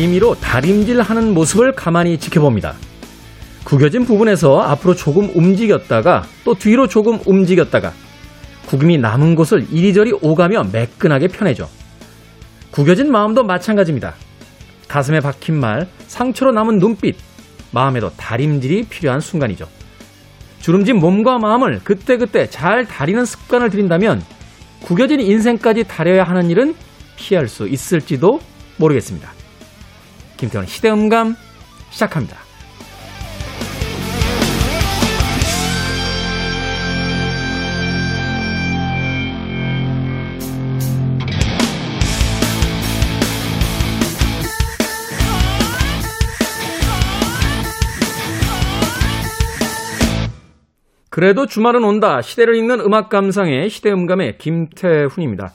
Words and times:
다리미로 0.00 0.34
다림질하는 0.36 1.34
모습을 1.34 1.72
가만히 1.72 2.16
지켜봅니다. 2.16 2.72
구겨진 3.64 4.06
부분에서 4.06 4.58
앞으로 4.62 4.94
조금 4.94 5.30
움직였다가 5.34 6.22
또 6.42 6.54
뒤로 6.54 6.86
조금 6.86 7.18
움직였다가 7.26 7.92
구김이 8.66 8.96
남은 8.96 9.34
곳을 9.34 9.66
이리저리 9.70 10.12
오가며 10.22 10.62
매끈하게 10.72 11.28
편해져. 11.28 11.68
구겨진 12.70 13.12
마음도 13.12 13.44
마찬가지입니다. 13.44 14.14
가슴에 14.88 15.20
박힌 15.20 15.60
말, 15.60 15.86
상처로 16.06 16.52
남은 16.52 16.78
눈빛, 16.78 17.16
마음에도 17.70 18.08
다림질이 18.16 18.84
필요한 18.84 19.20
순간이죠. 19.20 19.66
주름진 20.60 20.96
몸과 20.96 21.36
마음을 21.36 21.80
그때그때 21.84 22.48
잘 22.48 22.86
다리는 22.86 23.22
습관을 23.26 23.68
들인다면 23.68 24.22
구겨진 24.80 25.20
인생까지 25.20 25.84
다려야 25.84 26.24
하는 26.24 26.48
일은 26.48 26.74
피할 27.16 27.48
수 27.48 27.68
있을지도 27.68 28.40
모르겠습니다. 28.78 29.39
김태원 30.40 30.66
시대음감 30.66 31.36
시작합니다. 31.90 32.38
그래도 51.10 51.44
주말은 51.44 51.84
온다. 51.84 52.22
시대를 52.22 52.56
읽는 52.56 52.80
음악 52.80 53.10
감상의 53.10 53.68
시대음감의 53.68 54.38
김태훈입니다. 54.38 55.52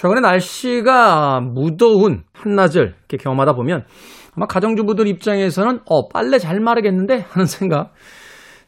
최근에 0.00 0.20
날씨가 0.22 1.40
무더운 1.40 2.22
한낮을 2.32 2.94
이렇게 3.00 3.18
경험하다 3.18 3.52
보면 3.52 3.84
아마 4.34 4.46
가정주부들 4.46 5.06
입장에서는 5.06 5.80
어 5.84 6.08
빨래 6.08 6.38
잘 6.38 6.58
마르겠는데 6.58 7.26
하는 7.28 7.44
생각 7.44 7.92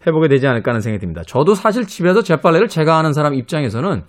해보게 0.07 0.29
되지 0.29 0.47
않을까 0.47 0.73
하는 0.73 0.83
생각이 0.83 1.01
듭니다. 1.01 1.23
저도 1.27 1.55
사실 1.55 1.87
집에서 1.87 2.21
제 2.21 2.37
빨래를 2.37 2.69
제가 2.69 2.99
하는 2.99 3.15
사람 3.15 3.33
입장에서는 3.33 4.03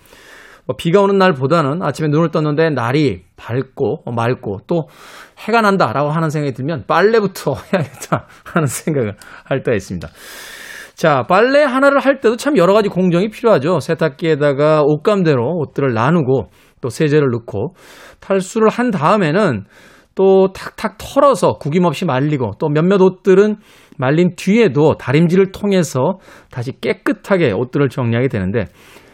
뭐 0.66 0.76
비가 0.78 1.00
오는 1.00 1.18
날보다는 1.18 1.82
아침에 1.82 2.10
눈을 2.10 2.32
떴는데 2.32 2.72
날이 2.72 3.24
밝고 3.38 4.04
어, 4.06 4.12
맑고 4.12 4.62
또 4.68 4.90
해가 5.48 5.62
난다라고 5.62 6.10
하는 6.10 6.30
생각이 6.30 6.54
들면 6.54 6.88
빨래부터 6.88 7.54
해야겠다 7.72 8.28
하는 8.44 8.66
생각을 8.68 9.16
할 9.46 9.64
때가 9.64 9.76
있습니다. 9.76 10.10
자, 10.96 11.24
빨래 11.28 11.64
하나를 11.64 12.00
할 12.00 12.20
때도 12.20 12.36
참 12.36 12.58
여러 12.58 12.74
가지 12.74 12.90
공정이 12.90 13.30
필요하죠. 13.30 13.80
세탁기에다가 13.80 14.82
옷감대로 14.84 15.58
옷들을 15.58 15.94
나누고 15.94 16.50
또 16.84 16.90
세제를 16.90 17.30
넣고 17.30 17.76
탈수를 18.20 18.68
한 18.68 18.92
다음에는 18.92 19.64
또 20.16 20.52
탁탁 20.54 20.98
털어서 21.00 21.54
구김없이 21.54 22.06
말리고 22.06 22.52
또 22.60 22.68
몇몇 22.68 23.02
옷들은 23.02 23.56
말린 23.98 24.36
뒤에도 24.36 24.96
다림질을 24.98 25.54
통해서 25.54 26.20
다시 26.52 26.74
깨끗하게 26.82 27.54
옷들을 27.54 27.88
정리하게 27.88 28.28
되는데 28.28 28.66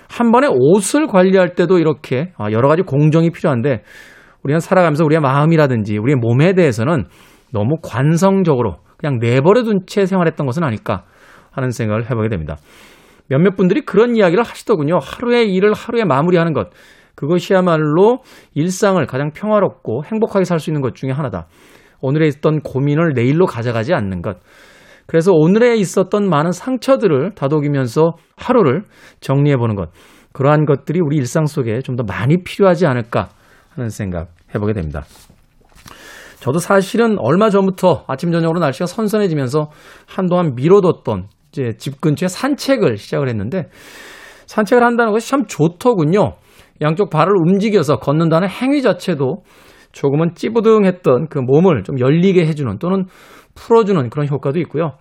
한 0.09 0.31
번에 0.31 0.47
옷을 0.49 1.05
관리할 1.05 1.53
때도 1.53 1.77
이렇게 1.77 2.33
여러 2.51 2.67
가지 2.67 2.81
공정이 2.81 3.29
필요한데 3.29 3.83
우리는 4.41 4.59
살아가면서 4.59 5.05
우리의 5.05 5.21
마음이라든지 5.21 5.97
우리의 5.99 6.15
몸에 6.15 6.53
대해서는 6.53 7.05
너무 7.53 7.75
관성적으로 7.83 8.77
그냥 8.97 9.19
내버려 9.19 9.63
둔 9.63 9.81
채 9.85 10.07
생활했던 10.07 10.47
것은 10.47 10.63
아닐까 10.63 11.05
하는 11.51 11.69
생각을 11.69 12.09
해보게 12.09 12.29
됩니다. 12.29 12.57
몇몇 13.27 13.55
분들이 13.55 13.81
그런 13.81 14.15
이야기를 14.15 14.43
하시더군요. 14.43 14.97
하루의 15.01 15.53
일을 15.53 15.73
하루에 15.73 16.03
마무리하는 16.03 16.53
것. 16.53 16.69
그것이야말로 17.19 18.19
일상을 18.53 19.05
가장 19.05 19.31
평화롭고 19.31 20.05
행복하게 20.05 20.45
살 20.45 20.59
수 20.59 20.69
있는 20.69 20.81
것 20.81 20.95
중에 20.95 21.11
하나다. 21.11 21.47
오늘에 21.99 22.27
있었던 22.27 22.61
고민을 22.61 23.11
내일로 23.13 23.45
가져가지 23.45 23.93
않는 23.93 24.21
것. 24.21 24.37
그래서 25.05 25.33
오늘에 25.33 25.75
있었던 25.75 26.29
많은 26.29 26.51
상처들을 26.51 27.31
다독이면서 27.35 28.13
하루를 28.37 28.83
정리해 29.19 29.57
보는 29.57 29.75
것. 29.75 29.89
그러한 30.31 30.65
것들이 30.65 31.01
우리 31.01 31.17
일상 31.17 31.45
속에 31.45 31.81
좀 31.81 31.97
더 31.97 32.03
많이 32.03 32.41
필요하지 32.41 32.85
않을까 32.87 33.27
하는 33.75 33.89
생각 33.89 34.29
해보게 34.55 34.71
됩니다. 34.71 35.03
저도 36.39 36.59
사실은 36.59 37.17
얼마 37.19 37.49
전부터 37.49 38.05
아침 38.07 38.31
저녁으로 38.31 38.61
날씨가 38.61 38.85
선선해지면서 38.85 39.71
한동안 40.07 40.55
미뤄뒀던 40.55 41.27
이제 41.51 41.73
집 41.77 41.99
근처에 41.99 42.29
산책을 42.29 42.95
시작을 42.95 43.27
했는데 43.27 43.67
산책을 44.45 44.81
한다는 44.85 45.11
것이 45.11 45.29
참 45.29 45.45
좋더군요. 45.47 46.35
양쪽 46.81 47.09
발을 47.09 47.33
움직여서 47.35 47.97
걷는다는 47.97 48.47
행위 48.49 48.81
자체도 48.81 49.43
조금은 49.91 50.35
찌부둥했던 50.35 51.27
그 51.29 51.39
몸을 51.39 51.83
좀 51.83 51.99
열리게 51.99 52.45
해주는 52.45 52.77
또는 52.79 53.05
풀어주는 53.55 54.09
그런 54.09 54.27
효과도 54.27 54.59
있고요. 54.59 54.93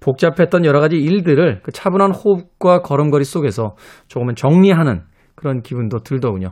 복잡했던 0.00 0.64
여러 0.64 0.80
가지 0.80 0.96
일들을 0.96 1.60
그 1.62 1.72
차분한 1.72 2.12
호흡과 2.12 2.80
걸음걸이 2.80 3.24
속에서 3.24 3.74
조금은 4.08 4.34
정리하는 4.34 5.02
그런 5.34 5.62
기분도 5.62 6.00
들더군요. 6.00 6.50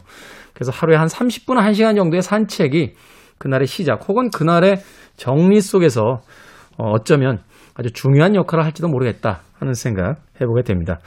그래서 0.55 0.73
하루에 0.73 0.97
한 0.97 1.07
30분, 1.07 1.59
1시간 1.59 1.97
정도의 1.97 2.23
산책이 2.23 2.95
그날의 3.39 3.67
시작 3.67 4.09
혹은 4.09 4.31
그날의 4.31 4.77
정리 5.17 5.61
속에서 5.61 6.21
어, 6.79 6.91
어쩌면 6.93 7.41
아주 7.75 7.91
중요한 7.93 8.35
역할을 8.35 8.65
할지도 8.65 8.89
모르겠다 8.89 9.41
하는 9.59 9.75
생각 9.75 10.17
해보게 10.41 10.63
됩니다. 10.63 11.01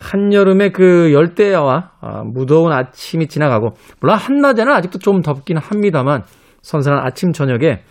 한여름의 0.00 0.72
그 0.72 1.12
열대야와 1.12 1.90
아, 2.00 2.22
무더운 2.24 2.72
아침이 2.72 3.26
지나가고 3.26 3.70
물론 4.00 4.16
한낮에는 4.16 4.72
아직도 4.72 4.98
좀 4.98 5.22
덥긴 5.22 5.56
합니다만 5.58 6.22
선선한 6.62 7.04
아침 7.06 7.32
저녁에 7.32 7.82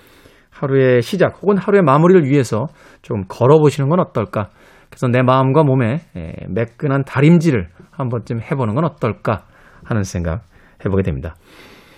하루의 0.52 1.02
시작 1.02 1.42
혹은 1.42 1.58
하루의 1.58 1.84
마무리를 1.84 2.30
위해서 2.30 2.68
좀 3.02 3.24
걸어보시는 3.28 3.90
건 3.90 4.00
어떨까? 4.00 4.50
그래서 4.90 5.08
내 5.08 5.22
마음과 5.24 5.64
몸에 5.64 6.02
매끈한 6.50 7.04
다림질을 7.06 7.68
한 7.92 8.10
번쯤 8.10 8.40
해보는 8.42 8.76
건 8.76 8.86
어떨까 8.86 9.46
하는 9.84 10.04
생각 10.04 10.44
해보게 10.86 11.02
됩니다. 11.02 11.36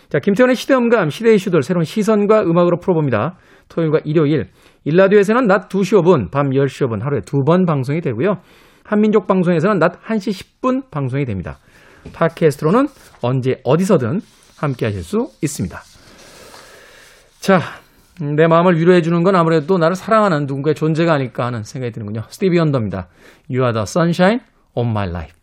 자, 0.09 0.19
김태원의 0.19 0.55
시대음감, 0.55 1.09
시대 1.09 1.33
이슈들 1.33 1.61
새로운 1.63 1.83
시선과 1.83 2.43
음악으로 2.43 2.77
풀어봅니다. 2.79 3.35
토요일과 3.67 3.99
일요일, 4.05 4.47
1라디오에서는 4.85 5.47
낮 5.47 5.67
2시 5.67 6.01
5분, 6.01 6.31
밤 6.31 6.51
10시 6.51 6.87
5분 6.87 7.01
하루에 7.01 7.19
두 7.25 7.43
번 7.43 7.65
방송이 7.65 7.99
되고요. 8.01 8.35
한민족 8.85 9.25
방송에서는 9.25 9.79
낮 9.79 10.01
1시 10.03 10.61
10분 10.61 10.91
방송이 10.91 11.25
됩니다. 11.25 11.57
팟캐스트로는 12.13 12.87
언제 13.21 13.59
어디서든 13.63 14.21
함께 14.57 14.85
하실 14.85 15.03
수 15.03 15.31
있습니다. 15.41 15.81
자, 17.39 17.61
내 18.21 18.45
마음을 18.47 18.79
위로해 18.79 19.01
주는 19.01 19.23
건 19.23 19.35
아무래도 19.35 19.79
나를 19.79 19.95
사랑하는 19.95 20.45
누군가의 20.45 20.75
존재가 20.75 21.13
아닐까 21.13 21.47
하는 21.47 21.63
생각이 21.63 21.91
드는군요. 21.93 22.23
스티비 22.29 22.59
원더입니다. 22.59 23.07
You 23.49 23.63
are 23.63 23.73
the 23.73 23.83
sunshine 23.83 24.39
of 24.75 24.87
my 24.87 25.09
life. 25.09 25.33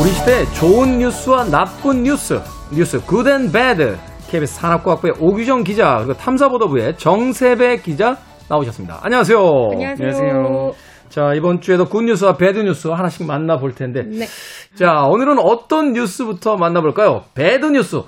우리 0.00 0.10
시대 0.12 0.44
좋은 0.54 0.98
뉴스와 0.98 1.44
나쁜 1.44 2.02
뉴스, 2.02 2.40
뉴스 2.74 3.00
good 3.04 3.31
and 3.31 3.52
bad. 3.52 3.96
KBS 4.28 4.54
산업과학부의 4.60 5.14
오규정 5.20 5.62
기자 5.62 5.96
그리고 5.98 6.14
탐사보도부의 6.14 6.96
정세배 6.96 7.78
기자 7.78 8.16
나오셨습니다. 8.48 9.00
안녕하세요. 9.02 9.38
안녕하세요. 9.72 10.08
안녕하세요. 10.08 10.72
자 11.10 11.34
이번 11.34 11.60
주에도 11.60 11.84
good 11.84 12.02
news와 12.04 12.38
bad 12.38 12.58
news 12.60 12.88
하나씩 12.88 13.26
만나볼 13.26 13.74
텐데. 13.74 14.04
네. 14.04 14.24
자 14.74 15.02
오늘은 15.02 15.38
어떤 15.38 15.92
뉴스부터 15.92 16.56
만나볼까요? 16.56 17.24
bad 17.34 17.66
news. 17.66 18.00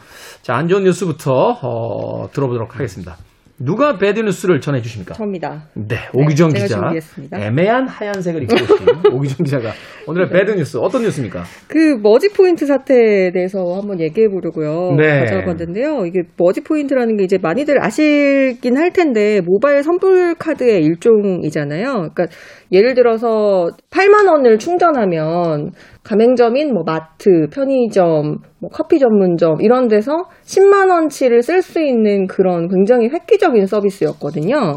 자 0.42 0.54
안 0.54 0.68
좋은 0.68 0.84
뉴스부터 0.84 1.58
어, 1.62 2.28
들어보도록 2.32 2.74
하겠습니다. 2.74 3.16
누가 3.58 3.96
bad 3.98 4.18
news를 4.20 4.60
전해 4.60 4.80
주십니까? 4.82 5.14
저입니다. 5.14 5.68
네, 5.74 5.96
오기정 6.12 6.50
네, 6.50 6.62
기자. 6.62 6.76
준비했습니다. 6.80 7.40
애매한 7.40 7.86
하얀색을 7.86 8.42
입고 8.42 8.54
오신 8.54 8.66
오기정 9.14 9.44
기자가 9.44 9.70
오늘의 10.08 10.28
bad 10.30 10.50
news 10.52 10.76
어떤 10.78 11.02
뉴스입니까? 11.02 11.44
그 11.68 11.96
머지 12.02 12.28
포인트 12.30 12.66
사태에 12.66 13.30
대해서 13.32 13.58
한번 13.80 14.00
얘기해 14.00 14.28
보려고요. 14.28 14.96
네. 14.96 15.20
가져봤는데요. 15.20 16.04
이게 16.06 16.22
머지 16.36 16.62
포인트라는 16.62 17.16
게 17.16 17.24
이제 17.24 17.38
많이들 17.40 17.82
아실긴 17.82 18.76
할 18.76 18.92
텐데 18.92 19.40
모바일 19.40 19.84
선불 19.84 20.34
카드의 20.34 20.82
일종이잖아요. 20.84 21.84
그러니까 22.12 22.26
예를 22.74 22.94
들어서 22.94 23.68
8만 23.90 24.28
원을 24.28 24.58
충전하면 24.58 25.70
가맹점인 26.02 26.74
뭐 26.74 26.82
마트, 26.84 27.46
편의점, 27.52 28.38
뭐 28.60 28.70
커피 28.70 28.98
전문점 28.98 29.60
이런 29.60 29.88
데서 29.88 30.24
10만 30.42 30.90
원치를 30.90 31.42
쓸 31.42 31.62
수 31.62 31.80
있는 31.80 32.26
그런 32.26 32.68
굉장히 32.68 33.08
획기적인 33.08 33.66
서비스였거든요. 33.66 34.74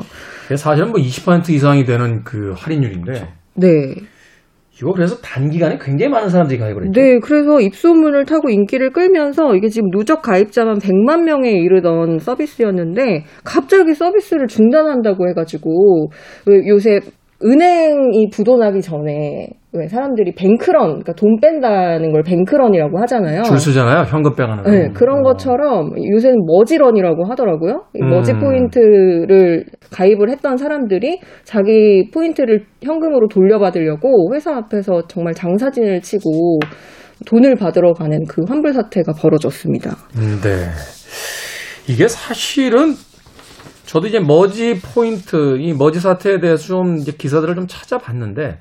사실은 0.56 0.92
뭐 0.92 1.00
20% 1.00 1.50
이상이 1.50 1.84
되는 1.84 2.24
그 2.24 2.54
할인율인데 2.56 3.28
네. 3.56 3.96
이거 4.80 4.94
그래서 4.94 5.18
단기간에 5.18 5.80
굉장히 5.82 6.12
많은 6.12 6.30
사람들이 6.30 6.60
가입을 6.60 6.86
했죠. 6.86 7.02
네, 7.02 7.18
그래서 7.20 7.60
입소문을 7.60 8.26
타고 8.26 8.50
인기를 8.50 8.92
끌면서 8.92 9.56
이게 9.56 9.70
지금 9.70 9.90
누적 9.90 10.22
가입자만 10.22 10.78
100만 10.78 11.24
명에 11.24 11.52
이르던 11.52 12.20
서비스였는데 12.20 13.24
갑자기 13.44 13.96
서비스를 13.96 14.46
중단한다고 14.46 15.28
해가지고 15.30 16.12
왜 16.46 16.68
요새 16.68 17.00
은행이 17.44 18.30
부도나기 18.32 18.82
전에 18.82 19.50
왜 19.74 19.88
사람들이 19.88 20.34
뱅크런, 20.34 20.88
그러니까 20.88 21.14
돈 21.14 21.40
뺀다는 21.40 22.12
걸 22.12 22.24
뱅크런이라고 22.24 23.00
하잖아요. 23.02 23.44
줄 23.44 23.60
서잖아요. 23.60 24.06
현금 24.06 24.34
빼가는 24.36 24.64
거. 24.64 24.72
네, 24.72 24.90
그런 24.90 25.20
어. 25.20 25.24
것처럼 25.24 25.92
요새는 26.14 26.46
머지런이라고 26.48 27.26
하더라고요. 27.26 27.84
이 27.94 28.02
음. 28.02 28.10
머지 28.10 28.34
포인트를 28.34 29.66
가입을 29.92 30.32
했던 30.32 30.58
사람들이 30.58 31.20
자기 31.44 32.10
포인트를 32.12 32.66
현금으로 32.82 33.28
돌려받으려고 33.28 34.34
회사 34.34 34.56
앞에서 34.56 35.04
정말 35.08 35.34
장사진을 35.34 36.02
치고 36.02 36.60
돈을 37.28 37.56
받으러 37.56 37.94
가는 37.94 38.26
그 38.28 38.44
환불 38.48 38.74
사태가 38.74 39.14
벌어졌습니다. 39.14 39.92
음, 40.18 40.40
네. 40.42 40.70
이게 41.88 42.08
사실은 42.08 42.94
저도 43.88 44.08
이제 44.08 44.20
머지 44.20 44.80
포인트, 44.82 45.58
이 45.60 45.74
머지 45.74 46.02
사태에 46.02 46.40
대해서 46.40 46.68
좀 46.68 46.98
이제 46.98 47.14
기사들을 47.14 47.56
좀 47.56 47.68
찾아봤는데 47.68 48.60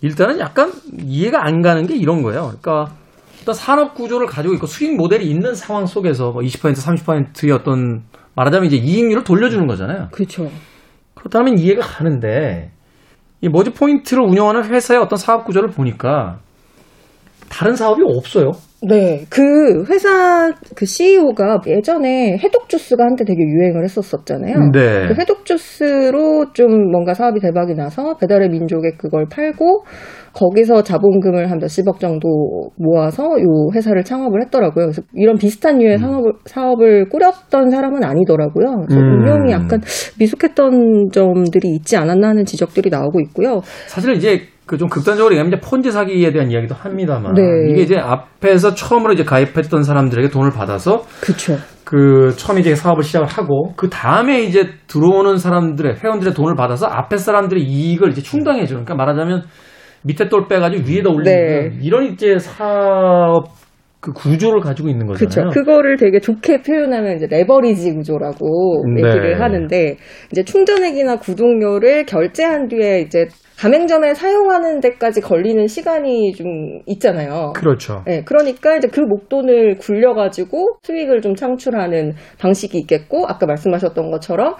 일단은 0.00 0.40
약간 0.40 0.72
이해가 0.98 1.44
안 1.44 1.60
가는 1.60 1.86
게 1.86 1.94
이런 1.94 2.22
거예요. 2.22 2.54
그러니까 2.60 2.94
어떤 3.42 3.54
산업 3.54 3.94
구조를 3.94 4.26
가지고 4.26 4.54
있고 4.54 4.66
수익 4.66 4.96
모델이 4.96 5.28
있는 5.28 5.54
상황 5.54 5.84
속에서 5.84 6.30
뭐 6.30 6.40
20% 6.42 6.74
30%의 6.74 7.52
어떤 7.52 8.02
말하자면 8.34 8.66
이제 8.66 8.76
이익률을 8.76 9.24
돌려주는 9.24 9.66
거잖아요. 9.66 10.08
그렇죠. 10.10 10.50
그렇다면 11.14 11.58
이해가 11.58 11.82
가는데 11.82 12.72
이 13.42 13.48
머지 13.50 13.70
포인트를 13.70 14.24
운영하는 14.24 14.64
회사의 14.64 15.00
어떤 15.00 15.18
사업 15.18 15.44
구조를 15.44 15.68
보니까 15.68 16.38
다른 17.50 17.76
사업이 17.76 18.02
없어요. 18.06 18.52
네, 18.82 19.26
그 19.28 19.84
회사 19.90 20.50
그 20.74 20.86
CEO가 20.86 21.60
예전에 21.66 22.38
해독 22.38 22.68
주스가 22.68 23.04
한때 23.04 23.24
되게 23.24 23.42
유행을 23.42 23.84
했었었잖아요. 23.84 24.70
네. 24.72 25.08
그 25.08 25.14
해독 25.20 25.44
주스로 25.44 26.52
좀 26.54 26.90
뭔가 26.90 27.12
사업이 27.12 27.40
대박이 27.40 27.74
나서 27.74 28.16
배달의 28.16 28.48
민족에 28.48 28.92
그걸 28.96 29.26
팔고 29.30 29.84
거기서 30.32 30.82
자본금을 30.82 31.50
한 31.50 31.58
몇십억 31.58 32.00
정도 32.00 32.70
모아서 32.76 33.24
요 33.24 33.70
회사를 33.74 34.02
창업을 34.04 34.42
했더라고요. 34.44 34.86
그래서 34.86 35.02
이런 35.12 35.36
비슷한 35.36 35.78
류의 35.78 35.98
사업을, 35.98 36.32
사업을 36.46 37.08
꾸렸던 37.08 37.70
사람은 37.70 38.02
아니더라고요. 38.02 38.86
그래서 38.86 39.00
음. 39.00 39.20
운영이 39.20 39.52
약간 39.52 39.80
미숙했던 40.18 41.10
점들이 41.12 41.68
있지 41.74 41.96
않았나 41.96 42.28
하는 42.28 42.44
지적들이 42.44 42.88
나오고 42.90 43.20
있고요. 43.20 43.60
사실 43.88 44.14
이제 44.14 44.40
그 44.70 44.78
좀 44.78 44.88
극단적으로 44.88 45.34
얘기하면 45.34 45.52
이제 45.52 45.60
폰지 45.60 45.90
사기에 45.90 46.30
대한 46.30 46.48
이야기도 46.48 46.76
합니다만 46.76 47.34
네. 47.34 47.42
이게 47.72 47.82
이제 47.82 47.96
앞에서 47.98 48.72
처음으로 48.72 49.14
이제 49.14 49.24
가입했던 49.24 49.82
사람들에게 49.82 50.28
돈을 50.28 50.50
받아서 50.52 51.02
그쵸. 51.20 51.56
그 51.82 52.32
처음에 52.36 52.60
이제 52.60 52.76
사업을 52.76 53.02
시작을 53.02 53.26
하고 53.26 53.72
그 53.74 53.90
다음에 53.90 54.44
이제 54.44 54.68
들어오는 54.86 55.38
사람들의 55.38 55.96
회원들의 55.96 56.34
돈을 56.34 56.54
받아서 56.54 56.86
앞에 56.86 57.16
사람들의 57.16 57.64
이익을 57.64 58.10
이제 58.10 58.22
충당해 58.22 58.64
주는 58.64 58.84
그러니까 58.84 58.94
말하자면 58.94 59.42
밑에 60.02 60.28
돌 60.28 60.46
빼가지고 60.46 60.84
위에다 60.88 61.10
올리는 61.10 61.24
네. 61.24 61.78
이런 61.82 62.04
이제 62.04 62.38
사업 62.38 63.48
그 63.98 64.12
구조를 64.12 64.60
가지고 64.60 64.88
있는 64.88 65.06
그렇죠. 65.06 65.24
거잖아요. 65.24 65.50
그거를 65.50 65.96
되게 65.96 66.20
좋게 66.20 66.62
표현하면 66.62 67.16
이제 67.16 67.26
레버리지 67.28 67.92
구조라고 67.92 68.84
네. 68.94 69.02
얘기를 69.02 69.40
하는데 69.40 69.96
이제 70.30 70.44
충전액이나 70.44 71.16
구독료를 71.16 72.06
결제한 72.06 72.68
뒤에 72.68 73.00
이제 73.00 73.26
가맹점에 73.60 74.14
사용하는 74.14 74.80
데까지 74.80 75.20
걸리는 75.20 75.66
시간이 75.66 76.32
좀 76.32 76.80
있잖아요. 76.86 77.52
그렇죠. 77.54 78.02
네, 78.06 78.22
그러니까 78.24 78.76
이제 78.76 78.88
그 78.88 79.00
목돈을 79.00 79.76
굴려가지고 79.76 80.78
수익을 80.82 81.20
좀 81.20 81.34
창출하는 81.34 82.14
방식이 82.38 82.78
있겠고, 82.78 83.26
아까 83.28 83.44
말씀하셨던 83.44 84.10
것처럼 84.10 84.54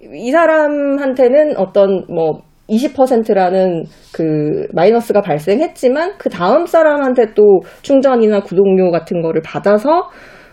이 0.00 0.32
사람한테는 0.32 1.58
어떤 1.58 2.04
뭐 2.08 2.40
20%라는 2.68 3.84
그 4.12 4.66
마이너스가 4.72 5.20
발생했지만 5.20 6.14
그 6.18 6.28
다음 6.28 6.66
사람한테 6.66 7.34
또 7.36 7.60
충전이나 7.82 8.40
구독료 8.40 8.90
같은 8.90 9.22
거를 9.22 9.42
받아서 9.44 10.08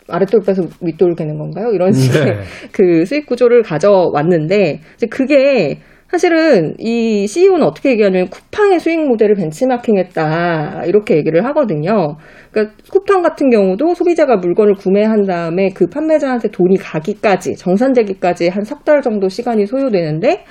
아랫돌 0.08 0.42
빼서 0.46 0.62
윗돌 0.82 1.16
개는 1.16 1.38
건가요? 1.38 1.72
이런 1.74 1.92
식의 1.92 2.26
네. 2.26 2.32
그 2.72 3.06
수익 3.06 3.26
구조를 3.26 3.64
가져왔는데 3.64 4.82
이제 4.96 5.08
그게 5.08 5.80
사실은 6.10 6.76
이 6.80 7.28
CEO는 7.28 7.64
어떻게 7.66 7.92
얘기하냐면 7.92 8.30
쿠팡의 8.30 8.80
수익 8.80 9.06
모델을 9.06 9.36
벤치마킹했다 9.36 10.84
이렇게 10.86 11.18
얘기를 11.18 11.44
하거든요. 11.48 12.16
그러니까 12.52 12.76
쿠팡 12.92 13.22
같은 13.22 13.50
경우도 13.50 13.94
소비자가 13.94 14.38
물건을 14.38 14.76
구매한 14.76 15.24
다음에 15.26 15.70
그 15.76 15.88
판매자한테 15.88 16.50
돈이 16.50 16.78
가기까지 16.78 17.56
정산되기까지 17.56 18.48
한 18.50 18.64
석 18.64 18.86
달 18.86 19.02
정도 19.02 19.28
시간이 19.28 19.66
소요되는데 19.66 20.46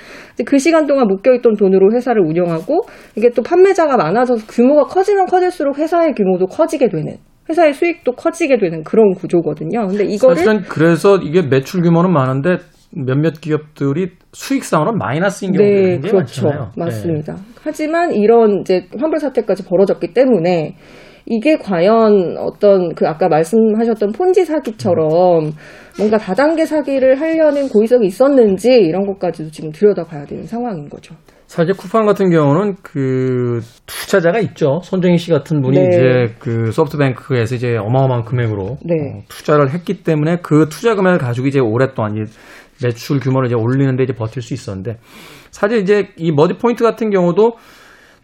그 0.45 0.59
시간 0.59 0.85
동안 0.85 1.07
묶여있던 1.07 1.55
돈으로 1.55 1.91
회사를 1.95 2.21
운영하고 2.21 2.81
이게 3.15 3.31
또 3.31 3.41
판매자가 3.41 3.97
많아져서 3.97 4.45
규모가 4.47 4.83
커지면 4.83 5.25
커질수록 5.25 5.79
회사의 5.79 6.13
규모도 6.13 6.45
커지게 6.45 6.89
되는 6.89 7.15
회사의 7.49 7.73
수익도 7.73 8.11
커지게 8.11 8.57
되는 8.59 8.83
그런 8.83 9.13
구조거든요. 9.15 9.87
근데 9.87 10.03
이거를 10.03 10.35
사실은 10.35 10.61
그래서 10.69 11.17
이게 11.17 11.41
매출 11.41 11.81
규모는 11.81 12.11
많은데 12.13 12.57
몇몇 12.91 13.41
기업들이 13.41 14.11
수익상으로는 14.31 14.97
마이너스인 14.97 15.51
경우가 15.51 15.73
네, 15.73 15.81
굉장히 15.93 16.11
그렇죠. 16.11 16.43
많잖아요. 16.45 16.71
네. 16.75 16.83
맞습니다. 16.83 17.35
하지만 17.61 18.13
이런 18.13 18.61
이제 18.61 18.87
환불 18.99 19.19
사태까지 19.19 19.65
벌어졌기 19.65 20.13
때문에 20.13 20.75
이게 21.25 21.57
과연 21.57 22.37
어떤 22.37 22.95
그 22.95 23.05
아까 23.05 23.27
말씀하셨던 23.27 24.13
폰지 24.13 24.45
사기처럼 24.45 25.51
뭔가 25.97 26.17
다단계 26.17 26.65
사기를 26.65 27.19
하려는 27.19 27.67
고의성이 27.67 28.07
있었는지 28.07 28.71
이런 28.71 29.05
것까지도 29.05 29.51
지금 29.51 29.71
들여다봐야 29.71 30.25
되는 30.25 30.45
상황인 30.45 30.87
거죠. 30.87 31.15
사실 31.47 31.73
쿠팡 31.73 32.05
같은 32.05 32.29
경우는 32.29 32.75
그 32.83 33.61
투자자가 33.85 34.39
있죠. 34.39 34.81
손정희 34.83 35.17
씨 35.17 35.31
같은 35.31 35.61
분이 35.61 35.79
네. 35.79 35.87
이제 35.87 36.35
그 36.39 36.71
소프트뱅크에서 36.71 37.55
이제 37.55 37.77
어마어마한 37.77 38.25
금액으로 38.25 38.77
네. 38.83 38.95
어, 38.95 39.21
투자를 39.29 39.71
했기 39.71 40.03
때문에 40.03 40.39
그 40.43 40.67
투자 40.69 40.93
금액을 40.95 41.17
가지고 41.19 41.47
이제 41.47 41.59
오랫동안 41.59 42.17
이제 42.17 42.31
매출 42.83 43.19
규모를 43.19 43.47
이제 43.47 43.55
올리는데 43.55 44.03
이제 44.03 44.13
버틸 44.13 44.41
수 44.41 44.53
있었는데 44.53 44.97
사실 45.51 45.79
이제 45.79 46.09
이 46.17 46.31
머디 46.31 46.55
포인트 46.57 46.83
같은 46.83 47.09
경우도 47.09 47.53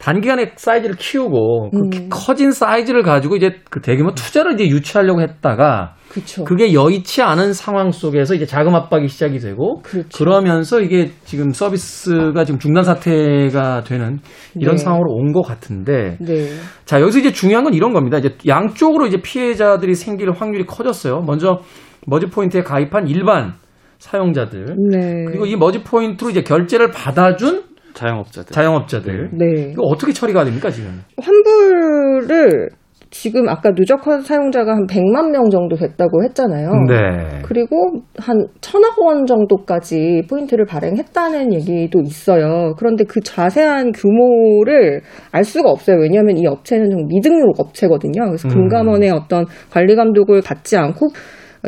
단기간에 0.03 0.51
사이즈를 0.57 0.95
키우고 0.98 1.69
그 1.72 1.77
음. 1.77 2.10
커진 2.10 2.51
사이즈를 2.51 3.03
가지고 3.03 3.38
이제 3.38 3.62
그 3.69 3.79
대규모 3.81 4.13
투자를 4.13 4.53
이제 4.53 4.67
유치하려고 4.67 5.22
했다가 5.22 5.95
그렇죠. 6.10 6.43
그게 6.43 6.74
여의치 6.74 7.22
않은 7.22 7.53
상황 7.53 7.91
속에서 7.91 8.36
이제 8.36 8.45
자금 8.45 8.75
압박이 8.75 9.07
시작이 9.07 9.39
되고 9.39 9.81
그렇죠. 9.81 10.25
러면서 10.25 10.81
이게 10.81 11.12
지금 11.24 11.51
서비스가 11.51 12.43
지금 12.43 12.60
중단 12.60 12.83
사태가 12.83 13.83
되는 13.86 14.19
이런 14.55 14.75
네. 14.75 14.83
상황으로 14.83 15.10
온 15.13 15.31
것 15.31 15.41
같은데 15.41 16.17
네. 16.19 16.48
자 16.86 17.00
여기서 17.00 17.19
이제 17.19 17.31
중요한 17.31 17.63
건 17.63 17.74
이런 17.74 17.93
겁니다. 17.93 18.17
이제 18.17 18.36
양쪽으로 18.45 19.07
이제 19.07 19.22
피해자들이 19.22 19.95
생길 19.95 20.31
확률이 20.31 20.65
커졌어요. 20.65 21.22
먼저 21.22 21.62
머지 22.05 22.25
포인트에 22.27 22.62
가입한 22.62 23.07
일반 23.07 23.53
사용자들 24.00 24.75
네. 24.91 25.24
그리고 25.27 25.45
이 25.45 25.55
머지 25.55 25.81
포인트로 25.81 26.29
이제 26.29 26.43
결제를 26.43 26.91
받아준 26.91 27.63
자영업자들. 27.93 28.51
자영업자들 28.51 29.29
네. 29.33 29.71
이거 29.71 29.83
어떻게 29.83 30.12
처리가 30.12 30.43
됩니까 30.43 30.69
지금? 30.69 31.01
환불을 31.21 32.69
지금 33.13 33.47
아까 33.47 33.71
누적 33.71 34.03
사용자가 34.03 34.71
한 34.75 34.88
100만 34.88 35.29
명 35.29 35.50
정도 35.51 35.75
됐다고 35.75 36.23
했잖아요. 36.23 36.71
네. 36.88 37.41
그리고 37.43 38.01
한 38.17 38.47
천억 38.59 39.00
원 39.00 39.27
정도까지 39.27 40.23
포인트를 40.27 40.65
발행했다는 40.65 41.53
얘기도 41.53 42.01
있어요. 42.01 42.73
그런데 42.75 43.03
그 43.03 43.21
자세한 43.21 43.91
규모를 43.91 45.01
알 45.31 45.43
수가 45.43 45.69
없어요. 45.69 45.97
왜냐하면 45.97 46.38
이 46.38 46.47
업체는 46.47 46.89
좀 46.89 47.07
미등록 47.07 47.59
업체거든요. 47.59 48.25
그래서 48.25 48.47
음. 48.47 48.53
금감원의 48.53 49.12
어떤 49.12 49.45
관리 49.69 49.95
감독을 49.95 50.41
받지 50.41 50.75
않고 50.75 51.09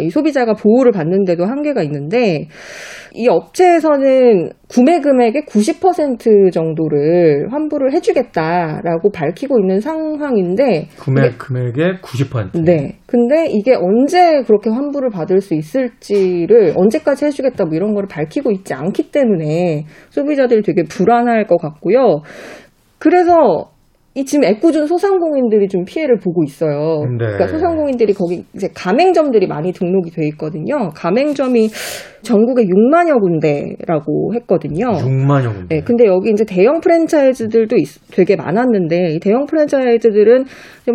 이 0.01 0.09
소비자가 0.09 0.53
보호를 0.53 0.91
받는데도 0.91 1.45
한계가 1.45 1.81
있는데 1.83 2.47
이 3.13 3.27
업체에서는 3.27 4.49
구매 4.67 4.99
금액의 4.99 5.43
90% 5.43 6.51
정도를 6.51 7.47
환불을 7.51 7.93
해주겠다라고 7.93 9.11
밝히고 9.11 9.59
있는 9.59 9.79
상황인데 9.79 10.87
금액 10.99 11.37
금액의 11.37 11.99
90%. 12.01 12.63
네. 12.63 12.97
근데 13.05 13.47
이게 13.49 13.73
언제 13.73 14.41
그렇게 14.43 14.69
환불을 14.69 15.09
받을 15.09 15.39
수 15.39 15.53
있을지를 15.53 16.73
언제까지 16.75 17.25
해주겠다 17.25 17.65
뭐 17.65 17.75
이런 17.75 17.93
거를 17.93 18.09
밝히고 18.09 18.51
있지 18.51 18.73
않기 18.73 19.11
때문에 19.11 19.85
소비자들이 20.09 20.61
되게 20.61 20.83
불안할 20.83 21.47
것 21.47 21.57
같고요. 21.57 22.21
그래서 22.99 23.74
이 24.17 24.23
지금 24.23 24.45
애꿎은 24.45 24.87
소상공인들이 24.87 25.67
좀 25.67 25.83
피해를 25.83 26.19
보고 26.19 26.41
있어요. 26.45 27.01
네. 27.03 27.17
그러니까 27.17 27.47
소상공인들이 27.47 28.13
거기 28.13 28.45
이제 28.55 28.69
가맹점들이 28.73 29.45
많이 29.45 29.73
등록이 29.73 30.09
돼 30.11 30.25
있거든요. 30.29 30.87
가맹점이 30.95 31.67
전국에 32.21 32.63
6만여 32.63 33.19
군데라고 33.19 34.33
했거든요. 34.35 34.87
6만여 34.93 35.53
군데. 35.53 35.75
네, 35.75 35.81
근데 35.81 36.05
여기 36.05 36.31
이제 36.31 36.45
대형 36.45 36.79
프랜차이즈들도 36.79 37.75
있- 37.75 37.99
되게 38.13 38.37
많았는데 38.37 39.09
이 39.15 39.19
대형 39.19 39.45
프랜차이즈들은 39.47 40.45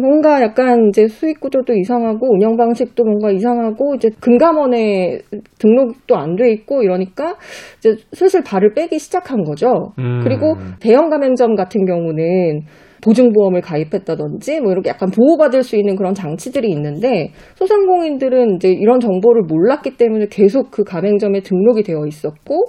뭔가 0.00 0.40
약간 0.40 0.88
이제 0.88 1.06
수익 1.06 1.40
구조도 1.40 1.74
이상하고 1.74 2.26
운영 2.34 2.56
방식도 2.56 3.04
뭔가 3.04 3.30
이상하고 3.30 3.96
이제 3.96 4.08
금감원에 4.20 5.18
등록도 5.58 6.16
안 6.16 6.36
돼 6.36 6.50
있고 6.52 6.82
이러니까 6.82 7.34
이제 7.78 7.96
슬슬 8.12 8.42
발을 8.42 8.72
빼기 8.72 8.98
시작한 8.98 9.42
거죠. 9.44 9.92
음. 9.98 10.20
그리고 10.24 10.54
대형 10.80 11.10
가맹점 11.10 11.54
같은 11.54 11.84
경우는 11.84 12.60
보증보험을 13.02 13.60
가입했다든지 13.60 14.60
뭐 14.60 14.72
이렇게 14.72 14.90
약간 14.90 15.10
보호받을 15.10 15.62
수 15.62 15.76
있는 15.76 15.96
그런 15.96 16.14
장치들이 16.14 16.70
있는데 16.70 17.30
소상공인들은 17.56 18.56
이제 18.56 18.68
이런 18.68 19.00
정보를 19.00 19.42
몰랐기 19.48 19.96
때문에 19.96 20.26
계속 20.30 20.70
그 20.70 20.84
가맹점에 20.84 21.40
등록이 21.40 21.82
되어 21.82 22.06
있었고 22.06 22.64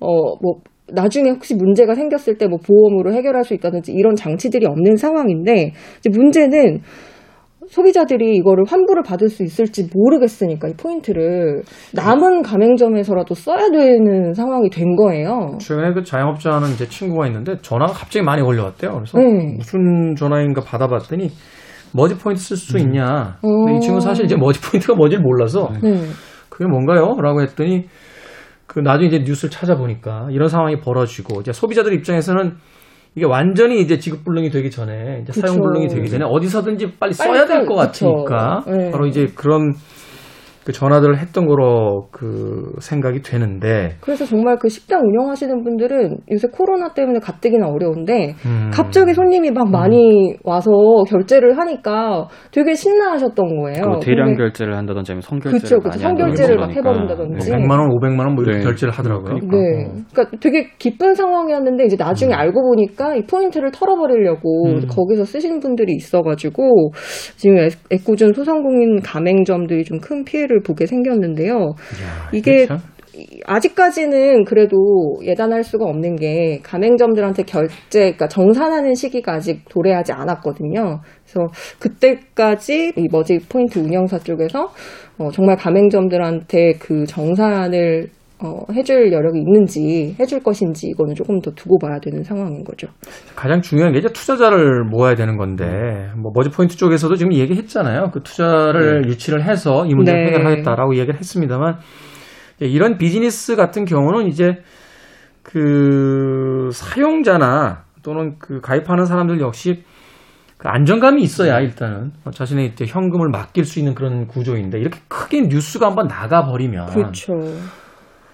어뭐 0.00 0.60
나중에 0.92 1.30
혹시 1.30 1.54
문제가 1.54 1.94
생겼을 1.94 2.36
때 2.36 2.46
뭐 2.46 2.58
보험으로 2.58 3.12
해결할 3.14 3.44
수 3.44 3.54
있다든지 3.54 3.92
이런 3.92 4.14
장치들이 4.14 4.66
없는 4.66 4.96
상황인데 4.96 5.72
이제 5.98 6.10
문제는 6.10 6.80
소비자들이 7.72 8.36
이거를 8.36 8.64
환불을 8.68 9.02
받을 9.02 9.30
수 9.30 9.42
있을지 9.42 9.88
모르겠으니까 9.94 10.68
이 10.68 10.74
포인트를 10.74 11.62
남은 11.94 12.42
가맹점에서라도 12.42 13.34
써야 13.34 13.70
되는 13.70 14.34
상황이 14.34 14.68
된 14.68 14.94
거예요. 14.94 15.56
최근에 15.58 15.94
그 15.94 16.02
자영업자는 16.02 16.76
제 16.76 16.86
친구가 16.86 17.26
있는데 17.28 17.56
전화가 17.62 17.94
갑자기 17.94 18.22
많이 18.22 18.42
걸려왔대요. 18.42 18.92
그래서 18.92 19.18
네. 19.18 19.54
무슨 19.56 20.14
전화인가 20.16 20.60
받아봤더니 20.60 21.30
머지 21.94 22.18
포인트 22.18 22.42
쓸 22.42 22.58
수 22.58 22.76
있냐. 22.76 23.38
근데 23.40 23.72
어. 23.72 23.76
이 23.76 23.80
친구 23.80 23.94
는 23.94 24.00
사실 24.00 24.26
이제 24.26 24.36
머지 24.36 24.60
포인트가 24.60 24.94
뭔지를 24.94 25.22
몰라서 25.22 25.70
네. 25.82 25.94
그게 26.50 26.66
뭔가요? 26.66 27.14
라고 27.22 27.40
했더니 27.40 27.86
그 28.66 28.80
나중에 28.80 29.08
이제 29.08 29.20
뉴스를 29.20 29.50
찾아보니까 29.50 30.28
이런 30.30 30.48
상황이 30.48 30.78
벌어지고 30.78 31.40
이제 31.40 31.52
소비자들 31.52 31.94
입장에서는 31.94 32.52
이게 33.14 33.26
완전히 33.26 33.80
이제 33.80 33.98
지급 33.98 34.24
불능이 34.24 34.50
되기 34.50 34.70
전에 34.70 35.20
이제 35.22 35.32
그쵸. 35.32 35.46
사용 35.46 35.60
불능이 35.60 35.88
되기 35.88 36.08
전에 36.08 36.24
어디서든지 36.24 36.92
빨리 36.98 37.12
써야 37.12 37.44
될것 37.46 37.68
그쵸. 37.68 37.74
같으니까 38.14 38.64
네. 38.66 38.90
바로 38.90 39.06
이제 39.06 39.26
그런 39.34 39.74
그 40.64 40.72
전화들을 40.72 41.18
했던 41.18 41.46
거로 41.46 42.06
그 42.12 42.72
생각이 42.80 43.22
되는데 43.22 43.96
그래서 44.00 44.24
정말 44.24 44.56
그 44.58 44.68
식당 44.68 45.00
운영하시는 45.02 45.62
분들은 45.64 46.18
요새 46.30 46.48
코로나 46.52 46.92
때문에 46.94 47.18
가뜩이나 47.18 47.66
어려운데 47.68 48.34
음. 48.46 48.70
갑자기 48.72 49.12
손님이 49.14 49.50
막 49.50 49.70
많이 49.70 50.34
와서 50.44 50.70
결제를 51.08 51.58
하니까 51.58 52.28
되게 52.52 52.74
신나하셨던 52.74 53.56
거예요. 53.60 54.00
대량 54.00 54.26
근데 54.28 54.38
결제를 54.42 54.76
한다든지 54.76 55.12
아니면 55.12 55.22
성결제를 55.22 55.60
그쵸, 55.60 55.76
그쵸. 55.78 55.88
많이 55.88 56.00
성결제를 56.02 56.56
막 56.56 56.68
그러니까. 56.70 56.90
해버린다든지. 56.90 57.50
뭐 57.50 57.58
100만 57.58 57.70
원, 57.80 57.88
500만 57.90 58.18
원뭐 58.26 58.42
이렇게 58.44 58.58
네. 58.58 58.64
결제를 58.64 58.92
하더라고요. 58.94 59.38
그러니까. 59.40 59.56
네. 59.56 60.02
그러니까 60.12 60.36
되게 60.40 60.68
기쁜 60.78 61.14
상황이었는데 61.14 61.84
이제 61.84 61.96
나중에 61.98 62.34
알고 62.34 62.60
보니까 62.62 63.16
이 63.16 63.22
포인트를 63.26 63.70
털어버리려고 63.72 64.66
음. 64.68 64.86
거기서 64.88 65.24
쓰신 65.24 65.58
분들이 65.60 65.94
있어가지고 65.94 66.92
지금 67.36 67.56
애- 67.58 67.68
애꿎은 67.90 68.32
소상공인 68.34 69.00
가맹점들이 69.02 69.84
좀 69.84 70.02
큰 70.02 70.24
피해를 70.24 70.51
보게 70.60 70.86
생겼는데요. 70.86 71.54
이야, 71.54 72.30
이게 72.32 72.66
아직까지는 73.44 74.44
그래도 74.44 75.18
예단할 75.22 75.64
수가 75.64 75.84
없는 75.84 76.16
게 76.16 76.60
가맹점들한테 76.62 77.42
결제, 77.42 77.74
그러니까 77.90 78.28
정산하는 78.28 78.94
시기가 78.94 79.34
아직 79.34 79.64
도래하지 79.68 80.12
않았거든요. 80.12 81.00
그래서 81.22 81.52
그때까지 81.78 82.92
이 82.96 83.08
머지 83.10 83.38
포인트 83.48 83.78
운영사 83.78 84.18
쪽에서 84.18 84.70
어, 85.18 85.30
정말 85.30 85.56
가맹점들한테 85.56 86.74
그 86.80 87.04
정산을 87.04 88.08
어, 88.44 88.64
해줄 88.72 89.12
여력이 89.12 89.38
있는지 89.38 90.16
해줄 90.18 90.40
것인지 90.40 90.88
이거는 90.88 91.14
조금 91.14 91.40
더 91.40 91.52
두고 91.52 91.78
봐야 91.78 92.00
되는 92.00 92.22
상황인 92.24 92.64
거죠. 92.64 92.88
가장 93.36 93.60
중요한 93.60 93.92
게 93.92 93.98
이제 93.98 94.08
투자자를 94.08 94.84
모아야 94.84 95.14
되는 95.14 95.36
건데 95.36 96.10
뭐 96.20 96.32
머지 96.34 96.50
포인트 96.50 96.76
쪽에서도 96.76 97.14
지금 97.14 97.32
얘기했잖아요. 97.32 98.10
그 98.12 98.22
투자를 98.22 99.06
유치를 99.06 99.44
해서 99.44 99.86
이 99.86 99.94
문제를 99.94 100.24
네. 100.24 100.32
해결하겠다라고 100.32 100.96
얘기를 100.96 101.14
했습니다만 101.18 101.78
이런 102.60 102.98
비즈니스 102.98 103.54
같은 103.54 103.84
경우는 103.84 104.26
이제 104.26 104.58
그 105.42 106.70
사용자나 106.72 107.84
또는 108.02 108.36
그 108.38 108.60
가입하는 108.60 109.04
사람들 109.04 109.40
역시 109.40 109.84
그 110.58 110.68
안정감이 110.68 111.22
있어야 111.22 111.58
일단은 111.58 112.12
자신의 112.32 112.66
이제 112.66 112.84
현금을 112.86 113.30
맡길 113.30 113.64
수 113.64 113.80
있는 113.80 113.94
그런 113.94 114.26
구조인데 114.26 114.78
이렇게 114.78 115.00
크게 115.08 115.42
뉴스가 115.42 115.86
한번 115.88 116.06
나가 116.06 116.44
버리면 116.44 116.86
그렇죠. 116.86 117.34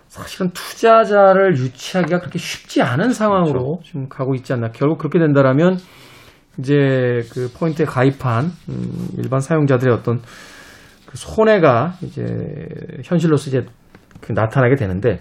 사실은 0.08 0.50
투자자를 0.50 1.56
유치하기가 1.56 2.20
그렇게 2.20 2.38
쉽지 2.38 2.82
않은 2.82 3.10
상황으로 3.10 3.80
지금 3.84 4.08
가고 4.08 4.34
있지 4.34 4.52
않나. 4.52 4.70
결국 4.72 4.98
그렇게 4.98 5.18
된다라면 5.18 5.76
이제 6.58 6.74
그 7.32 7.48
포인트에 7.56 7.84
가입한 7.84 8.46
음, 8.68 9.08
일반 9.18 9.40
사용자들의 9.40 9.94
어떤 9.94 10.20
그 11.06 11.16
손해가 11.16 11.94
이제 12.02 12.24
현실로서 13.04 13.50
이제 13.50 13.66
그 14.20 14.32
나타나게 14.32 14.74
되는데 14.74 15.20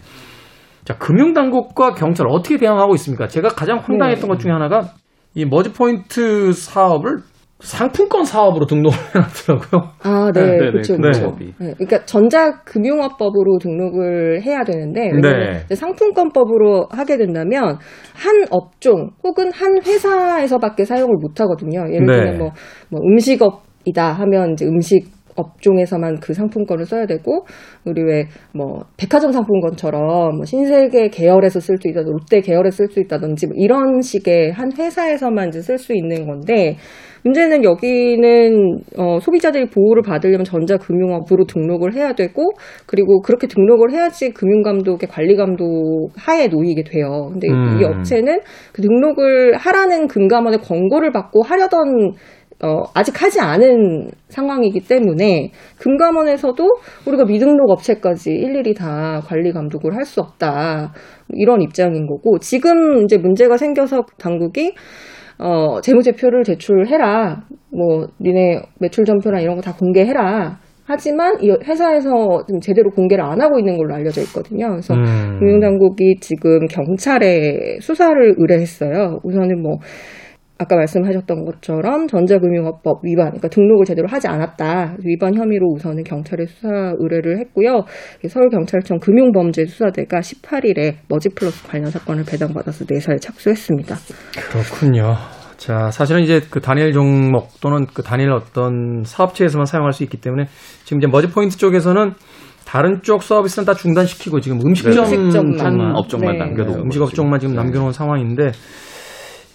자 0.83 0.97
금융당국과 0.97 1.93
경찰 1.93 2.25
어떻게 2.27 2.57
대응하고 2.57 2.95
있습니까? 2.95 3.27
제가 3.27 3.49
가장 3.49 3.79
황당했던 3.79 4.21
네. 4.21 4.27
것 4.27 4.39
중에 4.39 4.51
하나가 4.51 4.93
이 5.35 5.45
머지 5.45 5.71
포인트 5.71 6.51
사업을 6.53 7.17
상품권 7.59 8.23
사업으로 8.23 8.65
등록을 8.65 8.97
해놨더라고요. 9.15 9.91
아, 10.03 10.31
네, 10.33 10.41
네, 10.41 10.57
네, 10.57 10.71
그렇죠, 10.71 10.97
네. 10.97 11.09
그러니까 11.57 12.05
전자금융업법으로 12.05 13.57
등록을 13.59 14.41
해야 14.43 14.63
되는데 14.63 15.11
네. 15.21 15.75
상품권법으로 15.75 16.87
하게 16.91 17.17
된다면 17.17 17.77
한 18.13 18.45
업종 18.51 19.09
혹은 19.23 19.51
한 19.51 19.81
회사에서밖에 19.83 20.85
사용을 20.85 21.15
못 21.19 21.39
하거든요. 21.41 21.81
예를 21.91 22.05
네. 22.05 22.13
들면 22.13 22.37
뭐, 22.37 22.51
뭐 22.89 23.01
음식업이다 23.01 24.11
하면 24.13 24.53
이제 24.53 24.65
음식 24.65 25.17
업종에서만 25.35 26.19
그 26.19 26.33
상품권을 26.33 26.85
써야 26.85 27.05
되고 27.05 27.45
우리 27.85 28.01
왜 28.03 28.25
뭐 28.53 28.85
백화점 28.97 29.31
상품권처럼 29.31 30.35
뭐 30.35 30.45
신세계 30.45 31.09
계열에서 31.09 31.59
쓸 31.59 31.77
수 31.79 31.87
있다, 31.87 32.01
롯데 32.01 32.41
계열에 32.41 32.71
쓸 32.71 32.87
수 32.89 32.99
있다든지 32.99 33.47
뭐 33.47 33.55
이런 33.55 34.01
식의 34.01 34.51
한 34.51 34.71
회사에서만 34.75 35.49
이제 35.49 35.61
쓸 35.61 35.77
수 35.77 35.93
있는 35.93 36.25
건데 36.25 36.77
문제는 37.27 37.63
여기는 37.63 38.79
어, 38.97 39.19
소비자들이 39.19 39.69
보호를 39.69 40.01
받으려면 40.01 40.45
전자금융업으로 40.45 41.45
등록을 41.45 41.93
해야 41.93 42.13
되고 42.13 42.51
그리고 42.85 43.21
그렇게 43.21 43.47
등록을 43.47 43.91
해야지 43.91 44.31
금융감독의 44.31 45.09
관리감독 45.09 46.11
하에 46.15 46.47
놓이게 46.47 46.83
돼요. 46.83 47.29
근데 47.31 47.47
음. 47.49 47.79
이 47.79 47.83
업체는 47.83 48.39
그 48.73 48.81
등록을 48.81 49.57
하라는 49.57 50.07
금감원의 50.07 50.59
권고를 50.61 51.11
받고 51.11 51.43
하려던 51.43 52.13
어, 52.63 52.81
아직 52.95 53.21
하지 53.21 53.39
않은 53.39 54.09
상황이기 54.29 54.79
때문에 54.87 55.51
금감원에서도 55.77 56.67
우리가 57.05 57.25
미등록 57.25 57.69
업체까지 57.69 58.31
일일이 58.31 58.73
다 58.73 59.21
관리 59.23 59.51
감독을 59.51 59.95
할 59.95 60.05
수 60.05 60.21
없다 60.21 60.93
이런 61.33 61.61
입장인 61.61 62.07
거고 62.07 62.39
지금 62.39 63.03
이제 63.03 63.17
문제가 63.17 63.57
생겨서 63.57 64.03
당국이 64.17 64.73
어, 65.39 65.81
재무제표를 65.81 66.43
제출해라. 66.43 67.43
뭐, 67.71 68.07
니네 68.21 68.61
매출 68.79 69.05
전표나 69.05 69.39
이런 69.39 69.55
거 69.55 69.61
다 69.61 69.73
공개해라. 69.73 70.57
하지만 70.89 71.35
이 71.43 71.49
회사에서 71.65 72.43
지금 72.47 72.61
제대로 72.61 72.89
공개를 72.91 73.21
안 73.23 73.41
하고 73.41 73.59
있는 73.59 73.75
걸로 73.77 73.93
알려져 73.93 74.21
있거든요. 74.21 74.69
그래서 74.69 74.93
음. 74.93 75.37
금융당국이 75.39 76.15
지금 76.21 76.65
경찰에 76.67 77.77
수사를 77.81 78.33
의뢰했어요. 78.37 79.19
우선은 79.23 79.61
뭐, 79.61 79.79
아까 80.59 80.75
말씀하셨던 80.75 81.45
것처럼 81.45 82.07
전자금융업법 82.07 83.01
위반, 83.03 83.27
그러니까 83.27 83.47
등록을 83.47 83.85
제대로 83.85 84.07
하지 84.07 84.27
않았다. 84.27 84.97
위반 85.03 85.35
혐의로 85.35 85.67
우선은 85.75 86.03
경찰에 86.03 86.45
수사 86.47 86.93
의뢰를 86.97 87.39
했고요. 87.39 87.83
서울경찰청 88.27 88.99
금융범죄수사대가 88.99 90.19
18일에 90.19 90.95
머지플러스 91.09 91.67
관련 91.67 91.91
사건을 91.91 92.23
배당받아서 92.27 92.85
내사에 92.89 93.17
착수했습니다. 93.17 93.95
그렇군요. 94.49 95.15
자, 95.57 95.89
사실은 95.91 96.21
이제 96.21 96.41
그 96.49 96.59
단일 96.59 96.93
종목 96.93 97.59
또는 97.61 97.85
그 97.85 98.03
단일 98.03 98.31
어떤 98.31 99.03
사업체에서만 99.03 99.65
사용할 99.65 99.91
수 99.91 100.03
있기 100.03 100.17
때문에 100.17 100.45
지금 100.83 100.99
이제 100.99 101.07
머지 101.07 101.27
포인트 101.29 101.57
쪽에서는 101.57 102.13
다른 102.65 103.01
쪽 103.01 103.23
서비스는 103.23 103.65
다 103.65 103.73
중단시키고 103.73 104.39
지금 104.41 104.59
음식점. 104.63 105.05
한 105.59 105.95
업종만 105.95 106.33
네. 106.33 106.39
남겨두고 106.39 106.81
음식 106.81 107.01
업종만 107.01 107.39
지금 107.39 107.55
남겨놓은 107.55 107.91
상황인데 107.91 108.51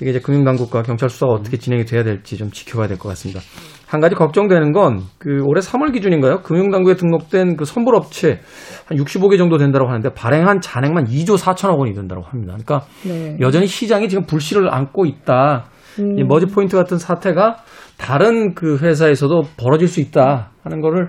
이게 0.02 0.10
이제 0.10 0.18
금융당국과 0.20 0.82
경찰 0.82 1.08
수사가 1.08 1.32
어떻게 1.32 1.56
진행이 1.56 1.84
돼야 1.84 2.02
될지 2.02 2.36
좀 2.36 2.50
지켜봐야 2.50 2.88
될 2.88 2.98
것 2.98 3.08
같습니다. 3.10 3.40
한 3.86 4.00
가지 4.00 4.14
걱정되는 4.14 4.72
건 4.72 5.00
그 5.18 5.42
올해 5.44 5.60
3월 5.60 5.92
기준인가요? 5.92 6.40
금융당국에 6.42 6.96
등록된 6.96 7.56
그 7.56 7.64
선불업체 7.64 8.40
한 8.86 8.98
65개 8.98 9.38
정도 9.38 9.58
된다고 9.58 9.86
하는데 9.88 10.08
발행한 10.12 10.60
잔액만 10.60 11.04
2조 11.06 11.38
4천억 11.38 11.78
원이 11.78 11.92
된다고 11.94 12.22
합니다. 12.22 12.54
그러니까 12.54 12.86
네. 13.04 13.36
여전히 13.40 13.66
시장이 13.66 14.08
지금 14.08 14.24
불씨를 14.26 14.72
안고 14.72 15.06
있다. 15.06 15.66
음. 16.00 16.18
이 16.18 16.24
머지 16.24 16.46
포인트 16.46 16.76
같은 16.76 16.96
사태가 16.98 17.58
다른 17.98 18.54
그 18.54 18.78
회사에서도 18.78 19.42
벌어질 19.58 19.88
수 19.88 20.00
있다 20.00 20.50
하는 20.64 20.80
거를 20.80 21.06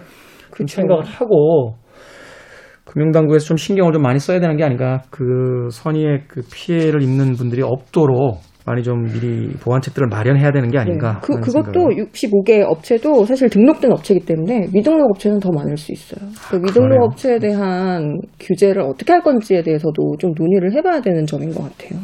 좀 0.57 0.65
그쵸. 0.65 0.75
생각을 0.75 1.05
하고 1.05 1.77
금융당국에서 2.85 3.45
좀 3.45 3.57
신경을 3.57 3.93
좀 3.93 4.01
많이 4.01 4.19
써야 4.19 4.39
되는 4.39 4.55
게 4.57 4.63
아닌가 4.63 5.01
그 5.09 5.69
선의의 5.71 6.25
그 6.27 6.41
피해를 6.53 7.01
입는 7.01 7.33
분들이 7.33 7.61
없도록 7.63 8.41
많이 8.65 8.81
좀 8.81 9.03
미리 9.03 9.49
보완책들을 9.59 10.07
마련해야 10.07 10.51
되는 10.51 10.69
게 10.71 10.77
아닌가. 10.77 11.13
네. 11.13 11.19
그, 11.21 11.39
그것도 11.39 11.71
생각을. 11.73 12.07
65개 12.11 12.63
업체도 12.65 13.25
사실 13.25 13.49
등록된 13.49 13.91
업체이기 13.91 14.25
때문에 14.25 14.67
미등록 14.71 15.09
업체는 15.11 15.39
더 15.39 15.51
많을 15.51 15.75
수 15.75 15.91
있어요. 15.91 16.29
그 16.49 16.55
미등록 16.55 16.73
그러네요. 16.73 16.99
업체에 17.03 17.39
대한 17.39 18.21
규제를 18.39 18.81
어떻게 18.83 19.11
할 19.11 19.21
건지에 19.21 19.63
대해서도 19.63 20.15
좀 20.17 20.33
논의를 20.37 20.73
해봐야 20.73 21.01
되는 21.01 21.25
점인 21.25 21.53
것 21.53 21.63
같아요. 21.63 21.99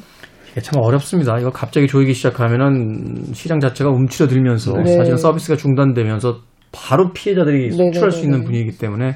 이게 0.51 0.61
참 0.61 0.81
어렵습니다. 0.81 1.37
이거 1.39 1.49
갑자기 1.49 1.87
조이기 1.87 2.13
시작하면은 2.13 3.33
시장 3.33 3.59
자체가 3.59 3.89
움츠러들면서 3.91 4.73
네. 4.83 4.95
사실은 4.97 5.17
서비스가 5.17 5.55
중단되면서 5.55 6.39
바로 6.71 7.11
피해자들이 7.13 7.69
네, 7.69 7.85
속출할 7.85 8.09
네, 8.09 8.15
수 8.15 8.21
네, 8.21 8.23
있는 8.25 8.39
네. 8.39 8.45
분위기이기 8.45 8.77
때문에 8.77 9.15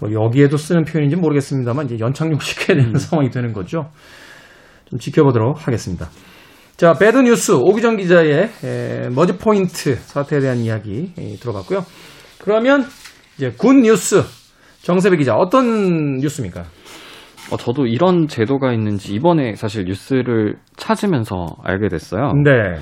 뭐 0.00 0.12
여기에도 0.12 0.56
쓰는 0.56 0.84
표현인지 0.84 1.16
모르겠습니다만 1.16 1.86
이제 1.86 1.98
연착륙시켜야 2.00 2.76
되는 2.78 2.94
상황이 2.98 3.30
되는 3.30 3.52
거죠. 3.52 3.86
좀 4.90 4.98
지켜보도록 4.98 5.66
하겠습니다. 5.66 6.08
자, 6.76 6.94
배드 6.94 7.18
뉴스 7.18 7.52
오기정 7.52 7.96
기자의 7.96 8.50
에, 8.64 9.08
머지 9.14 9.36
포인트 9.36 9.96
사태에 9.96 10.40
대한 10.40 10.58
이야기 10.58 11.12
에, 11.18 11.34
들어봤고요. 11.36 11.84
그러면 12.40 12.84
이제 13.36 13.50
군 13.50 13.82
뉴스 13.82 14.22
정세배 14.82 15.16
기자 15.16 15.34
어떤 15.34 16.18
뉴스입니까? 16.18 16.64
어, 17.50 17.56
저도 17.56 17.86
이런 17.86 18.28
제도가 18.28 18.72
있는지 18.72 19.14
이번에 19.14 19.54
사실 19.54 19.84
뉴스를 19.84 20.58
찾으면서 20.76 21.56
알게 21.64 21.88
됐어요. 21.88 22.32
네. 22.44 22.78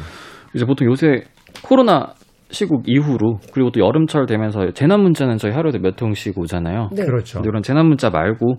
이제 0.54 0.64
보통 0.64 0.88
요새 0.88 1.24
코로나 1.62 2.14
시국 2.50 2.82
이후로 2.86 3.38
그리고 3.52 3.70
또 3.70 3.80
여름철 3.80 4.26
되면서 4.26 4.70
재난 4.72 5.00
문자는 5.00 5.38
저희 5.38 5.52
하루에도 5.52 5.78
몇 5.78 5.96
통씩 5.96 6.38
오잖아요. 6.38 6.90
네. 6.92 7.04
그렇죠. 7.04 7.38
근데 7.38 7.48
이런 7.48 7.62
재난 7.62 7.86
문자 7.86 8.10
말고 8.10 8.56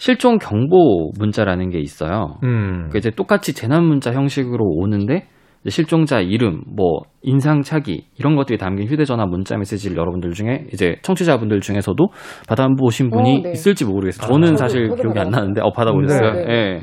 실종 0.00 0.38
경보 0.38 1.12
문자라는 1.18 1.68
게 1.68 1.78
있어요. 1.78 2.38
음. 2.42 2.88
그 2.90 2.96
이제 2.96 3.10
똑같이 3.10 3.52
재난 3.52 3.84
문자 3.84 4.12
형식으로 4.14 4.64
오는데 4.64 5.26
이제 5.60 5.68
실종자 5.70 6.20
이름, 6.20 6.62
뭐 6.74 7.02
인상착의 7.22 8.06
이런 8.18 8.34
것들이 8.34 8.56
담긴 8.56 8.88
휴대전화 8.88 9.26
문자 9.26 9.58
메시지를 9.58 9.98
여러분들 9.98 10.30
중에 10.32 10.64
이제 10.72 10.96
청취자분들 11.02 11.60
중에서도 11.60 12.02
받아보신 12.48 13.10
분이 13.10 13.40
어, 13.40 13.42
네. 13.44 13.50
있을지 13.52 13.84
모르겠어요. 13.84 14.24
아, 14.24 14.32
저는 14.32 14.54
저도- 14.54 14.56
사실 14.56 14.88
저도 14.88 15.02
기억이 15.02 15.18
안. 15.18 15.28
나는데 15.28 15.60
어 15.60 15.70
받아보셨어요? 15.70 16.32
네, 16.32 16.44
네. 16.46 16.52
예. 16.54 16.80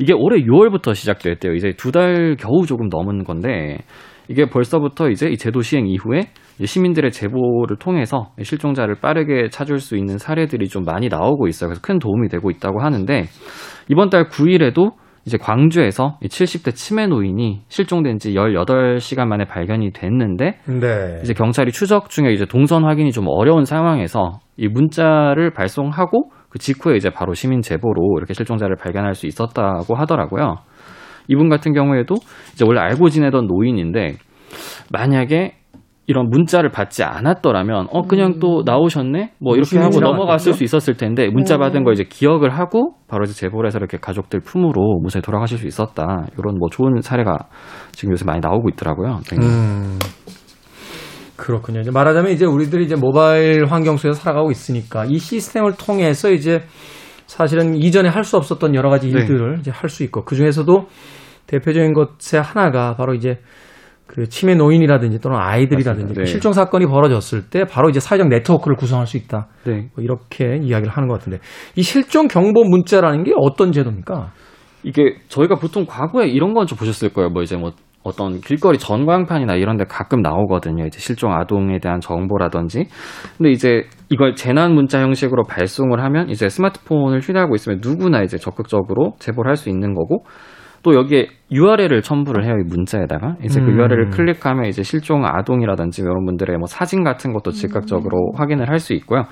이게 0.00 0.14
올해 0.14 0.40
6월부터 0.42 0.94
시작됐대요. 0.94 1.52
이제 1.52 1.72
두 1.76 1.92
달 1.92 2.36
겨우 2.40 2.64
조금 2.64 2.88
넘은 2.88 3.24
건데 3.24 3.76
이게 4.28 4.46
벌써부터 4.48 5.10
이제 5.10 5.28
이 5.28 5.36
제도 5.36 5.60
시행 5.60 5.86
이후에 5.86 6.30
시민들의 6.64 7.12
제보를 7.12 7.76
통해서 7.78 8.30
실종자를 8.42 8.96
빠르게 8.96 9.48
찾을 9.48 9.78
수 9.78 9.96
있는 9.96 10.18
사례들이 10.18 10.68
좀 10.68 10.84
많이 10.84 11.08
나오고 11.08 11.48
있어요. 11.48 11.68
그래서 11.68 11.80
큰 11.82 11.98
도움이 11.98 12.28
되고 12.28 12.50
있다고 12.50 12.80
하는데 12.80 13.24
이번 13.88 14.10
달 14.10 14.28
9일에도 14.28 14.92
이제 15.28 15.36
광주에서 15.36 16.16
70대 16.22 16.74
치매 16.74 17.06
노인이 17.06 17.60
실종된 17.68 18.18
지 18.18 18.32
18시간 18.32 19.26
만에 19.26 19.44
발견이 19.44 19.92
됐는데 19.92 20.58
네. 20.64 21.20
이제 21.22 21.34
경찰이 21.34 21.70
추적 21.70 22.08
중에 22.08 22.32
이제 22.32 22.46
동선 22.46 22.84
확인이 22.84 23.12
좀 23.12 23.26
어려운 23.28 23.64
상황에서 23.66 24.38
이 24.56 24.68
문자를 24.68 25.52
발송하고 25.52 26.30
그 26.48 26.58
직후에 26.58 26.96
이제 26.96 27.10
바로 27.10 27.34
시민 27.34 27.60
제보로 27.60 28.16
이렇게 28.16 28.32
실종자를 28.32 28.76
발견할 28.76 29.14
수 29.14 29.26
있었다고 29.26 29.94
하더라고요. 29.94 30.56
이분 31.28 31.50
같은 31.50 31.74
경우에도 31.74 32.14
이제 32.54 32.64
원래 32.66 32.80
알고 32.80 33.10
지내던 33.10 33.48
노인인데 33.48 34.14
만약에 34.90 35.57
이런 36.08 36.30
문자를 36.30 36.70
받지 36.70 37.04
않았더라면 37.04 37.88
어 37.90 38.02
그냥 38.08 38.38
또 38.40 38.62
나오셨네 38.64 39.34
뭐 39.38 39.56
이렇게 39.56 39.78
하고 39.78 40.00
넘어갔을? 40.00 40.54
수 40.54 40.64
있었을 40.64 40.94
텐데 40.94 41.28
문자 41.28 41.56
음. 41.56 41.60
받은 41.60 41.84
걸 41.84 41.92
이제 41.92 42.04
기억을 42.08 42.48
하고 42.48 42.94
바로 43.08 43.24
이제 43.24 43.34
제보를 43.34 43.68
해서 43.68 43.78
이렇게 43.78 43.98
가족들 43.98 44.40
품으로 44.40 45.00
무사히 45.02 45.20
돌아가실 45.20 45.58
수 45.58 45.66
있었다 45.66 46.26
이런 46.38 46.58
뭐 46.58 46.70
좋은 46.70 46.98
사례가 47.02 47.36
지금 47.92 48.12
요새 48.12 48.24
많이 48.24 48.40
나오고 48.40 48.70
있더라고요. 48.70 49.20
네. 49.30 49.36
음. 49.46 49.98
그렇군요. 51.36 51.80
이제 51.80 51.90
말하자면 51.90 52.32
이제 52.32 52.46
우리들이 52.46 52.84
이제 52.86 52.96
모바일 52.96 53.66
환경 53.66 53.96
속에서 53.98 54.18
살아가고 54.18 54.50
있으니까 54.50 55.04
이 55.04 55.18
시스템을 55.18 55.74
통해서 55.76 56.30
이제 56.32 56.62
사실은 57.26 57.76
이전에 57.76 58.08
할 58.08 58.24
수 58.24 58.38
없었던 58.38 58.74
여러 58.74 58.88
가지 58.88 59.12
네. 59.12 59.20
일들을 59.20 59.58
이제 59.60 59.70
할 59.70 59.90
수 59.90 60.02
있고 60.04 60.24
그 60.24 60.34
중에서도 60.34 60.86
대표적인 61.46 61.92
것의 61.92 62.42
하나가 62.42 62.96
바로 62.96 63.14
이제 63.14 63.38
그 64.08 64.28
치매 64.28 64.56
노인이라든지 64.56 65.20
또는 65.20 65.38
아이들이라든지. 65.38 66.14
네. 66.14 66.24
실종 66.24 66.52
사건이 66.52 66.86
벌어졌을 66.86 67.48
때 67.50 67.64
바로 67.64 67.88
이제 67.90 68.00
사회적 68.00 68.26
네트워크를 68.28 68.76
구성할 68.76 69.06
수 69.06 69.16
있다. 69.16 69.46
네. 69.64 69.88
뭐 69.94 70.02
이렇게 70.02 70.56
이야기를 70.56 70.88
하는 70.92 71.08
것 71.08 71.18
같은데 71.18 71.38
이 71.76 71.82
실종 71.82 72.26
경보 72.26 72.64
문자라는 72.64 73.22
게 73.22 73.32
어떤 73.36 73.70
제도입니까? 73.70 74.32
이게 74.82 75.16
저희가 75.28 75.56
보통 75.56 75.84
과거에 75.86 76.26
이런 76.26 76.54
건 76.54 76.66
좀 76.66 76.76
보셨을 76.78 77.10
거예요. 77.10 77.30
뭐 77.30 77.42
이제 77.42 77.56
뭐 77.56 77.72
어떤 78.04 78.40
길거리 78.40 78.78
전광판이나 78.78 79.56
이런 79.56 79.76
데 79.76 79.84
가끔 79.84 80.22
나오거든요. 80.22 80.86
이제 80.86 80.98
실종 80.98 81.32
아동에 81.34 81.78
대한 81.80 82.00
정보라든지. 82.00 82.86
근데 83.36 83.50
이제 83.50 83.84
이걸 84.08 84.34
재난 84.34 84.72
문자 84.74 85.02
형식으로 85.02 85.42
발송을 85.48 86.02
하면 86.02 86.30
이제 86.30 86.48
스마트폰을 86.48 87.20
휴대하고 87.20 87.54
있으면 87.56 87.80
누구나 87.82 88.22
이제 88.22 88.38
적극적으로 88.38 89.14
제보를 89.18 89.50
할 89.50 89.56
수 89.56 89.68
있는 89.68 89.94
거고 89.94 90.24
또 90.88 90.94
여기에 90.94 91.26
URL을 91.50 92.00
첨부를 92.00 92.44
해요. 92.44 92.54
이 92.58 92.64
문자에다가. 92.66 93.36
이제 93.44 93.60
그 93.60 93.66
음. 93.66 93.78
URL을 93.78 94.10
클릭하면 94.10 94.66
이제 94.66 94.82
실종 94.82 95.26
아동이라든지 95.26 96.00
이런 96.00 96.24
분들의 96.24 96.56
뭐 96.56 96.66
사진 96.66 97.04
같은 97.04 97.34
것도 97.34 97.50
즉각적으로 97.50 98.32
확인을 98.36 98.68
할 98.70 98.78
수 98.78 98.94
있고요. 98.94 99.24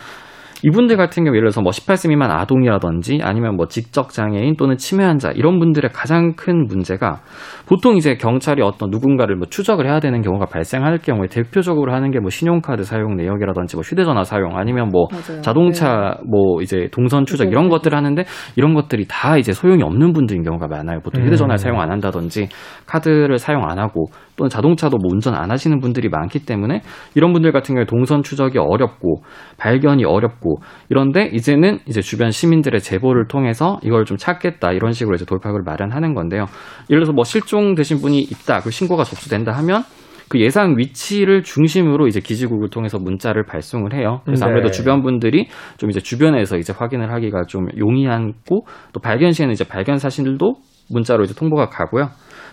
이분들 0.65 0.97
같은 0.97 1.25
경우 1.25 1.37
예를 1.37 1.47
들어서 1.47 1.63
뭐 1.63 1.71
18세 1.71 2.09
미만 2.11 2.31
아동이라든지 2.31 3.21
아니면 3.23 3.57
뭐 3.57 3.67
지적 3.67 4.11
장애인 4.11 4.57
또는 4.57 4.77
치매 4.77 5.05
환자 5.05 5.31
이런 5.31 5.59
분들의 5.59 5.91
가장 5.93 6.35
큰 6.37 6.67
문제가 6.67 7.21
보통 7.67 7.97
이제 7.97 8.17
경찰이 8.17 8.63
어떤 8.63 8.91
누군가를 8.91 9.37
뭐 9.37 9.47
추적을 9.49 9.87
해야 9.87 10.01
되는 10.01 10.21
경우가 10.23 10.47
발생할 10.47 10.99
경우에 10.99 11.29
대표적으로 11.29 11.95
하는 11.95 12.11
게 12.11 12.17
뭐 12.27 12.31
신용카드 12.31 12.83
사용 12.83 13.17
내역이라든지 13.17 13.77
뭐 13.77 13.83
휴대전화 13.83 14.25
사용 14.25 14.57
아니면 14.57 14.89
뭐 14.89 15.07
맞아요. 15.11 15.41
자동차 15.43 16.19
뭐 16.27 16.61
이제 16.63 16.89
동선 16.93 17.25
추적 17.25 17.49
이런 17.49 17.69
것들을 17.69 17.97
하는데 17.97 18.25
이런 18.57 18.75
것들이 18.75 19.07
다 19.09 19.37
이제 19.37 19.53
소용이 19.53 19.83
없는 19.83 20.13
분들인 20.13 20.43
경우가 20.43 20.67
많아요. 20.67 21.01
보통 21.05 21.23
음. 21.23 21.27
휴대전화를 21.27 21.59
사용 21.59 21.81
안 21.81 21.91
한다든지 21.91 22.49
카드를 22.87 23.39
사용 23.39 23.65
안 23.69 23.79
하고 23.79 24.07
또는 24.37 24.49
자동차도 24.51 24.99
뭐 24.99 25.11
운전 25.13 25.35
안 25.35 25.51
하시는 25.51 25.79
분들이 25.81 26.09
많기 26.09 26.45
때문에 26.45 26.83
이런 27.15 27.33
분들 27.33 27.53
같은 27.53 27.75
경우에 27.75 27.87
동선 27.87 28.23
추적이 28.23 28.59
어렵고 28.59 29.23
발견이 29.59 30.05
어렵고 30.05 30.46
이런데 30.89 31.27
이제는 31.27 31.79
이제 31.87 32.01
주변 32.01 32.31
시민들의 32.31 32.81
제보를 32.81 33.29
통해서 33.29 33.79
이걸 33.83 34.05
좀 34.05 34.17
찾겠다 34.17 34.73
이런 34.73 34.93
식으로 34.93 35.15
이제 35.15 35.25
돌파구를 35.25 35.65
마련하는 35.65 36.15
건데요. 36.15 36.47
예를 36.91 37.03
들어서 37.03 37.13
뭐 37.13 37.25
실종되신 37.25 37.99
분이 37.99 38.21
있다, 38.21 38.61
그 38.61 38.71
신고가 38.71 39.05
접수된다 39.05 39.53
하면 39.53 39.83
그 40.29 40.41
예상 40.41 40.77
위치를 40.77 41.43
중심으로 41.43 42.09
이제 42.09 42.21
기지국을 42.21 42.69
통해서 42.71 42.99
문자를 42.99 43.45
발송을 43.45 43.95
해요. 43.95 44.23
그래서 44.25 44.45
네. 44.45 44.51
아무래도 44.51 44.71
주변 44.73 45.03
분들이 45.03 45.47
좀 45.77 45.89
이제 45.91 46.01
주변에서 46.01 46.57
이제 46.57 46.73
확인을 46.77 47.13
하기가 47.13 47.45
좀 47.47 47.69
용이하고 47.79 48.67
또 48.93 49.01
발견 49.01 49.33
시에는 49.33 49.53
이제 49.53 49.65
발견 49.65 49.99
사실도 49.99 50.57
문자로 50.91 51.23
이제 51.25 51.35
통보가 51.35 51.69
가고요. 51.69 52.09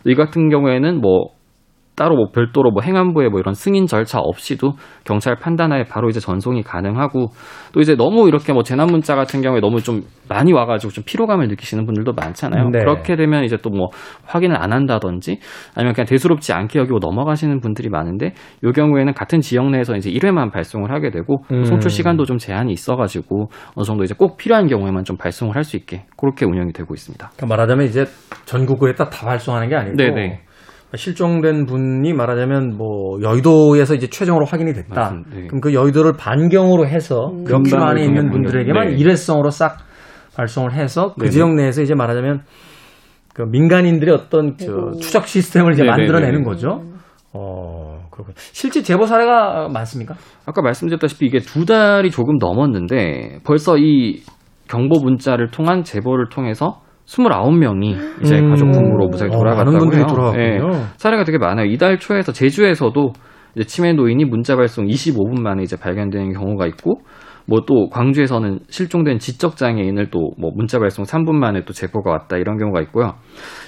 이 0.06 0.13
같은 0.15 0.49
경우에는 0.49 1.01
뭐 1.01 1.29
따로 1.95 2.15
뭐 2.15 2.32
별도로 2.34 2.71
뭐 2.71 2.82
행안부에 2.82 3.29
뭐 3.29 3.39
이런 3.39 3.53
승인 3.53 3.86
절차 3.86 4.19
없이도 4.19 4.73
경찰 5.03 5.36
판단하에 5.36 5.84
바로 5.84 6.10
이제 6.10 6.19
전송이 6.19 6.63
가능하고 6.63 7.27
또 7.73 7.79
이제 7.82 7.95
너무 7.95 8.27
이렇게 8.27 8.53
뭐 8.53 8.63
재난 8.63 8.88
문자 8.88 9.15
같은 9.15 9.41
경우에 9.41 9.60
너무 9.60 9.82
좀 9.82 10.03
많이 10.29 10.53
와가지고 10.53 10.93
좀 10.93 11.03
피로감을 11.06 11.47
느끼시는 11.49 11.86
분들도 11.86 12.13
많잖아요. 12.13 12.69
네. 12.69 12.79
그렇게 12.79 13.15
되면 13.15 13.43
이제 13.43 13.58
또 13.58 13.73
뭐 13.73 13.88
확인을 14.27 14.56
안 14.56 14.71
한다든지 14.71 15.39
아니면 15.75 15.95
그냥 15.95 16.06
대수롭지 16.06 16.53
않게 16.53 16.77
여기고 16.77 16.99
넘어가시는 16.99 17.60
분들이 17.60 17.89
많은데 17.89 18.34
이 18.63 18.71
경우에는 18.71 19.13
같은 19.15 19.41
지역 19.41 19.71
내에서 19.71 19.95
이제 19.95 20.12
1회만 20.12 20.51
발송을 20.51 20.91
하게 20.91 21.10
되고 21.10 21.43
음. 21.51 21.63
송출 21.63 21.89
시간도 21.89 22.25
좀 22.25 22.38
제한이 22.38 22.71
있어가지고 22.71 23.49
어느 23.75 23.84
정도 23.84 24.03
이제 24.03 24.13
꼭 24.15 24.38
필요한 24.38 24.67
경우에만 24.67 25.03
좀 25.06 25.17
발송을 25.17 25.56
할 25.56 25.63
수 25.63 25.77
있게 25.77 26.06
그렇게 26.17 26.45
운영이 26.45 26.73
되고 26.73 26.93
있습니다. 26.93 27.32
그러니까 27.36 27.47
말하자면 27.47 27.86
이제 27.86 28.06
전국구에다 28.45 29.10
다 29.10 29.25
발송하는 29.25 29.69
게 29.69 29.75
아니고 29.75 29.95
네네. 29.95 30.41
실종된 30.95 31.65
분이 31.65 32.13
말하자면 32.13 32.77
뭐 32.77 33.21
여의도에서 33.21 33.95
이제 33.95 34.08
최종으로 34.08 34.45
확인이 34.45 34.73
됐다. 34.73 35.15
네. 35.32 35.47
그럼 35.47 35.62
그 35.62 35.73
여의도를 35.73 36.13
반경으로 36.17 36.88
해서 36.88 37.32
음. 37.32 37.43
그큐 37.43 37.75
안에 37.77 38.03
있는 38.03 38.29
분들에게만 38.29 38.89
네. 38.89 38.93
일회성으로 38.95 39.49
싹 39.49 39.77
발송을 40.36 40.73
해서 40.73 41.13
그 41.15 41.21
네네. 41.21 41.32
지역 41.32 41.56
내에서 41.56 41.82
이제 41.82 41.95
말하자면 41.95 42.43
그 43.34 43.41
민간인들의 43.43 44.13
어떤 44.13 44.56
저 44.58 44.71
아이고. 44.71 44.99
추적 44.99 45.27
시스템을 45.27 45.73
이제 45.73 45.84
네네네. 45.84 45.97
만들어내는 45.97 46.43
거죠. 46.43 46.84
어, 47.34 48.06
그렇군요. 48.12 48.36
실제 48.36 48.84
제보 48.84 49.08
사례가 49.08 49.69
많습니까? 49.69 50.13
아까 50.45 50.62
말씀드렸다시피 50.62 51.25
이게 51.25 51.39
두 51.39 51.65
달이 51.65 52.12
조금 52.12 52.38
넘었는데 52.38 53.39
벌써 53.43 53.77
이 53.77 54.21
경보 54.67 54.99
문자를 54.99 55.49
통한 55.49 55.84
제보를 55.84 56.29
통해서 56.29 56.83
29명이 57.06 58.22
이제 58.22 58.39
음. 58.39 58.50
가족 58.50 58.72
부모로 58.72 59.08
무사히 59.10 59.30
어, 59.30 59.38
돌아갔다고 59.38 59.72
많은 59.72 59.80
분들이 59.80 60.00
해요. 60.00 60.08
돌아갔군요. 60.08 60.72
예, 60.74 60.84
사례가 60.98 61.24
되게 61.24 61.38
많아요. 61.38 61.66
이달 61.66 62.00
초에서 62.00 62.32
제주에서도 62.32 63.13
이제 63.56 63.66
치매 63.66 63.94
노인이 63.94 64.24
문자 64.26 64.56
발송 64.56 64.86
25분 64.86 65.42
만에 65.42 65.63
이제 65.63 65.76
발견되는 65.76 66.34
경우가 66.34 66.66
있고 66.68 67.02
뭐 67.45 67.60
또 67.65 67.89
광주에서는 67.89 68.60
실종된 68.69 69.19
지적 69.19 69.58
장애인을 69.58 70.10
또 70.12 70.34
뭐 70.38 70.51
문자 70.56 70.79
발송 70.79 71.06
3분 71.06 71.34
만에 71.36 71.63
또 71.65 71.73
제보가 71.73 72.10
왔다 72.12 72.38
이런 72.38 72.58
경우가 72.58 72.82
있고요. 72.82 73.13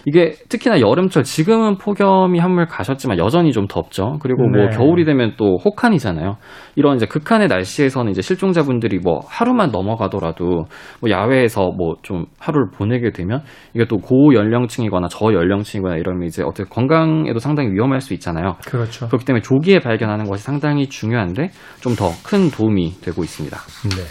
이게 0.05 0.31
특히나 0.49 0.79
여름철 0.81 1.23
지금은 1.23 1.77
폭염이 1.77 2.39
한물 2.39 2.65
가셨지만 2.67 3.17
여전히 3.17 3.51
좀 3.51 3.67
덥죠. 3.67 4.17
그리고 4.21 4.47
뭐 4.47 4.67
네. 4.69 4.75
겨울이 4.77 5.05
되면 5.05 5.33
또 5.37 5.57
혹한이잖아요. 5.63 6.37
이런 6.75 6.95
이제 6.95 7.05
극한의 7.05 7.47
날씨에서는 7.47 8.11
이제 8.11 8.21
실종자분들이 8.21 8.99
뭐 8.99 9.21
하루만 9.27 9.71
넘어가더라도 9.71 10.65
뭐 11.01 11.09
야외에서 11.09 11.71
뭐 11.71 11.95
좀 12.01 12.25
하루를 12.39 12.67
보내게 12.71 13.11
되면 13.11 13.41
이게 13.73 13.85
또 13.85 13.97
고연령층이거나 13.97 15.07
저연령층이거나 15.07 15.95
이러면 15.97 16.27
이제 16.27 16.43
어떻게 16.43 16.67
건강에도 16.69 17.39
상당히 17.39 17.71
위험할 17.71 18.01
수 18.01 18.13
있잖아요. 18.13 18.55
그렇죠. 18.67 19.07
그렇기 19.07 19.25
때문에 19.25 19.41
조기에 19.41 19.79
발견하는 19.79 20.25
것이 20.25 20.43
상당히 20.43 20.87
중요한데 20.87 21.49
좀 21.81 21.95
더 21.95 22.11
큰 22.23 22.51
도움이 22.51 23.01
되고 23.01 23.23
있습니다. 23.23 23.57
네. 23.89 24.03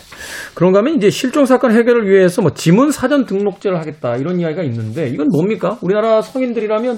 그런가 0.55 0.79
하면 0.81 0.95
이제 0.97 1.11
실종 1.11 1.45
사건 1.47 1.73
해결을 1.73 2.09
위해서 2.09 2.43
뭐 2.43 2.53
지문 2.53 2.90
사전 2.90 3.25
등록제를 3.25 3.79
하겠다 3.79 4.17
이런 4.17 4.38
이야기가 4.40 4.62
있는데 4.64 5.09
이건 5.09 5.29
뭡니까? 5.29 5.79
우리나라 5.83 6.21
성인들이라면 6.23 6.97